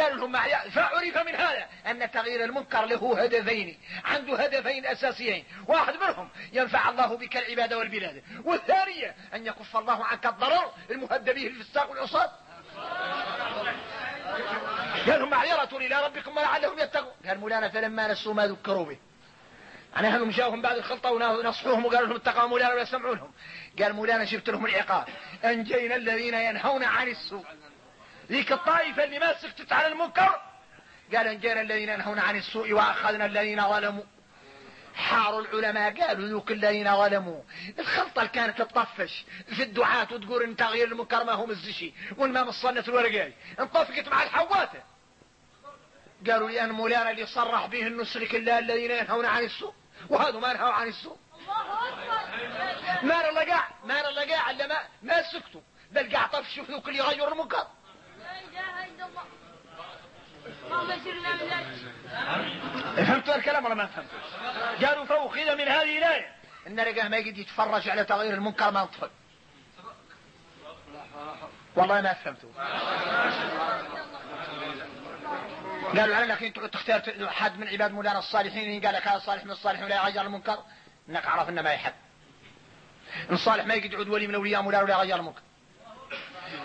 قالوا 0.00 0.28
لهم 0.28 0.32
فعرف 0.70 1.18
من 1.18 1.34
هذا 1.34 1.66
أن 1.86 2.10
تغيير 2.10 2.44
المنكر 2.44 2.84
له 2.84 3.22
هدفين 3.24 3.78
عنده 4.04 4.36
هدفين 4.36 4.86
أساسيين. 4.86 5.44
واحد 5.68 5.94
منهم 5.96 6.30
ينفع 6.52 6.88
الله 6.88 7.16
بك 7.16 7.36
العبادة 7.36 7.78
والبلاد 7.78 8.22
والثانية 8.44 9.14
أن 9.34 9.46
يكف 9.46 9.76
الله 9.76 10.04
عنك 10.04 10.26
الضرر 10.26 10.72
المهدى 10.90 11.32
به 11.32 11.46
الفساق 11.46 11.90
والعصاة. 11.90 12.30
قال 15.06 15.20
لهم 15.20 15.30
معيرة 15.30 15.68
إلى 15.72 16.04
ربكم 16.06 16.36
ولعلهم 16.36 16.78
يتقون. 16.78 17.12
قال 17.26 17.40
مولانا 17.40 17.68
فلما 17.68 18.12
نسوا 18.12 18.34
ما 18.34 18.46
ذكروا 18.46 18.84
به 18.84 18.98
يعني 19.94 20.08
انهم 20.08 20.30
جاءهم 20.30 20.62
بعد 20.62 20.76
الخلطة 20.76 21.10
ونصحوهم 21.10 21.84
وقالوا 21.84 22.06
لهم 22.06 22.16
اتقوا 22.16 22.48
مولانا 22.48 22.72
ولا 22.72 22.82
يسمعونهم. 22.82 23.32
قال 23.82 23.92
مولانا 23.92 24.24
جبت 24.24 24.50
لهم 24.50 24.66
العقاب. 24.66 25.08
أنجينا 25.44 25.96
الذين 25.96 26.34
ينهون 26.34 26.84
عن 26.84 27.08
السوء. 27.08 27.44
ذيك 28.28 28.52
الطائفة 28.52 29.04
اللي 29.04 29.18
ما 29.18 29.34
سكتت 29.38 29.72
على 29.72 29.86
المنكر؟ 29.86 30.40
قال 31.14 31.26
انجينا 31.26 31.60
الذين 31.60 31.88
ينهون 31.88 32.18
عن 32.18 32.36
السوء 32.36 32.72
وأخذنا 32.72 33.26
الذين 33.26 33.68
ظلموا. 33.68 34.04
حاروا 34.94 35.40
العلماء 35.40 36.00
قالوا 36.00 36.28
ذوك 36.28 36.50
الذين 36.50 36.96
ظلموا. 36.96 37.42
الخلطة 37.78 38.18
اللي 38.20 38.32
كانت 38.32 38.62
تطفش 38.62 39.24
في 39.56 39.62
الدعاة 39.62 40.08
وتقول 40.12 40.42
إن 40.42 40.56
تغيير 40.56 40.88
المنكر 40.88 41.24
ما 41.24 41.32
هو 41.32 41.46
مزشي 41.46 41.92
والمام 42.16 42.48
الصنة 42.48 42.84
الورقاي 42.88 43.32
انطفقت 43.60 44.08
مع 44.08 44.22
الحواته. 44.22 44.82
قالوا 46.30 46.50
لأن 46.50 46.72
مولانا 46.72 47.10
اللي 47.10 47.26
صرح 47.26 47.66
به 47.66 47.86
النسلك 47.86 48.34
الله 48.34 48.58
الذين 48.58 48.90
ينهون 48.90 49.26
عن 49.26 49.44
السوء 49.44 49.74
وهذا 50.08 50.38
ما 50.38 50.52
نهوا 50.52 50.72
عن 50.72 50.88
السوء. 50.88 51.18
الله 51.34 51.88
أكبر 51.88 53.06
ما 53.06 53.30
نلقى 53.30 53.64
ما 53.84 54.02
نلقى 54.02 54.50
الا 54.50 54.66
ما 54.66 54.78
ما 55.02 55.22
سكتوا. 55.22 55.60
بل 55.92 56.16
قاع 56.16 56.26
طفشوا 56.26 56.64
ذوك 56.64 56.88
اللي 56.88 56.98
يغيروا 56.98 57.32
المنكر. 57.32 57.66
فهمتوا 62.96 63.34
الكلام 63.34 63.64
ولا 63.64 63.74
ما 63.74 63.86
فهمتوا 63.86 64.18
قالوا 64.86 65.04
فأخذ 65.04 65.56
من 65.56 65.68
هذه 65.68 65.98
الآية. 65.98 66.36
إن 66.66 66.80
رجاه 66.80 67.08
ما 67.08 67.16
يقد 67.16 67.38
يتفرج 67.38 67.88
على 67.88 68.04
تغيير 68.04 68.34
المنكر 68.34 68.70
ما 68.70 68.82
انطفق 68.82 69.10
والله 71.76 72.00
ما 72.00 72.12
فهمتوا 72.12 72.50
قالوا 75.96 76.16
على 76.16 76.46
انت 76.46 76.58
تختار 76.58 77.28
حد 77.28 77.58
من 77.58 77.68
عباد 77.68 77.92
مولانا 77.92 78.18
الصالحين 78.18 78.86
قال 78.86 78.94
لك 78.94 79.08
هذا 79.08 79.18
صالح 79.18 79.44
من 79.44 79.50
الصالحين 79.50 79.84
ولا 79.84 79.96
يغير 79.96 80.22
المنكر 80.22 80.58
إنك 81.08 81.26
عرف 81.26 81.48
إنه 81.48 81.62
ما 81.62 81.72
يحب. 81.72 81.94
إن 83.30 83.36
صالح 83.36 83.64
ما 83.64 83.74
يقد 83.74 83.92
يعود 83.92 84.08
ولي 84.08 84.26
من 84.26 84.34
أولياء 84.34 84.62
مولانا 84.62 84.84
ولا 84.84 84.94
يغير 84.94 85.16
المنكر. 85.16 85.42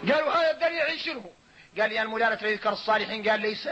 قالوا 0.09 0.31
هذا 0.31 0.51
الدليل 0.51 0.81
عن 0.81 0.97
شنو 0.97 1.31
قال 1.79 1.89
لي 1.89 2.05
مولانا 2.05 2.47
يذكر 2.47 2.69
الصالحين 2.69 3.29
قال 3.29 3.39
ليس 3.39 3.69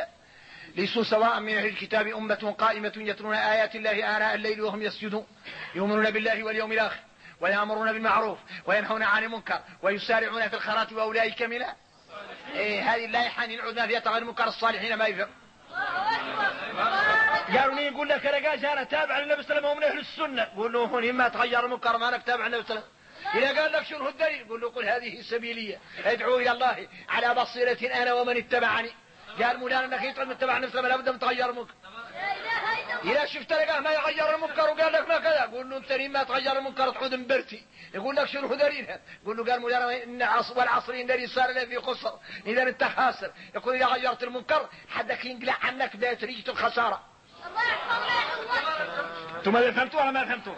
ليسوا 0.76 1.04
سواء 1.04 1.40
من 1.40 1.58
أهل 1.58 1.66
الكتاب 1.66 2.08
أمة 2.08 2.56
قائمة 2.58 2.94
يتلون 2.98 3.34
آيات 3.36 3.76
الله 3.76 4.18
آناء 4.18 4.36
الليل 4.36 4.62
وهم 4.62 4.82
يسجدون 4.82 5.28
يؤمنون 5.76 6.12
بالله 6.12 6.44
واليوم 6.44 6.72
الآخر 6.72 7.00
ويأمرون 7.42 7.94
بالمعروف 7.94 8.38
وينهون 8.66 9.04
عن 9.04 9.24
المنكر 9.24 9.62
ويسارعون 9.82 10.48
في 10.48 10.56
الخيرات 10.56 10.94
وأولئك 10.94 11.42
من 11.42 11.64
إيه 12.54 12.96
هذه 12.96 13.06
اللائحة 13.06 13.46
نعود 13.46 13.80
ما 13.80 13.88
فيها 13.88 14.00
تغير 14.00 14.24
منكر 14.24 14.48
الصالحين 14.48 14.94
ما 14.94 15.08
أكبر 15.08 15.28
قالوا 17.58 17.76
لي 17.76 17.86
يقول 17.86 18.10
لك 18.10 18.26
أنا 18.26 18.50
قاش 18.50 18.66
أنا 18.66 18.84
تابع 18.84 19.20
للنبي 19.20 19.44
صلى 19.44 19.58
الله 19.58 19.70
عليه 19.70 19.78
وسلم 19.78 19.78
ومن 19.78 19.84
أهل 19.84 20.00
السنة. 20.00 20.44
قول 20.44 20.74
له 20.74 20.80
هون 20.80 21.14
ما 21.14 21.28
تغير 21.28 21.66
المنكر 21.66 21.98
ما 21.98 22.10
انك 22.10 22.24
تابع 22.24 22.46
النبي 22.48 22.64
صلى 22.64 22.70
الله 22.70 22.82
عليه 22.82 22.90
وسلم. 22.90 22.99
إذا 23.36 23.62
قال 23.62 23.72
لك 23.72 23.84
شنو 23.84 24.10
الدليل؟ 24.10 24.50
قل 24.50 24.62
له 24.62 24.70
قل 24.70 24.86
هذه 24.86 25.22
سبيلية. 25.22 25.80
ادعو 26.06 26.38
إلى 26.38 26.52
الله 26.52 26.88
على 27.10 27.34
بصيرة 27.34 28.02
أنا 28.02 28.14
ومن 28.14 28.38
اتبعني. 28.38 28.92
قال 29.44 29.60
مولانا 29.60 29.86
إنك 29.86 30.04
الله 30.40 30.54
عليه 30.54 30.68
وسلم 30.68 30.88
لابد 30.88 31.10
من 31.10 31.20
تغير 31.20 31.50
الله 31.50 31.68
إذا 33.04 33.26
شفت 33.26 33.54
لقاه 33.54 33.80
ما 33.80 33.92
يغير 33.92 34.36
المنكر 34.36 34.62
وقال 34.62 34.94
لك 34.94 35.10
ما 35.10 35.18
كذا 35.18 35.42
قول 35.42 35.70
له 35.70 35.78
أنت 35.78 35.92
ما 35.92 36.24
تغير 36.24 36.58
المنكر 36.58 36.92
تعود 36.92 37.16
مبرتي 37.16 37.66
يقول 37.94 38.16
لك 38.16 38.26
شنو 38.26 38.56
دليلها 38.56 39.00
قول 39.26 39.38
له 39.38 39.52
قال 39.52 39.62
مولانا 39.62 40.04
إن 40.04 40.22
عصر 40.22 40.60
والعصر 40.60 40.94
إن 40.94 41.12
الإنسان 41.12 41.70
في 41.70 41.78
خسر 41.78 42.20
إذا 42.46 42.64
أنت 42.64 42.84
خاسر 42.84 43.32
يقول 43.56 43.76
إذا 43.76 43.86
غيرت 43.86 44.24
المنكر 44.24 44.70
حدك 44.90 45.26
ينقلع 45.26 45.58
عنك 45.62 45.96
بداية 45.96 46.18
ريجة 46.24 46.52
الخسارة. 46.52 47.04
الله 47.48 47.64
يحفظنا 47.64 49.52
ما 49.52 49.72
فهمتوا؟ 49.72 50.02
ولا 50.02 50.12
ما 50.12 50.26
فهمتوا 50.26 50.56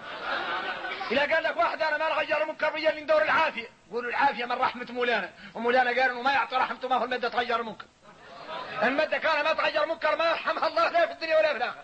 إذا 1.12 1.36
قال 1.36 1.44
لك 1.44 1.58
واحد 1.58 1.82
أنا 1.82 1.98
ما 1.98 2.10
نغير 2.10 2.42
المنكر 2.42 2.70
بيا 2.70 2.90
اللي 2.90 3.02
ندور 3.02 3.22
العافية. 3.22 3.70
قولوا 3.92 4.10
العافية 4.10 4.46
من 4.46 4.52
رحمة 4.52 4.88
مولانا. 4.90 5.30
ومولانا 5.54 5.90
قال 5.90 6.00
إنه 6.00 6.22
ما 6.22 6.32
يعطي 6.32 6.56
رحمته 6.56 6.88
ما 6.88 6.96
هو 6.96 7.04
المادة 7.04 7.30
تغير 7.30 7.60
المنكر 7.60 7.86
المادة 8.84 9.18
كان 9.18 9.44
ما 9.44 9.54
تغير 9.54 9.86
منكر 9.86 10.16
ما 10.16 10.30
يرحمها 10.30 10.68
الله 10.68 10.90
لا 10.90 11.06
في 11.06 11.12
الدنيا 11.12 11.38
ولا 11.38 11.52
في 11.52 11.58
الآخرة. 11.58 11.84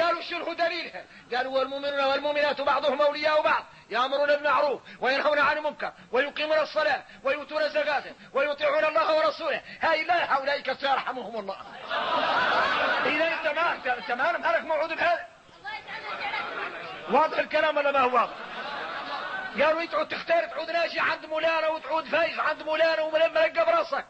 قالوا 0.00 0.22
شنو 0.22 0.52
دليلها 0.52 1.04
قالوا 1.34 1.58
والمؤمنون 1.58 2.04
والمؤمنات 2.04 2.60
بعضهم 2.60 3.02
أولياء 3.02 3.42
بعض 3.42 3.64
يأمرون 3.90 4.26
بالمعروف 4.26 4.82
وينهون 5.00 5.38
عن 5.38 5.58
المنكر 5.58 5.92
ويقيمون 6.12 6.58
الصلاة 6.58 7.02
ويؤتون 7.24 7.62
الزكاة 7.62 8.04
ويطيعون 8.32 8.84
الله 8.84 9.16
ورسوله. 9.16 9.62
هاي 9.80 10.04
لا 10.04 10.24
أولئك 10.24 10.72
سيرحمهم 10.72 11.36
الله. 11.40 11.56
إذا 13.06 13.34
أنت 13.34 13.46
ما 13.58 13.72
أنت 13.72 14.10
ما 14.10 14.58
موعود 14.58 14.92
بهذا. 14.92 15.35
واضح 17.10 17.38
الكلام 17.38 17.76
ولا 17.76 17.92
ما 17.92 18.00
هو 18.00 18.14
واضح؟ 18.14 18.34
قالوا 19.62 19.84
تعود 19.84 20.08
تختار 20.08 20.46
تعود 20.46 20.70
ناشي 20.70 21.00
عند 21.00 21.26
مولانا 21.26 21.68
وتعود 21.68 22.04
فايز 22.04 22.38
عند 22.38 22.62
مولانا 22.62 23.02
وملقى 23.02 23.66
براسك 23.66 24.04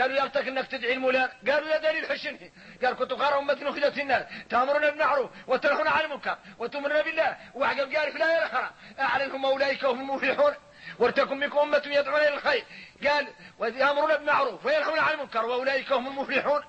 قالوا 0.00 0.16
يلتك 0.16 0.48
إنك 0.48 0.66
تدعي 0.66 0.92
المولانا. 0.92 1.32
قالوا 1.50 1.68
يا 1.68 1.78
دليل 1.78 2.06
حشنه 2.08 2.50
قال 2.84 2.94
كنت 2.96 3.14
خير 3.14 3.38
أمة 3.38 3.58
اخرجت 3.62 3.98
الناس. 3.98 4.24
تامرون 4.50 4.90
بالمعروف 4.90 5.30
وتنهون 5.46 5.88
عن 5.88 6.00
المنكر 6.00 6.38
وتؤمنون 6.58 7.02
بالله. 7.02 7.36
وعقب 7.54 7.94
قال 7.94 8.12
في 8.12 8.16
الايه 8.16 8.38
الاخرى 8.38 8.70
أعلنهم 9.00 9.46
أولئك 9.46 9.84
هم 9.84 10.00
المفلحون 10.00 10.54
ولتكن 10.98 11.38
منكم 11.38 11.58
أمة 11.58 11.82
يدعون 11.86 12.20
إلى 12.20 12.34
الخير. 12.34 12.64
قال 13.08 13.28
ويأمرون 13.58 14.16
بالمعروف 14.16 14.66
وينهون 14.66 14.98
عن 14.98 15.12
المنكر 15.12 15.46
وأولئك 15.46 15.92
هم 15.92 16.06
المفلحون 16.06 16.62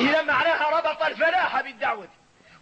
إذا 0.00 0.22
معناها 0.22 0.70
ربط 0.70 1.02
الفلاح 1.02 1.60
بالدعوة. 1.60 2.08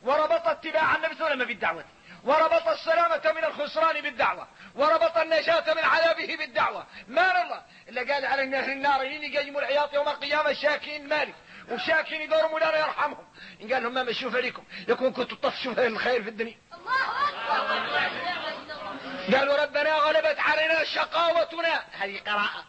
وربط 0.05 0.49
اتباع 0.49 0.97
النبي 0.97 1.15
صلى 1.15 1.21
الله 1.21 1.27
عليه 1.27 1.37
وسلم 1.37 1.49
بالدعوة. 1.49 1.85
وربط 2.25 2.69
السلامة 2.69 3.33
من 3.37 3.45
الخسران 3.45 4.01
بالدعوة. 4.01 4.49
وربط 4.75 5.17
النجاة 5.17 5.75
من 5.75 5.85
عذابه 5.85 6.37
بالدعوة. 6.37 6.87
ما 7.09 7.43
الله 7.43 7.63
إلا 7.89 8.15
قال 8.15 8.27
على 8.27 8.43
النهر 8.43 8.73
النار 8.73 9.05
يقيموا 9.05 9.61
العياط 9.61 9.95
يوم 9.95 10.09
القيامة 10.09 10.53
شاكين 10.53 11.09
مالك. 11.09 11.35
وشاكين 11.71 12.23
يدوروا 12.23 12.51
مولانا 12.51 12.79
يرحمهم. 12.79 13.27
إن 13.63 13.73
قال 13.73 13.83
لهم 13.83 13.95
ما 13.95 14.03
بشوف 14.03 14.37
عليكم. 14.37 14.65
يكون 14.89 15.13
كنتوا 15.13 15.37
تطفشوا 15.37 15.87
الخير 15.87 16.23
في 16.23 16.29
الدنيا. 16.29 16.57
قالوا 19.33 19.63
ربنا 19.63 19.95
غلبت 19.95 20.41
علينا 20.41 20.85
شقاوتنا. 20.85 21.83
هذه 21.93 22.21
قراءة. 22.27 22.65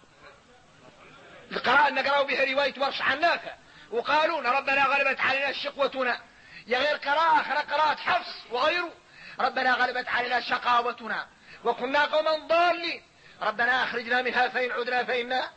القراءة 1.51 1.89
نقرأوا 1.89 2.23
بها 2.23 2.53
رواية 2.53 2.73
ورش 2.77 3.01
عن 3.01 3.19
نافع 3.19 3.51
وقالوا 3.91 4.41
ربنا 4.41 4.85
غلبت 4.85 5.19
علينا 5.19 5.51
شقوتنا. 5.51 6.21
يا 6.67 6.79
غير 6.79 6.95
قراءة 6.97 7.41
أخرى 7.41 7.57
قراءة 7.57 7.95
حفص 7.95 8.35
وغيره. 8.51 8.91
ربنا 9.39 9.73
غلبت 9.73 10.07
علينا 10.07 10.39
شقاوتنا 10.39 11.27
وكنا 11.63 12.05
قوما 12.05 12.47
ضالين. 12.47 13.01
ربنا 13.41 13.83
أخرجنا 13.83 14.21
منها 14.21 14.47
فإن 14.49 14.71
عدنا 14.71 15.03
فإنا 15.03 15.49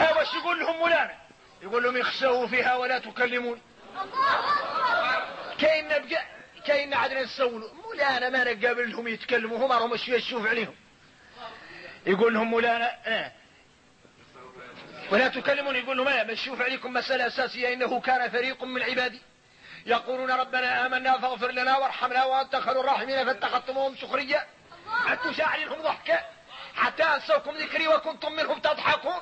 أه 0.00 0.18
وش 0.18 0.34
يقول 0.34 0.60
لهم 0.60 0.76
مولانا 0.76 1.16
يقول 1.62 1.82
لهم 1.82 1.96
اخسوا 1.96 2.46
فيها 2.46 2.76
ولا 2.76 2.98
تكلمون. 2.98 3.60
كاين 5.58 5.84
نبقى 5.88 6.22
كاين 6.66 6.94
عدنا 6.94 7.22
نسولوا 7.22 7.74
مولانا 7.74 8.28
ما 8.28 8.44
نقابل 8.44 8.90
لهم 8.90 9.08
يتكلموا 9.08 9.58
هم 9.58 9.72
راهم 9.72 9.90
مش 9.90 10.08
يشوف 10.08 10.46
عليهم. 10.46 10.74
يقول 12.06 12.34
لهم 12.34 12.46
مولانا 12.46 12.96
آه 13.06 13.32
ولا 15.10 15.28
تكلمون 15.28 15.76
يقول 15.76 15.96
لهم 15.96 16.08
إيه 16.08 16.22
بشوف 16.22 16.62
عليكم 16.62 16.92
مسألة 16.92 17.26
أساسية 17.26 17.72
إنه 17.72 18.00
كان 18.00 18.30
فريق 18.30 18.64
من 18.64 18.82
عبادي. 18.82 19.22
يقولون 19.86 20.30
ربنا 20.30 20.86
آمنا 20.86 21.18
فاغفر 21.18 21.50
لنا 21.50 21.76
وارحمنا 21.76 22.24
وأنت 22.24 22.56
خير 22.56 22.80
الراحمين 22.80 23.24
فاتخذتموهم 23.24 23.96
سخرية. 23.96 24.46
حتى 25.06 25.34
شاعرهم 25.34 25.82
ضحكا 25.82 26.18
حتى 26.74 27.02
أنسوكم 27.02 27.50
ذكري 27.50 27.88
وكنتم 27.88 28.32
منهم 28.32 28.58
تضحكون. 28.58 29.20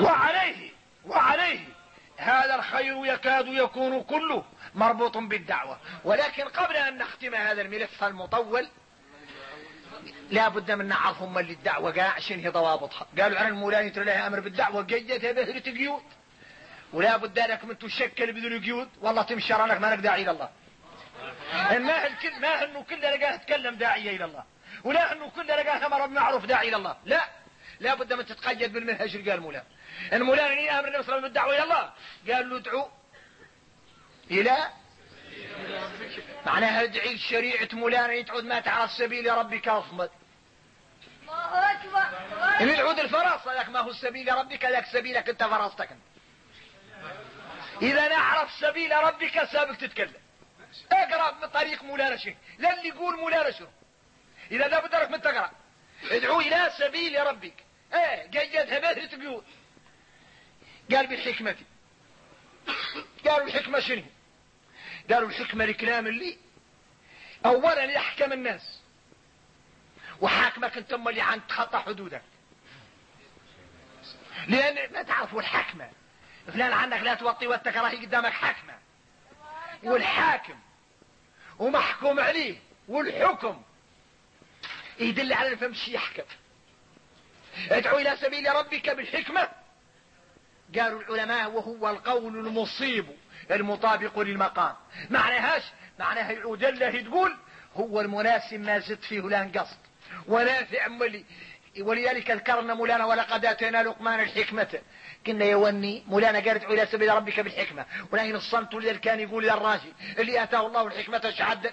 وعليه 0.00 0.70
وعليه. 1.04 1.60
هذا 2.16 2.54
الخير 2.54 3.06
يكاد 3.06 3.46
يكون 3.46 4.02
كله 4.02 4.44
مربوط 4.74 5.16
بالدعوة. 5.16 5.78
ولكن 6.04 6.44
قبل 6.44 6.76
أن 6.76 6.98
نختم 6.98 7.34
هذا 7.34 7.62
الملف 7.62 8.04
المطول 8.04 8.68
لا 10.30 10.48
بد 10.48 10.70
من 10.70 10.88
نعرف 10.88 11.22
هم 11.22 11.38
اللي 11.38 11.52
الدعوة 11.52 11.92
قاع 11.92 12.18
هي 12.28 12.48
ضوابطها. 12.48 13.06
قالوا 13.20 13.38
عن 13.38 13.46
المولاني 13.46 13.90
ترى 13.90 14.04
لها 14.04 14.26
أمر 14.26 14.40
بالدعوة 14.40 14.82
قيدتها 14.82 15.32
بهرة 15.32 15.60
قيود 15.60 16.02
ولا 16.92 17.16
بد 17.16 17.38
انك 17.38 17.64
من 17.64 17.78
تشكل 17.78 18.32
بدون 18.32 18.60
قيود. 18.64 18.88
والله 19.00 19.22
تمشي 19.22 19.54
أنك 19.54 19.80
ما 19.80 19.86
لك 19.86 19.98
داعي 19.98 20.22
إلى 20.22 20.30
الله. 20.30 20.48
ما 21.78 22.06
الكل 22.06 22.40
ما 22.40 22.64
إنه 22.64 22.82
كل 22.82 23.00
لقاه 23.00 23.36
تكلم 23.36 23.74
داعية 23.74 24.16
إلى 24.16 24.24
الله. 24.24 24.44
ولا 24.84 25.12
إنه 25.12 25.30
كل 25.30 25.46
لقاه 25.46 25.86
أمر 25.86 26.06
بمعروف 26.06 26.44
داعي 26.44 26.68
إلى 26.68 26.76
الله. 26.76 26.96
لا. 27.04 27.24
لا 27.80 27.94
بد 27.94 28.12
من 28.12 28.26
تتقيد 28.26 28.72
بالمنهج 28.72 29.16
اللي 29.16 29.30
قال 29.30 29.40
مولانا 29.40 29.64
المولانا 30.12 30.52
اللي 30.52 30.70
أمر 30.70 30.88
النبي 30.88 31.02
صلى 31.02 31.16
الله 31.16 31.16
عليه 31.16 31.16
وسلم 31.16 31.22
بالدعوة 31.22 31.54
إلى 31.54 31.62
الله؟ 31.62 31.92
قال 32.34 32.50
له 32.50 32.56
ادعو 32.56 32.90
إلى 34.30 34.56
معناها 36.46 36.82
ادعي 36.82 37.18
شريعة 37.18 37.68
مولانا 37.72 38.12
يتعود 38.12 38.44
ما 38.44 38.60
تعرف 38.60 38.90
سبيل 38.90 39.38
ربك 39.38 39.68
أصمد. 39.68 40.10
الله 41.22 41.72
أكبر 41.72 42.60
اللي 42.60 42.72
يعود 42.72 42.98
الفرس 42.98 43.48
هذاك 43.48 43.68
ما 43.68 43.80
هو 43.80 43.92
سبيل 43.92 44.32
ربك 44.32 44.64
ذاك 44.64 44.86
سبيلك 44.86 45.28
أنت 45.28 45.44
فرستك. 45.44 45.90
انت 45.90 46.00
إذا 47.82 48.08
نعرف 48.08 48.50
سبيل 48.52 48.92
ربك 48.92 49.44
سابق 49.44 49.74
تتكلم. 49.74 50.14
اقرأ 50.92 51.30
بطريق 51.30 51.82
مولانا 51.82 52.16
شيء 52.16 52.36
لا 52.58 52.78
اللي 52.78 52.88
يقول 52.88 53.16
مولانا 53.16 53.50
شنو؟ 53.50 53.68
إذا 54.50 54.68
لابد 54.68 54.94
لك 54.94 55.10
من 55.10 55.22
تقرأ. 55.22 55.50
ادعو 56.10 56.40
إلى 56.40 56.70
سبيل 56.78 57.26
ربك. 57.26 57.64
إيه 57.94 58.30
قيدها 58.30 58.78
بهر 58.78 59.06
تقول. 59.06 59.44
قال 60.90 61.06
بالحكمة. 61.06 61.56
قالوا 63.26 63.46
الحكمة 63.46 63.80
شنو؟ 63.80 64.02
قالوا 65.10 65.28
الحكمة 65.28 65.64
الكلام 65.64 66.06
اللي 66.06 66.36
اولا 67.46 67.84
يحكم 67.84 68.32
الناس. 68.32 68.80
وحاكمك 70.20 70.76
أنت 70.76 70.94
اللي 70.94 71.20
عن 71.20 71.46
تخطى 71.46 71.78
حدودك. 71.78 72.22
لأن 74.46 74.92
ما 74.92 75.02
تعرفوا 75.02 75.40
الحكمة. 75.40 75.90
فلان 76.46 76.72
عنك 76.72 77.02
لا 77.02 77.14
توطي 77.14 77.46
والتكراهي 77.46 77.96
قدامك 77.96 78.32
حكمة. 78.32 78.78
والحاكم 79.82 80.58
ومحكوم 81.58 82.20
عليه 82.20 82.58
والحكم 82.88 83.62
يدل 84.98 85.32
على 85.32 85.52
ان 85.52 85.56
فمشي 85.56 85.94
يحكم. 85.94 86.24
ادعو 87.70 87.98
إلى 87.98 88.16
سبيل 88.16 88.54
ربك 88.54 88.90
بالحكمة. 88.90 89.48
قالوا 90.78 91.02
العلماء 91.02 91.50
وهو 91.50 91.90
القول 91.90 92.36
المصيب. 92.46 93.06
المطابق 93.50 94.18
للمقام. 94.18 94.74
معناهاش؟ 95.10 95.62
معناها 95.98 96.32
يعود 96.32 96.64
الله 96.64 97.00
تقول 97.02 97.36
هو 97.74 98.00
المناسب 98.00 98.60
ما 98.60 98.78
زدت 98.78 99.04
فيه 99.04 99.20
لا 99.20 99.42
انقصد 99.42 99.76
ونافع 100.28 100.88
ملي 100.88 101.24
ولذلك 101.80 102.30
ذكرنا 102.30 102.74
مولانا 102.74 103.04
ولقد 103.04 103.46
آتينا 103.46 103.82
لقمان 103.82 104.20
الحكمة. 104.20 104.80
كنا 105.26 105.44
يوني 105.44 106.04
مولانا 106.06 106.38
قال 106.38 106.48
ادعو 106.48 106.72
إلى 106.72 106.86
سبيل 106.86 107.14
ربك 107.14 107.40
بالحكمة. 107.40 107.86
ولكن 108.12 108.34
الصمت 108.34 108.74
اللي 108.74 108.98
كان 108.98 109.20
يقول 109.20 109.44
للراجل 109.44 109.92
اللي 110.18 110.42
آتاه 110.42 110.66
الله 110.66 110.86
الحكمة 110.86 111.30
شعد 111.30 111.72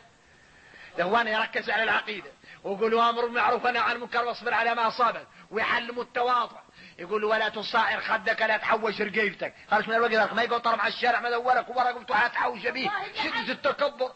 له 0.98 1.22
أنا 1.22 1.30
يركز 1.30 1.70
على 1.70 1.84
العقيدة. 1.84 2.32
ويقول 2.64 3.00
أمر 3.00 3.26
بالمعروف 3.26 3.66
ونهى 3.66 3.82
عن 3.82 3.96
المنكر 3.96 4.26
واصبر 4.26 4.54
على 4.54 4.76
ما 4.76 4.88
أصابك. 4.88 5.28
ويعلموا 5.52 6.04
التواضع. 6.04 6.60
يقول 7.02 7.24
ولا 7.24 7.50
تصائر 7.50 8.02
خدك 8.02 8.42
لا 8.42 8.58
تحوش 8.58 9.02
رقيبتك. 9.02 9.54
خرج 9.72 9.90
من 9.90 9.96
الوقت 9.96 10.34
ما 10.34 10.44
يقول 10.44 10.60
طرم 10.60 10.82
على 10.82 10.94
الشارع 10.94 11.20
ما 11.20 11.30
دورك 11.30 11.70
وورق 11.70 11.98
وتحوش 11.98 12.68
به 12.68 12.92
شدة 13.24 13.54
التكبر. 13.54 14.12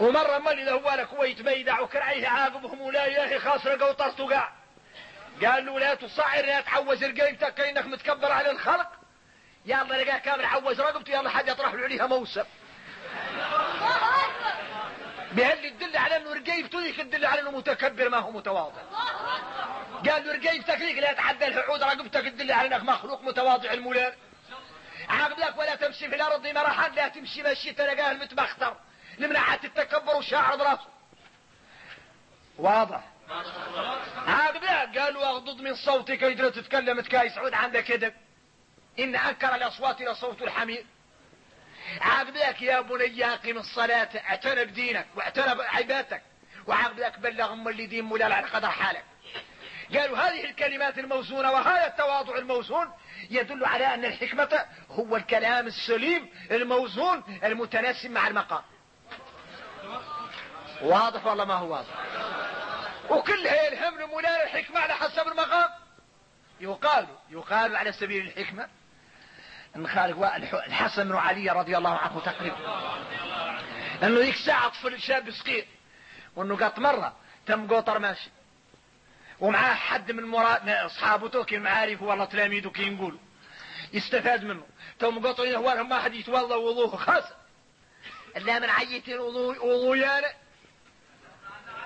ومرة 0.00 0.38
مالي 0.38 0.62
إذا 0.62 0.72
هو 0.72 0.90
لك 0.90 1.06
كويت 1.06 1.42
بيدع 1.42 1.80
وكرعيه 1.80 2.28
عاقبهم 2.28 2.80
ولا 2.80 3.06
يا 3.06 3.26
أخي 3.26 3.38
خاص 3.38 3.66
رقوا 3.66 3.92
طرتوا 3.92 4.34
قاع 4.34 4.52
قال 5.44 5.66
له 5.66 5.80
لا 5.80 5.94
تصعر 5.94 6.46
لا 6.46 6.60
تحوز 6.60 7.04
رقيبتك 7.04 7.54
كأنك 7.54 7.86
متكبر 7.86 8.32
على 8.32 8.50
الخلق. 8.50 8.88
يلا 9.66 10.02
لقاه 10.02 10.18
كامل 10.18 10.46
حوز 10.46 10.80
رقبته 10.80 11.10
يلا 11.10 11.30
حاجة 11.30 11.50
يطرح 11.50 11.74
له 11.74 11.82
عليها 11.82 12.06
موسم. 12.06 12.44
أكبر 15.34 15.42
بهاللي 15.42 15.70
تدل 15.70 15.96
على 15.96 16.16
انه 16.16 16.32
رقيبته 16.32 16.80
ذيك 16.80 16.96
تدل 16.96 17.26
على 17.26 17.40
انه 17.40 17.50
متكبر 17.50 18.08
ما 18.08 18.18
هو 18.18 18.30
متواضع. 18.30 18.82
قال 20.10 20.26
له 20.26 20.32
رقيبتك 20.32 20.80
ذيك 20.80 20.98
لا 20.98 21.10
يتعدى 21.10 21.46
الحعود 21.46 21.82
رقبتك 21.82 22.24
تدل 22.24 22.52
على 22.52 22.76
انك 22.76 22.82
مخلوق 22.82 23.22
متواضع 23.22 23.72
المولان 23.72 24.12
عاقب 25.08 25.38
لك 25.38 25.58
ولا 25.58 25.74
تمشي 25.74 26.08
في 26.08 26.14
الأرض 26.14 26.46
مرحا 26.46 26.88
لا 26.88 27.08
تمشي 27.08 27.42
مشي 27.42 27.72
تلقاه 27.72 28.10
المتبختر 28.10 28.76
لمنعت 29.18 29.64
التكبر 29.64 30.16
وشاعر 30.16 30.56
براسه 30.56 30.86
واضح. 32.58 33.00
عاقب 34.26 34.62
لك 34.64 34.98
قالوا 34.98 35.26
أغضض 35.26 35.60
من 35.60 35.74
صوتك 35.74 36.24
اذا 36.24 36.50
تتكلم 36.50 37.00
تكايس 37.00 37.38
عود 37.38 37.54
عندك 37.54 37.84
كذب 37.84 38.14
إن 38.98 39.16
أنكر 39.16 39.54
الأصوات 39.54 40.02
لصوت 40.02 40.42
الحمير. 40.42 40.86
عاقب 42.00 42.36
لك 42.36 42.62
يا 42.62 42.80
بني 42.80 43.24
اقم 43.24 43.58
الصلاة 43.58 44.08
اعتنى 44.16 44.64
بدينك 44.64 45.06
واعتنى 45.16 45.54
بعبادتك 45.54 46.22
بلغ 47.18 47.52
أم 47.52 47.68
اللي 47.68 47.86
دين 47.86 48.04
مولا 48.04 48.34
على 48.34 48.46
قدر 48.46 48.70
حالك. 48.70 49.04
قالوا 49.94 50.18
هذه 50.18 50.44
الكلمات 50.44 50.98
الموزونة 50.98 51.52
وهذا 51.52 51.86
التواضع 51.86 52.38
الموزون 52.38 52.92
يدل 53.30 53.64
على 53.64 53.94
أن 53.94 54.04
الحكمة 54.04 54.66
هو 54.90 55.16
الكلام 55.16 55.66
السليم 55.66 56.30
الموزون 56.50 57.40
المتناسب 57.44 58.10
مع 58.10 58.28
المقام. 58.28 58.62
واضح 60.82 61.26
والله 61.26 61.44
ما 61.44 61.54
هو 61.54 61.72
واضح؟ 61.72 61.88
وكلها 63.10 63.62
يلهم 63.62 64.00
لمولانا 64.00 64.42
الحكمة 64.42 64.80
على 64.80 64.94
حسب 64.94 65.28
المقام. 65.28 65.70
يقال 66.60 67.06
يقال 67.30 67.76
على 67.76 67.92
سبيل 67.92 68.26
الحكمة 68.26 68.68
الحسن 69.76 71.08
بن 71.08 71.16
علي 71.16 71.50
رضي 71.50 71.76
الله 71.78 71.98
عنه 71.98 72.20
تقريبا. 72.20 72.56
انه 74.02 74.20
ذيك 74.20 74.36
ساعة 74.36 74.68
طفل 74.68 75.00
شاب 75.00 75.30
صغير 75.30 75.66
وأنه 76.36 76.56
قط 76.56 76.78
مرة 76.78 77.16
تم 77.46 77.74
قطر 77.74 77.98
ماشي. 77.98 78.30
ومعاه 79.40 79.74
حد 79.74 80.12
من 80.12 80.22
مراد 80.24 80.68
أصحابه 80.68 81.44
كي 81.44 81.58
معارفه 81.58 82.04
والله 82.04 82.24
تلاميذه 82.24 82.68
كي 82.68 82.90
نقولوا 82.90 83.18
يستفاد 83.92 84.44
منه. 84.44 84.66
تو 84.98 85.10
مقطعين 85.10 85.54
هوالهم 85.54 85.88
ما 85.88 85.98
حد 85.98 86.14
يتوضأ 86.14 86.56
وضوءه 86.56 86.96
خاص 86.96 87.24
الا 88.36 88.58
من 88.58 88.70
عيتين 88.70 89.18
وضوء 89.18 89.66
وضويانا 89.66 90.28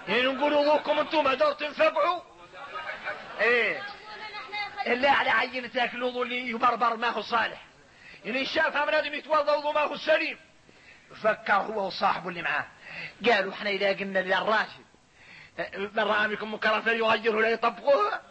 يعني 0.09 0.23
نقول 0.23 0.53
وضوءكم 0.53 0.99
أنتم 0.99 1.33
دور 1.33 1.53
تنفقعوا. 1.53 2.21
إيه. 3.41 3.83
الا 4.87 5.11
على 5.11 5.31
عين 5.31 5.73
تاكل 5.73 6.03
وضوء 6.03 6.23
اللي 6.23 6.49
يبربر 6.49 6.97
ما 6.97 7.09
هو 7.09 7.23
صالح. 7.23 7.68
يعني 8.25 8.45
شافها 8.45 8.85
من 8.85 8.95
آدم 8.95 9.15
يتوضا 9.15 9.55
وضوء 9.55 9.75
ما 9.75 9.81
هو 9.81 9.97
سليم. 9.97 10.39
فكر 11.23 11.55
هو 11.55 11.87
وصاحبه 11.87 12.29
اللي 12.29 12.43
معاه. 12.43 12.67
قالوا 13.27 13.53
إحنا 13.53 13.71
إذا 13.71 13.89
قلنا 13.89 14.19
للراجل 14.19 14.85
من 15.75 16.03
رأى 16.03 16.29
منكم 16.29 16.53
منكرا 16.53 16.81
فليغيره 16.81 17.41
لا 17.41 17.49
يطبقوها 17.49 18.23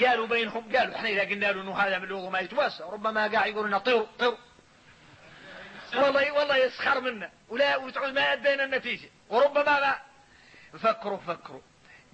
قالوا 0.00 0.26
بينهم 0.26 0.76
قالوا 0.76 0.96
إحنا 0.96 1.08
إذا 1.08 1.22
قلنا 1.22 1.46
له 1.46 1.62
إنه 1.62 1.78
هذا 1.78 1.98
من 1.98 2.04
الوضوء 2.04 2.30
ما 2.30 2.38
يتوسع. 2.38 2.84
ربما 2.84 3.26
قاعد 3.26 3.50
يقول 3.50 3.66
لنا 3.66 3.78
طيروا 3.78 4.06
طيروا 4.18 4.36
والله 5.94 6.32
والله 6.32 6.56
يسخر 6.56 7.00
منا. 7.00 7.30
ولا 7.48 7.78
ما 8.12 8.32
أدينا 8.32 8.64
النتيجة. 8.64 9.08
وربما 9.28 9.80
ما. 9.80 9.96
فكروا 10.78 11.18
فكروا. 11.18 11.60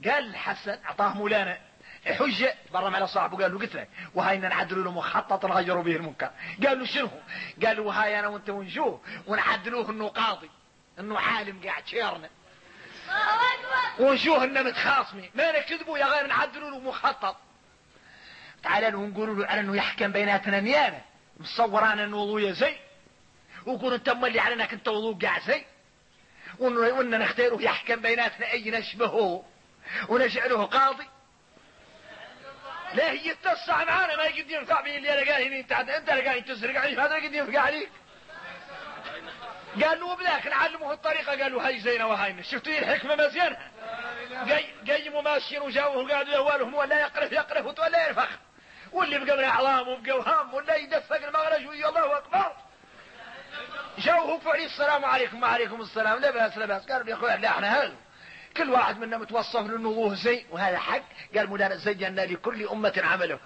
قال 0.05 0.29
الحسن 0.29 0.79
أعطاه 0.85 1.15
مولانا. 1.15 1.59
حجة 2.15 2.55
برم 2.73 2.97
على 2.97 3.07
صاحبه 3.07 3.43
قال 3.43 3.53
له 3.53 3.59
قلت 3.59 3.75
لك 3.75 3.89
وهاي 4.15 4.39
نعدلوا 4.39 4.85
له 4.85 4.93
مخطط 4.93 5.47
نغيروا 5.47 5.83
به 5.83 5.97
المنكر. 5.97 6.31
قال 6.67 6.79
له 6.79 6.85
شنو؟ 6.87 7.11
قال 7.65 7.77
له 7.77 7.83
وهاي 7.83 8.19
أنا 8.19 8.29
وأنت 8.29 8.51
ونشوف 8.51 9.01
ونعدلوه 9.27 9.91
إنه 9.91 10.09
قاضي 10.09 10.51
إنه 10.99 11.19
عالم 11.19 11.61
قاعد 11.65 11.87
شيرنا. 11.87 12.31
ونشوف 13.99 14.43
اننا 14.43 14.63
متخاصمين. 14.63 15.31
ما 15.35 15.59
نكذبوا 15.59 15.99
يا 15.99 16.07
غير 16.07 16.27
نعدلوا 16.27 16.71
له 16.71 16.79
مخطط. 16.79 17.37
تعال 18.63 18.93
له 18.93 19.01
نقولوا 19.01 19.35
له 19.35 19.47
على 19.47 19.61
إنه 19.61 19.77
يحكم 19.77 20.13
بيناتنا 20.13 20.61
نيانه 20.61 21.01
مصور 21.41 21.85
أنا 21.85 22.05
إنه 22.05 22.17
وضوء 22.17 22.51
زي 22.51 22.77
ويقول 23.67 23.95
أنت 23.95 24.11
مولي 24.11 24.41
على 24.41 24.55
إنك 24.55 24.73
أنت 24.73 24.89
وضوء 24.89 25.19
قاع 25.19 25.39
زي 25.39 25.65
وان 26.59 27.11
نختاره 27.11 27.63
يحكم 27.63 27.97
بيناتنا 27.97 28.53
أي 28.53 28.71
نشبهه. 28.71 29.45
ونجعله 30.09 30.65
قاضي. 30.65 31.07
لا 32.95 33.11
هي 33.11 33.27
يتسع 33.29 33.85
معانا 33.85 34.17
ما 34.17 34.25
يقد 34.25 34.51
ينفع 34.51 34.81
به 34.81 34.97
اللي 34.97 35.09
لقاه 35.09 35.43
هنا 35.43 35.59
أنت 35.59 35.73
انت 35.73 36.11
لقاه 36.11 36.39
تسرق 36.39 36.81
عليه 36.81 37.05
هذا 37.07 37.17
يقد 37.17 37.35
ينفع 37.35 37.61
عليك. 37.61 37.91
قال 39.85 40.01
له 40.01 40.17
بلاك 40.17 40.47
نعلمه 40.47 40.93
الطريقة. 40.93 41.43
قالوا 41.43 41.67
هاي 41.67 41.79
زينة 41.79 42.07
وهاي 42.07 42.43
شفتوا 42.43 42.73
الحكمة 42.73 43.17
مزيانة؟ 43.17 43.59
جاي 44.47 44.67
جاي 44.85 45.11
ماشيين 45.11 45.63
وجاوه 45.63 46.09
قالوا 46.09 46.35
يوالهم 46.35 46.75
ولا 46.75 47.01
يقرف 47.01 47.33
يقرف 47.33 47.79
ولا 47.79 48.09
يرفخ. 48.09 48.29
واللي 48.93 49.19
بقى 49.19 49.37
من 49.37 49.45
أعلام 49.45 49.89
وبقى 49.89 50.19
وهام 50.19 50.55
ولا 50.55 50.77
يدفق 50.77 51.17
المغرج 51.17 51.67
ويا 51.67 51.89
الله 51.89 52.19
أكبر. 52.19 52.53
جاوه 53.99 54.39
فعلي 54.39 54.65
السلام 54.65 55.05
عليكم 55.05 55.43
وعليكم 55.43 55.81
السلام. 55.81 56.19
لا 56.19 56.31
باس 56.31 56.59
لا 56.59 56.67
باس 56.67 56.87
قالوا 56.91 57.09
يا 57.09 57.15
اخويا 57.15 57.37
لا 57.37 57.49
إحنا 57.49 57.83
هذا 57.83 57.95
كل 58.57 58.71
واحد 58.71 58.99
منا 58.99 59.19
متوصف 59.19 59.61
للنظوه 59.61 60.15
زي 60.15 60.45
وهذا 60.51 60.79
حق. 60.79 61.03
قال 61.37 61.47
مولانا 61.47 61.77
زينا 61.77 62.21
لكل 62.21 62.69
أمة 62.69 62.93
عمله. 62.97 63.39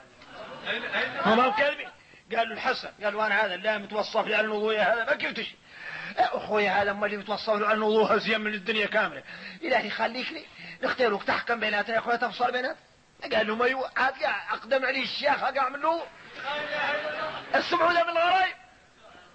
هم 1.24 1.40
الكلمة 1.40 1.90
قالوا 2.36 2.54
الحسن. 2.54 2.90
قالوا 3.04 3.26
أنا 3.26 3.44
هذا 3.44 3.56
لا 3.56 3.78
متوصف 3.78 4.26
لي 4.26 4.34
على 4.34 4.46
النظوه 4.46 4.82
هذا 4.82 5.04
ما 5.04 5.14
كيفتش 5.14 5.54
اخويا 6.18 6.70
هذا 6.70 6.90
امال 6.90 7.04
اللي 7.04 7.16
متوصل 7.16 7.60
له 7.60 7.72
انه 7.72 7.88
ظهر 7.90 8.18
زين 8.18 8.40
من 8.40 8.54
الدنيا 8.54 8.86
كاملة. 8.86 9.22
إلهي 9.62 9.90
خليك 9.90 10.46
نختارك 10.82 11.24
تحكم 11.24 11.60
بيناتنا 11.60 11.94
يا 11.94 12.00
اخويا 12.00 12.16
تفصل 12.16 12.52
بيناتنا. 12.52 12.76
قال 13.32 13.46
له 13.46 13.56
ما 13.56 13.66
يو 13.66 13.84
أقدم 14.50 14.84
عليه 14.84 15.02
الشيخ 15.02 15.42
أقع 15.42 15.68
منه. 15.68 16.02
اسمعوا 17.54 17.92
له 17.92 18.04
من 18.04 18.16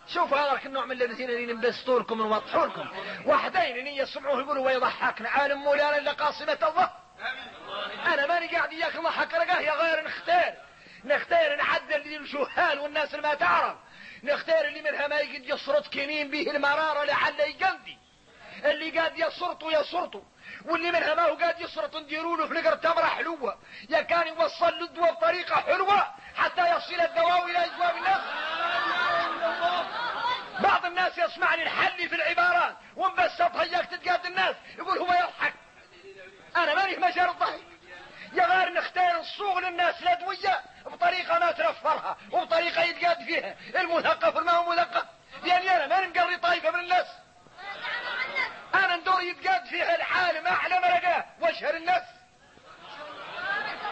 الغرايب 0.08 0.14
شوف 0.14 0.34
هذا 0.34 0.60
النوع 0.66 0.86
من 0.86 0.92
الذين 0.92 1.30
ينبسطوا 1.30 2.00
لكم 2.00 2.22
ونوضحوا 2.22 2.66
لكم. 2.66 2.90
واحدين 3.26 3.78
ان 3.78 3.88
يسمعوه 3.88 4.42
يقولوا 4.42 4.66
ويضحكنا. 4.66 5.30
عالم 5.30 5.64
مولانا 5.64 5.98
إلا 5.98 6.12
قاصمة 6.12 6.58
الله. 6.70 6.92
أنا 8.14 8.28
ماني 8.28 8.48
قاعد 8.48 8.72
إياك 8.72 8.96
نضحك 8.96 9.34
رقاه 9.34 9.60
يا 9.60 9.74
غير 9.74 10.06
نختار. 10.06 10.54
نختار 11.06 11.56
نعدل 11.56 12.00
للجهال 12.00 12.80
والناس 12.80 13.16
اللي 13.16 13.28
ما 13.28 13.34
تعرف. 13.34 13.76
نختار 14.24 14.66
اللي 14.66 14.82
منها 14.82 15.08
ما 15.08 15.20
يقد 15.20 15.46
يسرط 15.46 15.88
كنين 15.94 16.30
به 16.30 16.52
المرارة 16.52 17.04
لعل 17.04 17.40
يقندي. 17.40 17.98
اللي 18.66 19.00
قاد 19.00 19.18
يسرطوا 19.18 19.72
يسرطوا 19.72 20.22
واللي 20.66 20.92
منها 20.92 21.16
ما 21.16 21.22
هو 21.22 21.36
قاد 21.36 21.62
يسرط 21.62 21.96
نديروا 21.96 22.38
له 22.38 22.48
فلقر 22.48 22.76
تمرة 22.76 23.06
حلوة. 23.06 23.58
يا 23.90 24.02
كان 24.02 24.28
يوصل 24.28 24.80
له 24.80 24.86
الدواء 24.86 25.14
بطريقة 25.14 25.56
حلوة. 25.56 26.08
حتى 26.38 26.76
يصل 26.76 27.02
الدواء 27.02 27.46
إلى 27.46 27.66
أجواب 27.66 27.96
الناس. 27.96 28.22
بعض 30.60 30.86
الناس 30.86 31.18
يسمعني 31.18 31.64
الحل 31.64 32.10
في 32.10 32.16
العبارات. 32.16 32.76
ومبسط 32.96 33.56
هياك 33.56 33.86
تتقاد 33.86 34.26
الناس. 34.26 34.56
يقول 34.78 34.98
هو 34.98 35.14
يضحك. 35.14 35.54
أنا 36.56 36.76
ماني 36.76 36.98
مجال 36.98 37.30
الضحك. 37.30 37.62
يا 38.34 38.46
غير 38.46 38.74
نختار 38.74 39.20
الصوغ 39.20 39.60
للناس 39.60 40.02
الأدوية 40.02 40.62
بطريقة 40.86 41.40
ما 41.40 41.52
تنفرها 41.52 42.18
وبطريقة 42.32 42.84
يتقاد 42.84 43.18
فيها. 43.18 43.56
المثقف 43.76 44.36
والما 44.36 44.52
هو 44.52 44.72
مثقف 44.72 45.06
لأني 45.44 45.76
أنا 45.76 45.88
ما 45.88 46.08
نقري 46.08 46.38
طائفة 46.38 46.72
من 46.72 46.80
الناس. 46.80 47.08
أنا 48.76 48.96
ندور 48.96 49.22
يتقاد 49.22 49.66
فيها 49.66 49.96
العالم 49.96 50.48
أعلى 50.48 50.80
مرقاه 50.80 51.26
واشهر 51.40 51.76
الناس 51.76 52.04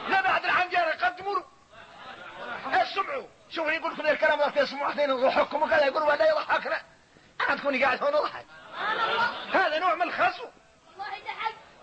لا 0.08 0.22
بعد 0.22 0.46
العنجارة 0.46 1.06
قدموا 1.06 1.55
اسمعوا. 2.68 3.28
شوفوا 3.50 3.72
يقول 3.72 3.94
لكم 3.94 4.06
الكلام 4.08 4.40
ده 4.40 4.62
يسمعوا 4.62 4.92
اثنين 4.92 5.10
يضحكم 5.10 5.64
وكذا 5.64 5.86
يقولوا 5.86 6.08
ولا 6.08 6.30
يضحكنا. 6.30 6.82
أنا 7.48 7.58
تكوني 7.58 7.84
قاعد 7.84 8.04
هون 8.04 8.14
أضحك. 8.14 8.46
هذا 9.54 9.80
نوع 9.80 9.96
من 9.96 10.12
يضحك 10.12 10.52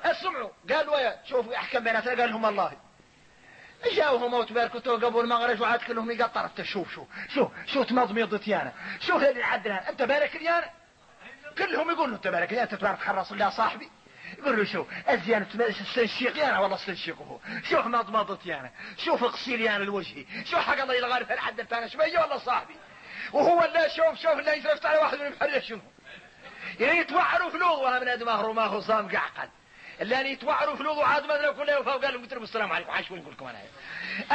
اسمعوا. 0.05 0.51
قالوا 0.71 0.99
يا 0.99 1.17
شوفوا 1.25 1.57
أحكم 1.57 1.85
بيناتنا. 1.85 2.23
قال 2.23 2.31
لهم 2.31 2.47
الله. 2.47 2.73
جاوهم 3.93 4.31
موت 4.31 4.53
باركتوا 4.53 4.97
قبل 4.97 5.21
المغرب 5.21 5.61
وعاد 5.61 5.81
كلهم 5.81 6.11
يقطر 6.11 6.51
شوف 6.63 6.95
شوف 6.95 7.09
شوف 7.35 7.53
شوف 7.67 7.87
تمضمضت 7.87 8.49
يانا. 8.49 8.73
شوف 9.01 9.23
اللي 9.23 9.45
عدنا. 9.45 9.89
أنت 9.89 10.03
بارك 10.03 10.37
لي 10.37 10.49
أنا 10.49 10.71
كلهم 11.59 11.91
يقولوا 11.91 12.17
أنت 12.17 12.29
بارك 12.29 12.53
لي 12.53 12.63
أنت 12.63 12.75
تبارك 12.75 12.99
خلص 12.99 13.33
الله 13.33 13.51
صاحبي. 13.51 13.91
يقول 14.39 14.59
له 14.59 14.65
شوف 14.65 14.87
الزيانة 15.11 15.47
استنشيق 15.61 16.39
يانا 16.39 16.59
والله 16.59 16.77
استنشيقه 16.77 17.41
شوف 17.71 17.87
مضمضت 17.87 18.47
يانا 18.47 18.71
شوف 19.05 19.25
اغسل 19.25 19.61
يانا 19.61 19.85
الوجهي 19.85 20.27
شوف 20.45 20.61
حق 20.61 20.81
الله 20.81 21.25
في 21.25 21.35
الحد 21.35 21.61
الثاني 21.61 21.89
شوية 21.89 22.19
والله 22.19 22.39
صاحبي. 22.39 22.75
وهو 23.33 23.65
اللي 23.65 23.91
شوف 23.97 24.21
شوف 24.21 24.33
اللي 24.39 24.59
يزرفت 24.59 24.87
على 24.87 24.99
واحد 24.99 25.19
من 25.19 25.27
المحرية 25.27 25.61
شنو؟ 25.61 25.81
يعني 26.81 26.99
يتوعروا 26.99 27.51
فلوغ 27.51 27.85
ولا 27.85 28.01
من 28.01 28.09
هذا 28.09 28.25
ما 28.25 28.33
هو 28.33 28.53
ما 28.53 28.63
هو 28.63 28.81
صام 28.81 29.17
قعقل 29.17 29.49
اللي 30.01 30.21
أن 30.21 30.27
يتوعروا 30.27 30.77
فلوغ 30.77 30.99
وعاد 30.99 31.27
ما 31.27 31.35
أدري 31.35 31.53
كله 31.53 31.81
وفاق 31.81 32.05
قال 32.05 32.15
لهم 32.15 32.43
السلام 32.43 32.73
عليكم 32.73 32.91
عايش 32.91 33.13
نقول 33.13 33.33
لكم 33.33 33.47
أنا؟ 33.47 33.59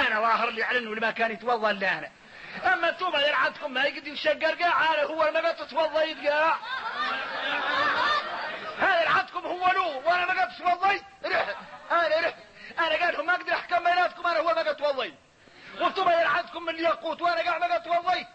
أنا 0.08 0.20
واخر 0.20 0.50
اللي 0.50 0.62
يعلن 0.62 0.88
واللي 0.88 1.02
ما 1.02 1.12
كان 1.12 1.32
يتوضأ 1.32 1.72
الا 1.72 1.98
أنا 1.98 2.10
أما 2.74 2.90
أنتم 2.90 3.16
اللي 3.16 3.34
عندكم 3.34 3.74
ما 3.74 3.84
يقدر 3.84 4.08
يشقر 4.08 4.56
قاع 4.56 5.04
هو 5.04 5.32
ما 5.34 5.52
تتوضا 5.52 6.04
يتقاع. 6.04 6.58
هذا 8.80 9.02
عندكم 9.38 9.50
هو 9.50 9.68
له 9.68 9.98
وأنا 9.98 10.34
ما 10.34 10.42
قد 10.42 10.56
تتوضي 10.56 11.02
رح 11.26 11.56
أنا 11.92 12.28
رح 12.28 12.34
أنا 12.80 13.06
قال 13.06 13.26
ما 13.26 13.36
أقدر 13.36 13.54
أحكم 13.54 13.84
بيناتكم 13.84 14.28
أنا 14.28 14.40
هو 14.40 14.44
ما 14.44 14.62
قد 14.62 14.76
توضي. 14.76 15.14
وأنتم 15.80 16.02
اللي 16.02 16.14
عندكم 16.14 16.64
من 16.64 16.70
الياقوت 16.70 17.22
وأنا 17.22 17.42
قاعد 17.42 17.62
ما 17.62 17.74
قد 17.74 17.84
توضي. 17.84 18.28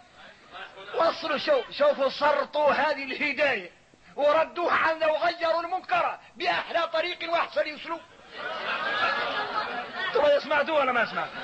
وصلوا 0.95 1.39
شوف 1.39 1.71
شوفوا 1.71 2.09
سرطوا 2.09 2.73
هذه 2.73 3.05
الهداية 3.05 3.71
وردوها 4.17 4.75
عنا 4.75 5.07
وغيروا 5.07 5.63
المنكر 5.63 6.19
بأحلى 6.37 6.89
طريق 6.93 7.33
وأحسن 7.33 7.75
أسلوب. 7.75 8.01
أنتم 10.09 10.41
سمعتوا 10.41 10.79
ولا 10.79 10.93
ما 10.93 11.07
سمعتوا 11.07 11.35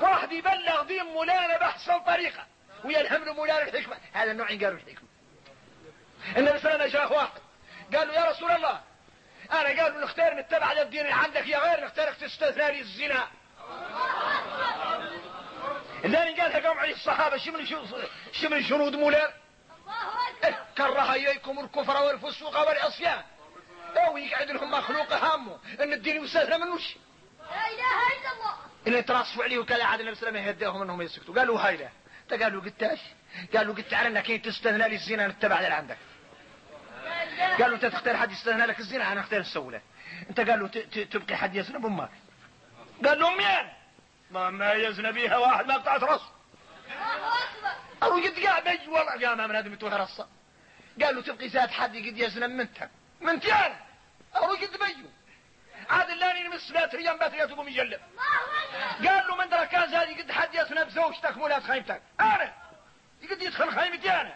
واحد 0.00 0.32
يبلغ 0.32 0.82
دين 0.82 1.04
مولانا 1.04 1.58
بأحسن 1.58 1.98
طريقة 1.98 2.46
ويلهم 2.84 3.24
له 3.24 3.32
مولانا 3.32 3.62
الحكمة. 3.62 3.96
هذا 4.12 4.30
النوع 4.30 4.46
قالوا 4.46 4.78
الحكمة. 4.78 5.08
النبي 6.36 6.58
صلى 6.58 6.74
الله 6.74 6.86
جاء 6.86 7.12
واحد 7.12 7.40
قال 7.94 8.08
له 8.08 8.14
يا 8.14 8.24
رسول 8.24 8.50
الله 8.50 8.80
أنا 9.52 9.82
قالوا 9.82 10.04
نختار 10.04 10.34
نتبع 10.34 10.72
الدين 10.72 11.00
اللي 11.00 11.12
عندك 11.12 11.46
يا 11.46 11.58
غير 11.58 11.84
نختارك 11.84 12.16
تستثنى 12.16 12.80
الزنا. 12.80 13.28
اللي 16.04 16.18
قالها 16.18 16.68
قوم 16.68 16.78
عليه 16.78 16.94
الصحابة 16.94 17.36
شمن 17.36 17.66
شمن 18.32 18.62
شنود 18.62 18.96
مولانا 18.96 19.32
كره 20.76 21.14
إليكم 21.14 21.58
الكفر 21.58 22.02
والفسوق 22.02 22.68
والعصيان. 22.68 23.22
أو 23.96 24.16
يقعد 24.16 24.50
لهم 24.50 24.70
مخلوق 24.70 25.12
هامه 25.12 25.58
إن 25.80 25.92
الدين 25.92 26.24
يستثنى 26.24 26.58
منوش 26.58 26.96
لا 27.38 27.66
إله 27.66 28.20
إلا 28.20 28.32
الله. 28.32 28.54
اللي 28.86 29.02
ترصفوا 29.02 29.44
عليه 29.44 29.58
وكذا 29.58 29.84
عاد 29.84 30.00
النبي 30.00 30.14
صلى 30.16 30.28
الله 30.28 30.40
عليه 30.40 30.52
وسلم 30.56 30.82
إنهم 30.82 31.02
يسكتوا. 31.02 31.34
قالوا 31.34 31.60
هاي 31.60 31.76
له 31.76 31.90
قالوا 32.42 32.62
قلتاش 32.62 32.98
قالوا 33.56 33.74
قلت 33.74 33.94
على 33.94 34.08
إنك 34.08 34.44
تستثنى 34.44 34.88
لي 34.88 34.94
الزنا 34.94 35.28
نتبع 35.28 35.58
اللي 35.58 35.74
عندك. 35.74 35.98
قالوا 37.40 37.76
انت 37.76 37.86
تختار 37.86 38.16
حد 38.16 38.32
يستثنى 38.32 38.66
لك 38.66 38.80
الزنا 38.80 39.12
أنا 39.12 39.20
اختار 39.20 39.40
السولة 39.40 39.80
انت 40.30 40.40
قالوا 40.40 40.68
تبقي 41.10 41.36
حد 41.36 41.56
يزنى 41.56 41.78
بامك 41.78 42.10
قال 43.04 43.18
له 43.18 43.28
امي 43.28 43.70
ما 44.30 44.50
ما 44.50 44.72
يزنى 44.72 45.12
بيها 45.12 45.36
واحد 45.36 45.66
ما 45.66 45.74
قطعت 45.74 46.02
رأسه. 46.02 46.32
أو 48.02 48.18
يدقع 48.18 48.58
بيج 48.58 48.88
والله 48.88 49.28
قام 49.28 49.48
من 49.48 49.56
هذا 49.56 49.68
متوه 49.68 49.96
رصه 49.96 50.28
قال 51.02 51.14
له 51.14 51.22
تبقي 51.22 51.48
زاد 51.48 51.70
حد 51.70 51.96
قد 51.96 52.18
يزنى 52.18 52.48
منتك. 52.48 52.90
منتي 53.20 53.52
أنا 53.52 53.76
قد 54.34 54.58
بيجو. 54.58 55.08
عاد 55.90 56.10
اللاني 56.10 56.48
نمس 56.48 56.72
بات 56.72 56.94
ريان 56.94 57.18
بات 57.18 57.32
ريان 57.32 57.48
تقوم 57.48 57.68
يجلب. 57.68 58.00
قال 59.06 59.26
له 59.28 59.36
من 59.36 59.48
درك 59.48 59.76
زاد 59.76 60.20
قد 60.20 60.30
حد 60.30 60.54
يزنى 60.54 60.84
بزوجتك 60.84 61.36
مولات 61.36 61.62
خيمتك 61.62 62.02
أنا؟ 62.20 62.52
قد 63.30 63.42
يدخل 63.42 63.70
خيمتي 63.70 64.10
أنا. 64.10 64.34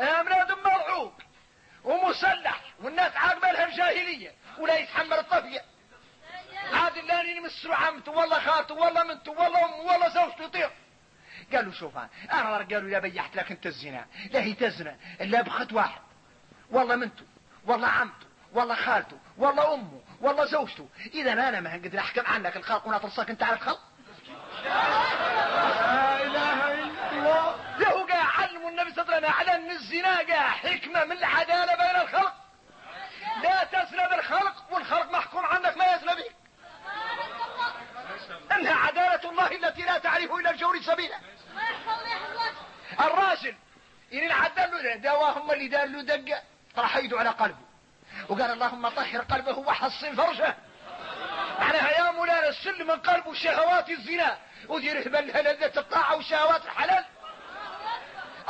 امراد 0.00 0.52
مرعوب. 0.52 1.12
ومسلح 1.84 2.60
والناس 2.82 3.16
عاقبه 3.16 3.52
لها 3.52 3.66
الجاهليه 3.66 4.34
ولا 4.58 4.78
يتحمل 4.78 5.12
الطفية. 5.12 5.64
عاد 6.72 6.96
اللاني 6.96 7.40
نمس 7.40 7.66
عمته 7.66 8.12
والله 8.12 8.40
خالته 8.40 8.74
والله 8.74 9.04
منته 9.04 9.30
والله 9.30 9.64
امه 9.64 9.76
والله 9.76 10.08
زوجته 10.08 10.44
يطير. 10.44 10.70
قال 11.52 11.66
له 11.66 11.72
شوف 11.72 11.96
أنا 12.32 12.56
قالوا 12.56 12.90
لا 12.90 12.98
بيحت 12.98 13.36
لك 13.36 13.50
أنت 13.50 13.66
الزنا. 13.66 14.06
لا 14.30 14.42
هي 14.42 14.52
تزنى 14.52 14.96
إلا 15.20 15.42
بخت 15.42 15.72
واحد. 15.72 16.00
والله 16.70 16.96
منته 16.96 17.24
والله 17.66 17.88
عمته 17.88 18.26
والله 18.52 18.74
خالته 18.74 19.18
والله 19.38 19.74
امه 19.74 20.00
والله 20.20 20.44
زوجته 20.44 20.88
إذا 21.14 21.32
أنا 21.32 21.60
ما 21.60 21.72
قدر 21.72 21.98
أحكم 21.98 22.26
عنك 22.26 22.56
الخلق 22.56 22.86
وناطرصك 22.86 23.30
أنت 23.30 23.42
على 23.42 23.56
الخلق 23.56 23.80
لا 24.64 26.22
اله 26.22 26.74
الا 26.74 27.12
الله 27.12 27.56
له 27.78 28.06
قاع 28.06 28.24
وسلم 28.98 29.24
على 29.24 29.54
ان 29.54 29.70
الزنا 29.70 30.22
حكمة 30.40 31.04
من 31.04 31.12
العدالة 31.12 31.74
بين 31.74 32.00
الخلق. 32.00 32.34
لا 33.42 33.64
تزنى 33.64 34.08
بالخلق 34.08 34.54
والخلق 34.70 35.10
محكوم 35.10 35.46
عنك 35.46 35.76
ما 35.76 35.94
يزنى 35.94 36.14
بك. 36.14 36.34
إنها 38.52 38.74
عدالة 38.74 39.30
الله 39.30 39.46
التي 39.46 39.82
لا 39.82 39.98
تعرف 39.98 40.32
إلا 40.32 40.50
الجور 40.50 40.82
سبيلا. 40.82 41.16
الراجل 43.00 43.54
يعني 44.12 44.26
العدل 44.26 45.02
له 45.02 45.52
اللي 45.52 45.68
دار 45.68 45.86
له 45.86 46.42
راح 46.78 46.96
يدعو 46.96 47.18
على 47.18 47.30
قلبه. 47.30 47.64
وقال 48.28 48.50
اللهم 48.50 48.88
طهر 48.88 49.20
قلبه 49.20 49.58
وحصن 49.58 50.16
فرجه. 50.16 50.56
معناها 51.58 51.90
يا 51.90 52.10
مولانا 52.10 52.48
السل 52.48 52.84
من 52.84 52.96
قلبه 52.96 53.34
شهوات 53.34 53.90
الزنا. 53.90 54.38
وديره 54.68 55.08
بلها 55.08 55.42
لذة 55.42 55.80
الطاعة 55.80 56.16
وشهوات 56.16 56.64
الحلال. 56.64 57.04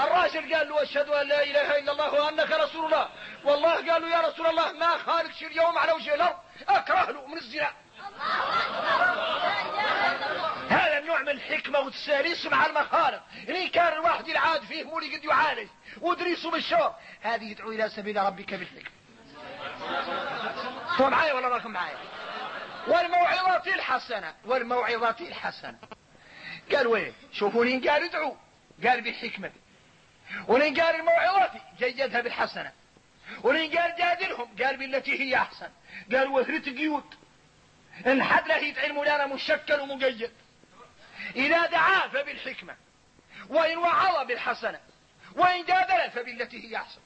الراجل 0.04 0.54
قال 0.54 0.68
له 0.68 0.82
أشهد 0.82 1.08
أن 1.08 1.28
لا 1.28 1.42
إله 1.42 1.78
إلا 1.78 1.92
الله 1.92 2.12
وأنك 2.12 2.50
رسول 2.50 2.84
الله. 2.84 3.08
والله 3.44 3.92
قال 3.92 4.02
له 4.02 4.08
يا 4.08 4.20
رسول 4.20 4.46
الله 4.46 4.72
ما 4.72 4.98
خالق 4.98 5.32
شي 5.32 5.46
اليوم 5.46 5.78
على 5.78 5.92
وجه 5.92 6.14
الأرض. 6.14 6.36
اكره 6.68 7.10
له 7.10 7.26
من 7.26 7.36
الزنا. 7.36 7.72
هذا 10.68 10.98
النوع 10.98 11.22
من 11.22 11.28
الحكمة 11.28 11.78
والتساليس 11.78 12.46
مع 12.46 12.66
المخالق 12.66 13.22
إن 13.48 13.68
كان 13.68 13.92
الواحد 13.92 14.28
العاد 14.28 14.62
فيه 14.62 14.84
مولي 14.84 15.16
قد 15.16 15.24
يعالج. 15.24 15.68
ودريسه 16.00 16.50
بالشور 16.50 16.94
هذه 17.20 17.50
يدعو 17.50 17.72
إلى 17.72 17.88
سبيل 17.88 18.16
ربك 18.16 18.54
بالحكمة. 18.54 18.90
أنتوا 20.92 21.08
معايا 21.08 21.32
ولا 21.32 21.48
راكم 21.48 21.70
معايا؟ 21.70 21.98
والموعظة 22.86 23.74
الحسنة. 23.74 24.34
والموعظة 24.44 25.16
الحسنة. 25.20 25.78
قال 26.74 26.86
وين؟ 26.86 27.14
شوفوا 27.32 27.64
لين 27.64 27.88
قال 27.88 28.04
ادعوا 28.04 28.34
قال 28.84 29.00
بالحكمة 29.00 29.50
ولين 30.48 30.80
قال 30.80 30.94
الموعظة 30.94 31.50
جيدها 31.78 32.20
بالحسنة. 32.20 32.72
ولين 33.42 33.78
قال 33.78 33.96
جادلهم 33.96 34.48
قال 34.62 34.76
بالتي 34.76 35.20
هي 35.20 35.36
أحسن. 35.36 35.68
قال 36.12 36.28
وثرت 36.28 36.68
قيود 36.68 37.14
إن 38.06 38.22
حد 38.22 38.48
له 38.48 38.56
يدعي 38.56 38.92
مولانا 38.92 39.26
مشكل 39.26 39.80
ومقيد. 39.80 40.30
إذا 41.36 41.66
دعا 41.66 42.08
فبالحكمة. 42.08 42.76
وإن 43.48 43.78
وعظ 43.78 44.26
بالحسنة. 44.26 44.80
وإن 45.36 45.64
جادل 45.64 46.10
فبالتي 46.10 46.70
هي 46.70 46.76
أحسن. 46.76 47.00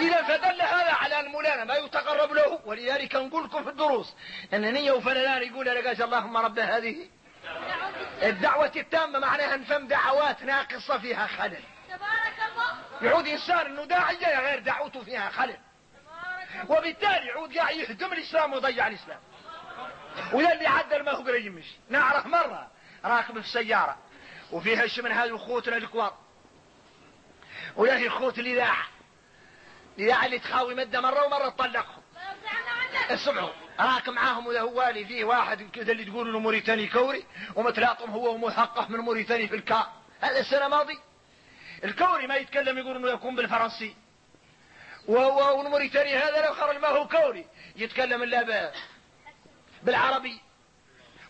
إذا 0.00 0.22
فدل 0.22 0.62
هذا 0.62 0.92
على 0.92 1.20
المولانا 1.20 1.64
ما 1.64 1.74
يتقرب 1.74 2.32
له 2.32 2.60
ولذلك 2.64 3.14
نقول 3.14 3.44
لكم 3.44 3.64
في 3.64 3.70
الدروس. 3.70 4.14
ان 4.54 4.72
نية 4.74 4.92
وفلان 4.92 5.42
يقول 5.42 5.66
لك 5.66 6.00
اللهم 6.00 6.36
رب 6.36 6.58
هذه. 6.58 7.08
الدعوة 8.22 8.72
التامة 8.76 9.18
معناها 9.18 9.56
نفهم 9.56 9.88
دعوات 9.88 10.42
ناقصة 10.42 10.98
فيها 10.98 11.26
خلل. 11.26 11.73
يعود 13.02 13.26
انسان 13.26 13.66
إنه 13.66 13.84
داعية 13.84 14.40
غير 14.40 14.58
دعوته 14.58 15.04
فيها 15.04 15.30
خلل. 15.30 15.56
وبالتالي 16.68 17.26
يعود 17.26 17.56
قاعد 17.56 17.76
يهدم 17.76 18.12
الإسلام 18.12 18.52
ويضيع 18.52 18.86
الإسلام. 18.86 19.20
ويا 20.32 20.52
اللي 20.52 20.66
عدل 20.66 21.04
ما 21.04 21.12
هو 21.12 21.22
قريب 21.22 21.46
يمشي. 21.46 21.76
نعرف 21.88 22.26
مرة 22.26 22.70
راكب 23.04 23.40
في 23.40 23.48
سيارة 23.48 23.98
وفيها 24.52 24.86
شي 24.86 25.02
من 25.02 25.12
هذه 25.12 25.50
الكبار 25.68 26.14
ويا 27.76 27.96
أخي 27.96 28.08
اخوت 28.08 28.38
الاذاعة 28.38 28.86
الاذاعة 29.98 30.26
اللي 30.26 30.38
تخاوي 30.38 30.74
مدة 30.74 31.00
مرة 31.00 31.24
ومرة 31.24 31.48
تطلقهم. 31.48 32.02
اسمعوا. 33.10 33.50
راك 33.80 34.08
معاهم 34.08 34.46
وذا 34.46 34.60
هو 34.60 34.82
اللي 34.82 35.04
فيه 35.04 35.24
واحد 35.24 35.62
كذا 35.62 35.92
اللي 35.92 36.04
تقولوا 36.04 36.32
له 36.32 36.38
موريتاني 36.38 36.88
كوري 36.88 37.24
ومتلاطم 37.54 38.10
هو 38.10 38.34
ومثقف 38.34 38.90
من 38.90 38.98
موريتاني 38.98 39.48
في 39.48 39.56
الكا. 39.56 39.92
هذا 40.20 40.40
السنة 40.40 40.68
ماضي. 40.68 40.98
الكوري 41.84 42.26
ما 42.26 42.36
يتكلم 42.36 42.78
يقول 42.78 42.96
إنه 42.96 43.08
يكون 43.08 43.36
بالفرنسي. 43.36 43.96
والموريتاني 45.08 46.16
هذا 46.16 46.46
لو 46.46 46.54
خرج 46.54 46.76
ما 46.76 46.88
هو 46.88 47.08
كوري 47.08 47.46
يتكلم 47.76 48.22
إلا 48.22 48.72
بالعربي. 49.82 50.40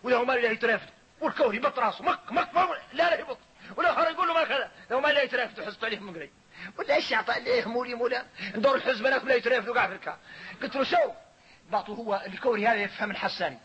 وله 0.03 0.23
ما 0.23 0.33
لا 0.33 0.51
يترافد. 0.51 0.89
والكوري 1.21 1.59
بط 1.59 1.79
راسه 1.79 2.03
مك 2.03 2.31
مك 2.31 2.49
لا 2.93 3.09
لا 3.09 3.19
يبط. 3.19 3.37
ولو 3.75 3.95
خرج 3.95 4.13
يقول 4.13 4.27
له 4.27 4.33
ما 4.33 4.43
كذا 4.43 4.71
لو 4.91 4.99
ما 4.99 5.07
لا 5.07 5.21
يترافد 5.21 5.65
حزت 5.65 5.83
عليه 5.83 5.99
من 5.99 6.15
قريب. 6.15 6.31
ولا 6.77 6.95
إيش 6.95 7.11
يعطى 7.11 7.39
ليه 7.39 7.65
مولي 7.65 7.93
مولا؟ 7.93 8.25
ندور 8.55 8.75
الحزب 8.75 9.05
هناك 9.05 9.23
ولا 9.23 9.35
يترافد 9.35 9.69
وقع 9.69 9.87
في 9.87 9.93
الكا 9.93 10.17
قلت 10.61 10.75
له 10.75 10.83
شو؟ 10.83 11.11
بعطوا 11.69 11.95
هو 11.95 12.23
الكوري 12.25 12.67
هذا 12.67 12.75
يفهم 12.75 13.11
الحساني. 13.11 13.57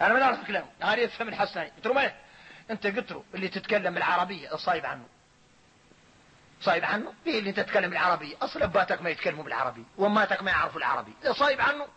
أنا 0.00 0.14
ما 0.14 0.20
نعرف 0.20 0.46
كلامه 0.46 0.66
هذا 0.80 1.00
يفهم 1.00 1.28
الحساني. 1.28 1.70
قلت 1.70 1.86
له 1.86 1.92
ما؟ 1.92 2.12
أنت 2.70 2.86
قلت 2.86 3.12
له 3.12 3.24
اللي 3.34 3.48
تتكلم 3.48 3.94
بالعربية 3.94 4.48
صايب 4.48 4.86
عنه. 4.86 5.06
صايب 6.64 6.84
عنه؟ 6.84 7.14
ليه 7.26 7.38
اللي 7.38 7.52
تتكلم 7.52 7.90
بالعربية 7.90 8.36
أصل 8.42 8.62
أباتك 8.62 9.02
ما 9.02 9.10
يتكلموا 9.10 9.44
بالعربي 9.44 9.84
وأماتك 9.96 10.42
ما 10.42 10.50
يعرفوا 10.50 10.78
العربي. 10.78 11.12
إذا 11.22 11.32
صايب 11.32 11.60
عنه؟ 11.60 11.88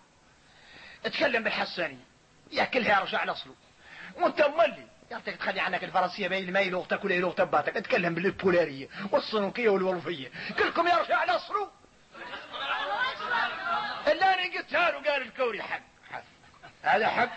اتكلم 1.06 1.44
بالحسانية 1.44 2.06
يأكلها 2.52 3.00
يرجع 3.00 3.24
لأصله 3.24 3.56
وأنت 4.16 4.42
مولي. 4.42 4.88
يعطيك 5.12 5.36
تخلي 5.36 5.60
عنك 5.60 5.84
الفرنسية 5.84 6.28
بين 6.28 6.54
ما 6.54 6.64
لغتك 6.64 7.06
ولا 7.06 7.14
لغة 7.14 7.42
أباتك 7.42 7.78
اتكلم 7.78 8.14
بالبولارية 8.14 8.88
والصنوكية 9.12 9.70
والولفية 9.70 10.32
كلكم 10.60 10.88
يرجع 10.88 11.24
لأصله 11.24 11.70
قلتها 14.68 14.92
له 14.92 15.12
قال 15.12 15.22
الكوري 15.22 15.62
حق. 15.62 15.82
هذا 16.84 17.08
حق. 17.08 17.30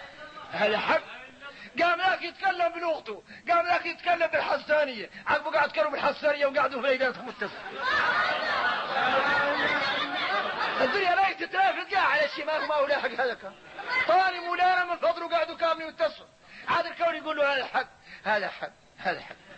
هذا 0.52 0.78
حق. 0.78 1.02
قام 1.82 1.98
ذاك 1.98 2.22
يتكلم 2.22 2.68
بلغته. 2.68 3.22
قام 3.50 3.66
ذاك 3.66 3.86
يتكلم 3.86 4.26
بالحسانية. 4.26 5.10
عقبه 5.26 5.50
قاعد 5.50 5.68
يتكلم 5.68 5.90
بالحسانية 5.90 6.46
وقعدوا 6.46 6.82
في 6.82 6.96
ليلتهم 6.96 7.26
متصل 7.26 7.50
الدنيا 10.80 11.14
لا 11.14 11.32
تتلافت 11.32 11.94
قاع 11.94 12.06
على 12.06 12.24
الشمال 12.24 12.68
ما 12.68 12.74
هو 12.74 12.86
لاحق 12.86 13.10
هذا 13.10 13.34
كان. 13.34 13.52
طالب 14.08 14.42
مولانا 14.42 14.84
من 14.84 14.96
فضله 14.96 15.28
قاعدوا 15.28 15.56
كامل 15.56 15.82
يتصل 15.82 16.26
عاد 16.68 16.86
الكون 16.86 17.14
يقول 17.14 17.36
له 17.36 17.56
هذا 17.56 17.64
حق 17.64 17.88
هذا 18.24 18.48
حق 18.48 18.70
هذا 18.98 19.20
حق. 19.20 19.49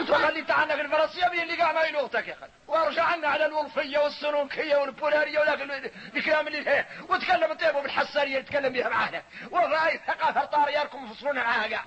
انت 0.00 0.12
خليت 0.12 0.50
عنك 0.50 0.80
الفرنسية 0.80 1.28
مين 1.28 1.40
اللي 1.42 1.56
قاع 1.56 1.72
ما 1.72 1.82
يلوغتك 1.82 2.28
يا 2.28 2.32
أخي. 2.32 2.46
وأرجع 2.68 3.04
عنا 3.04 3.28
على 3.28 3.46
الولفية 3.46 3.98
والسنوكية 3.98 4.76
والبولارية 4.76 5.38
ولكن 5.38 5.90
الكلام 6.16 6.46
اللي 6.46 6.68
هي 6.68 6.84
وتكلم 7.08 7.52
طيبه 7.52 7.80
بالحسانية 7.82 8.36
يتكلم 8.36 8.72
بها 8.72 8.88
معانا. 8.88 9.22
وهاي 9.50 10.00
ثقافة 10.06 10.44
طارياركم 10.44 11.06
يفصلونا 11.06 11.42
معاها 11.42 11.68
قاع 11.68 11.84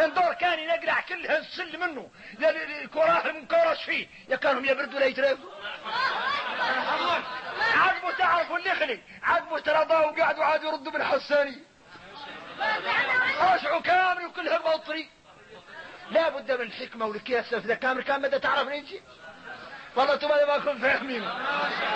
الدور 0.00 0.34
كان 0.34 0.58
ينقلع 0.58 1.00
كلها 1.00 1.38
السل 1.38 1.80
منه. 1.80 2.08
الكراه 2.82 3.26
المكرش 3.26 3.84
فيه. 3.84 4.06
يا 4.28 4.36
كانهم 4.36 4.64
يبردوا 4.64 5.00
لا 5.00 5.06
يترفدوا 5.06 5.50
عقبه 7.74 8.12
تعرفوا 8.18 8.58
اللي 8.58 8.70
خلي. 8.70 9.00
عقبه 9.22 9.58
ترضاه 9.58 10.06
وقعدوا 10.06 10.44
عاد 10.44 10.62
يردوا 10.62 10.92
بالحسانية. 10.92 11.68
رجعوا 13.40 13.80
كامل 13.80 14.26
وكلها 14.26 14.58
بطري 14.58 15.08
لا 16.10 16.28
بد 16.28 16.52
من 16.52 16.66
الحكمة 16.66 17.06
والكياسة 17.06 17.58
إذا 17.58 17.74
كامل 17.74 18.02
كان 18.02 18.22
مدى 18.22 18.38
تعرف 18.38 18.68
نجي 18.68 19.00
والله 19.96 20.14
أنتم 20.14 20.28
ما 20.28 20.58
كنتم 20.58 20.78
فاهمين. 20.78 21.22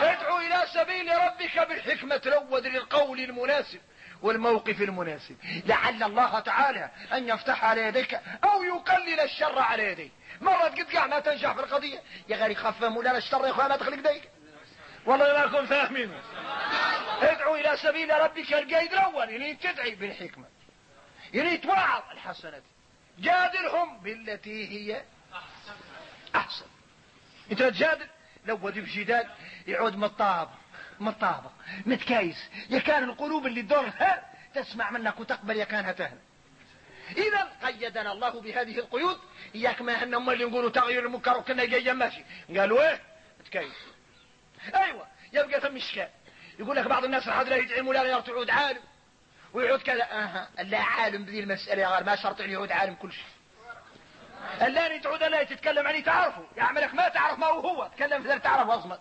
ادعو 0.03 0.39
إلى 0.39 0.63
سبيل 0.75 1.13
ربك 1.19 1.69
بالحكمة 1.69 2.17
تلود 2.17 2.67
للقول 2.67 3.21
المناسب 3.21 3.81
والموقف 4.23 4.83
المناسب. 4.83 5.37
لعل 5.67 6.03
الله 6.03 6.41
تعالى 6.41 6.91
أن 7.13 7.29
يفتح 7.29 7.65
على 7.65 7.83
يديك 7.83 8.21
أو 8.45 8.63
يقلل 8.63 9.21
الشر 9.21 9.59
على 9.59 9.93
يديك. 9.93 10.13
مرة 10.41 10.75
قاع 10.93 11.07
ما 11.07 11.21
تنجح 11.21 11.53
في 11.53 11.61
القضية. 11.61 12.03
يا 12.29 12.37
غير 12.37 12.55
خفف 12.55 12.85
مولانا 12.85 13.19
الشر 13.19 13.45
يا 13.45 13.51
اخوان 13.51 13.69
ما 13.69 13.77
تخلق 13.77 14.13
ديك. 14.13 14.31
والله 15.07 15.39
ما 15.39 15.47
كنتم 15.47 15.67
فاهمين. 15.67 16.13
ادعو 17.23 17.55
إلى 17.55 17.77
سبيل 17.77 18.21
ربك 18.21 18.53
القيد 18.53 18.93
الأول. 18.93 19.31
يعني 19.31 19.55
تدعي 19.55 19.95
بالحكمة. 19.95 20.45
يعني 21.35 21.57
توعظ 21.57 22.03
الحسنات 22.13 22.63
جادلهم 23.19 24.01
بالتي 24.01 24.69
هي 24.69 25.03
أحسن. 26.35 26.67
أنت 27.53 27.63
تجادل 27.63 28.07
لو 28.47 28.59
ودي 28.63 28.81
بجدال 28.81 29.31
يعود 29.67 29.97
مطاب 29.97 30.49
مطابة 31.01 31.51
متكايس. 31.87 32.51
يا 32.71 32.79
كان 32.79 33.05
القلوب 33.05 33.47
اللي 33.47 33.63
دورها 33.63 34.33
تسمع 34.55 34.91
منك 34.91 35.21
وتقبل 35.21 35.57
يا 35.57 35.65
كانها 35.65 35.93
تهنى 35.93 36.21
إذا 37.17 37.53
قيدنا 37.65 38.13
الله 38.13 38.41
بهذه 38.41 38.79
القيود. 38.79 39.19
إياك 39.55 39.83
ما 39.83 40.05
هن 40.05 40.15
هم 40.15 40.31
اللي 40.31 40.45
يقولوا 40.45 40.71
تغيير 40.71 41.07
المنكر 41.07 41.39
وكنا 41.39 41.65
جاي 41.65 41.93
ماشي. 41.93 42.25
قالوا 42.57 42.91
إيه؟ 42.91 43.01
متكايس. 43.41 43.73
أيوه 44.75 45.07
يبقى 45.33 45.61
ثم 45.61 45.77
اشكال 45.77 46.09
يقول 46.59 46.77
لك 46.77 46.87
بعض 46.87 47.05
الناس 47.05 47.29
لا 47.29 47.57
يدعي 47.57 47.83
مولانا 47.83 48.21
تعود 48.21 48.51
عالم. 48.51 48.81
ويعود 49.55 49.83
كذا 49.83 50.03
أها 50.03 50.49
لا 50.63 50.81
عالم 50.81 51.25
بذي 51.25 51.41
المسألة 51.41 51.83
يا 51.83 51.89
غير 51.89 52.05
ما 52.05 52.17
شرط 52.17 52.41
إنه 52.41 52.53
يعود 52.53 52.73
عالم 52.73 52.95
كل 52.95 53.13
شيء 53.13 53.25
اللاني 54.63 54.99
تعود 54.99 55.23
لا 55.23 55.43
تتكلم 55.43 55.87
عليه 55.87 56.05
تعرفه. 56.05 56.45
يعملك 56.57 56.95
ما 56.95 57.09
تعرف 57.09 57.39
ما 57.39 57.47
هو 57.47 57.61
هو 57.61 57.91
تكلم 57.97 58.23
في 58.23 58.39
تعرف 58.39 58.71
اصمت 58.71 59.01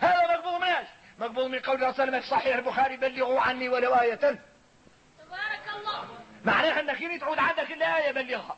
هذا 0.00 0.36
مقبول 0.36 0.60
مناش 0.60 0.86
مقبول 1.18 1.50
من 1.50 1.58
قول 1.58 1.82
رسول 1.82 2.22
في 2.22 2.28
صحيح 2.28 2.56
البخاري 2.56 2.96
بلغوا 2.96 3.40
عني 3.40 3.68
ولو 3.68 3.94
آية 3.94 4.14
تبارك 4.14 5.68
الله. 5.76 6.08
معناها 6.44 6.80
إنك 6.80 7.02
إني 7.02 7.18
تعود 7.18 7.38
عندك 7.38 7.70
إلا 7.70 7.96
آية 7.96 8.12
بلغها. 8.12 8.56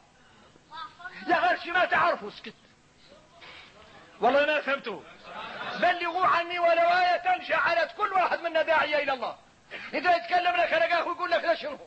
يا 1.26 1.36
غير 1.36 1.58
شي 1.58 1.70
ما 1.70 1.84
تعرفه 1.84 2.28
اسكت. 2.28 2.54
والله 4.20 4.46
ما 4.46 4.60
فهمته. 4.60 5.02
بلغوا 5.80 6.26
عني 6.26 6.58
ولو 6.58 6.88
آية 6.88 7.46
جعلت 7.48 7.92
كل 7.96 8.12
واحد 8.12 8.40
منا 8.40 8.62
داعية 8.62 9.02
إلى 9.02 9.12
الله. 9.12 9.36
إذا 9.94 10.16
يتكلم 10.16 10.56
لك 10.56 10.72
لقاه 10.72 11.08
ويقول 11.08 11.30
لك 11.30 11.44
لا 11.44 11.54
شنو؟ 11.54 11.78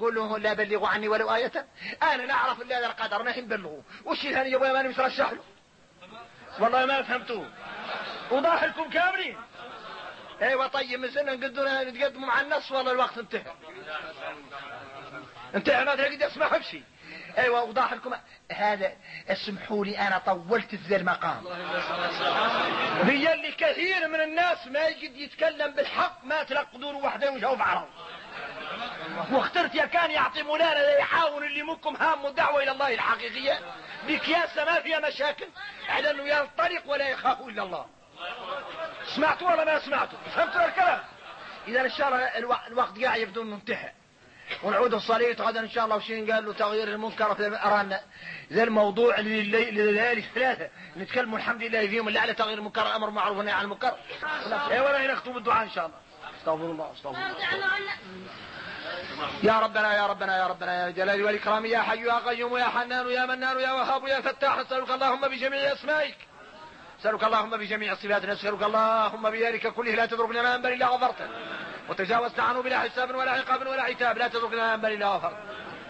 قول 0.00 0.14
له 0.14 0.38
لا 0.38 0.52
بلغوا 0.52 0.88
عني 0.88 1.08
ولو 1.08 1.34
آية. 1.34 1.66
أنا 2.02 2.22
لا 2.22 2.34
أعرف 2.34 2.62
إلا 2.62 2.86
القدر 2.86 3.22
نحن 3.22 3.46
بلغوا. 3.46 3.82
وش 4.04 4.26
الهني 4.26 4.50
يبغى 4.50 4.72
ما 4.72 4.82
نمسرشح 4.82 5.32
له. 5.32 5.44
والله 6.58 6.86
ما 6.86 7.02
فهمتوه. 7.02 7.50
وضاح 8.30 8.64
لكم 8.64 8.90
كاملين. 8.90 9.36
أيوه 10.42 10.66
طيب 10.66 11.00
مثلنا 11.00 11.32
قدنا 11.32 11.84
نتقدموا 11.84 12.28
مع 12.28 12.40
النص 12.40 12.72
والله 12.72 12.92
الوقت 12.92 13.18
انتهى؟ 13.18 13.52
انتهى 15.54 15.84
ما 15.84 15.94
تقدر 15.94 16.26
اسمع 16.26 16.56
بشي 16.56 16.82
أيوه 17.38 17.62
وضاح 17.62 17.92
لكم. 17.92 18.14
هذا 18.52 18.92
اسمحوا 19.28 19.84
لي 19.84 19.98
أنا 19.98 20.18
طولت 20.18 20.74
ذا 20.74 20.96
المقام 20.96 21.46
هي 23.02 23.34
اللي 23.34 23.52
كثير 23.52 24.08
من 24.08 24.20
الناس 24.20 24.66
ما 24.66 24.86
يجد 24.88 25.16
يتكلم 25.16 25.74
بالحق 25.74 26.24
ما 26.24 26.42
تلقدون 26.42 26.94
وحده 26.94 27.32
وجهه 27.32 27.54
بعرض 27.54 27.88
واخترت 29.32 29.74
يا 29.74 29.86
كان 29.86 30.10
يعطي 30.10 30.42
مولانا 30.42 30.98
يحاول 30.98 31.44
اللي 31.44 31.62
منكم 31.62 31.96
هام 31.96 32.26
الدعوة 32.26 32.62
إلى 32.62 32.70
الله 32.70 32.94
الحقيقية. 32.94 33.58
بكياسة 34.08 34.64
ما 34.64 34.80
فيها 34.80 35.00
مشاكل 35.00 35.46
على 35.88 36.10
أنه 36.10 36.22
ينطلق 36.22 36.82
ولا 36.86 37.08
يخاف 37.08 37.40
إلا 37.40 37.62
الله. 37.62 37.86
سمعتوا 39.16 39.52
ولا 39.52 39.64
ما 39.64 39.78
سمعتوا؟ 39.78 40.18
فهمتوا 40.34 40.66
الكلام؟ 40.66 41.00
إذا 41.68 41.80
إن 41.80 41.90
شاء 41.90 42.08
الله 42.08 42.18
الوقت 42.68 42.98
قاعد 42.98 43.20
يبدو 43.20 43.42
انه 43.42 43.56
انتهى 43.56 43.92
ونعود 44.62 44.94
الصليط 44.94 45.40
غدا 45.40 45.60
إن 45.60 45.70
شاء 45.70 45.84
الله 45.84 45.96
وشين 45.96 46.32
قال 46.32 46.46
له 46.46 46.52
تغيير 46.52 46.88
المنكر 46.88 47.34
في 47.34 47.46
ارانا 47.46 48.00
ذا 48.52 48.62
الموضوع 48.62 49.20
لليالي 49.20 50.24
ثلاثة. 50.34 50.68
نتكلم 50.96 51.34
الحمد 51.34 51.62
لله 51.62 51.86
فيهم 51.86 52.08
اللي 52.08 52.18
على 52.18 52.34
تغيير 52.34 52.58
المنكر 52.58 52.96
أمر 52.96 53.10
معروف 53.10 53.38
ونهي 53.38 53.52
عن 53.52 53.64
المنكر. 53.64 53.94
اي 54.70 54.80
ولا 54.80 55.12
نختم 55.12 55.32
بالدعاء 55.32 55.64
إن 55.64 55.70
شاء 55.70 55.86
الله. 55.86 55.96
استغفر 56.38 56.64
الله 56.64 56.92
استغفر 56.92 57.18
الله. 57.18 57.36
يا 59.42 59.60
ربنا 59.60 59.96
يا 59.96 60.06
ربنا 60.06 60.38
يا 60.38 60.46
ربنا 60.46 60.86
يا 60.86 60.90
جلال 60.90 61.24
والإكرام 61.24 61.66
يا 61.66 61.78
حي 61.78 62.06
يا 62.06 62.18
قيوم 62.18 62.56
يا 62.56 62.64
حنان 62.64 63.10
يا 63.10 63.26
منان 63.26 63.60
يا 63.60 63.72
وهاب 63.72 64.06
يا 64.06 64.20
فتاح 64.20 64.58
نسألك 64.58 64.90
اللهم 64.90 65.28
بجميع 65.28 65.72
أسمائك. 65.72 66.16
نسألك 67.00 67.24
اللهم 67.24 67.56
بجميع 67.56 67.94
صفاتك 67.94 68.28
نسألك 68.28 68.62
اللهم 68.62 69.30
بذلك 69.30 69.66
كله 69.66 69.94
لا 69.94 70.06
تتركنا 70.06 70.42
ما 70.42 70.54
أنبل 70.54 70.72
إلا 70.72 70.86
غفرته. 70.86 71.26
وتجاوزت 71.88 72.40
عنه 72.40 72.62
بلا 72.62 72.78
حساب 72.78 73.14
ولا 73.14 73.30
عقاب 73.30 73.66
ولا 73.66 73.82
عتاب. 73.82 74.18
لا 74.18 74.28
تتركنا 74.28 74.56
ما 74.56 74.74
أنبل 74.74 74.92
إلا 74.92 75.06
غفرته 75.06 75.36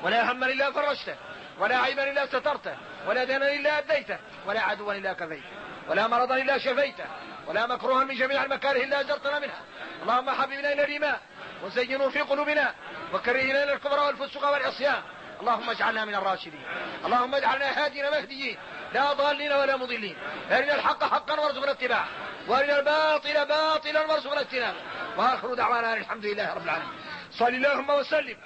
ولا 0.02 0.32
هما 0.32 0.46
إلا 0.46 0.72
فرجته 0.72 1.16
ولا 1.58 1.76
عيبا 1.76 2.10
إلا 2.10 2.26
سترته 2.26 2.76
ولا 3.06 3.24
دينا 3.24 3.52
إلا 3.52 3.78
أديته 3.78 4.18
ولا 4.46 4.60
عدوا 4.60 4.94
إلا 4.94 5.12
كفيته 5.12 5.42
ولا 5.88 6.06
مرضا 6.06 6.36
إلا 6.36 6.58
شفيته 6.58 7.04
ولا 7.46 7.66
مكروها 7.66 8.04
من 8.04 8.14
جميع 8.14 8.44
المكاره 8.44 8.84
إلا 8.84 9.00
أجرتنا 9.00 9.38
منها. 9.38 9.60
اللهم 10.02 10.30
حببنا 10.30 10.72
إلى 10.72 10.84
الإيمان 10.84 11.18
وزينوا 11.64 12.10
في 12.10 12.20
قلوبنا 12.20 12.74
وكره 13.14 13.40
إلينا 13.40 13.72
الكفر 13.72 14.00
والفسوق 14.00 14.52
والعصيان 14.52 15.02
اللهم 15.42 15.70
اجعلنا 15.70 16.04
من 16.04 16.14
الراشدين. 16.14 16.64
اللهم 17.04 17.34
اجعلنا 17.34 17.84
هادين 17.84 18.10
مهديين. 18.10 18.58
لا 18.94 19.12
ضالين 19.12 19.52
ولا 19.52 19.76
مضلين. 19.76 20.16
ارنا 20.50 20.74
الحق 20.74 21.04
حقا 21.04 21.40
وارزقنا 21.40 21.70
اتباعه. 21.70 22.08
وارنا 22.48 22.78
الباطل 22.78 23.46
باطلا 23.46 24.00
وارزقنا 24.06 24.40
اجتنابه. 24.40 24.80
واخر 25.16 25.54
دعوانا 25.54 25.94
الحمد 25.94 26.26
لله 26.26 26.54
رب 26.54 26.64
العالمين. 26.64 26.92
صل 27.32 27.48
اللهم 27.48 27.90
وسلم. 27.90 28.36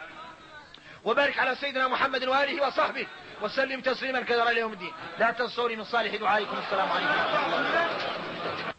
وبارك 1.05 1.38
على 1.38 1.55
سيدنا 1.55 1.88
محمد 1.88 2.24
وآله 2.24 2.66
وصحبه. 2.66 3.07
وسلم 3.42 3.80
تسليما 3.80 4.20
كثيرا 4.20 4.51
إلى 4.51 4.61
يوم 4.61 4.72
الدين. 4.72 4.92
لا 5.18 5.30
تنسوني 5.30 5.76
من 5.76 5.84
صالح 5.84 6.14
دعائكم. 6.14 6.57
السلام 6.66 6.88
عليكم 6.92 7.12
ورحمة 7.12 7.57
الله 7.57 8.76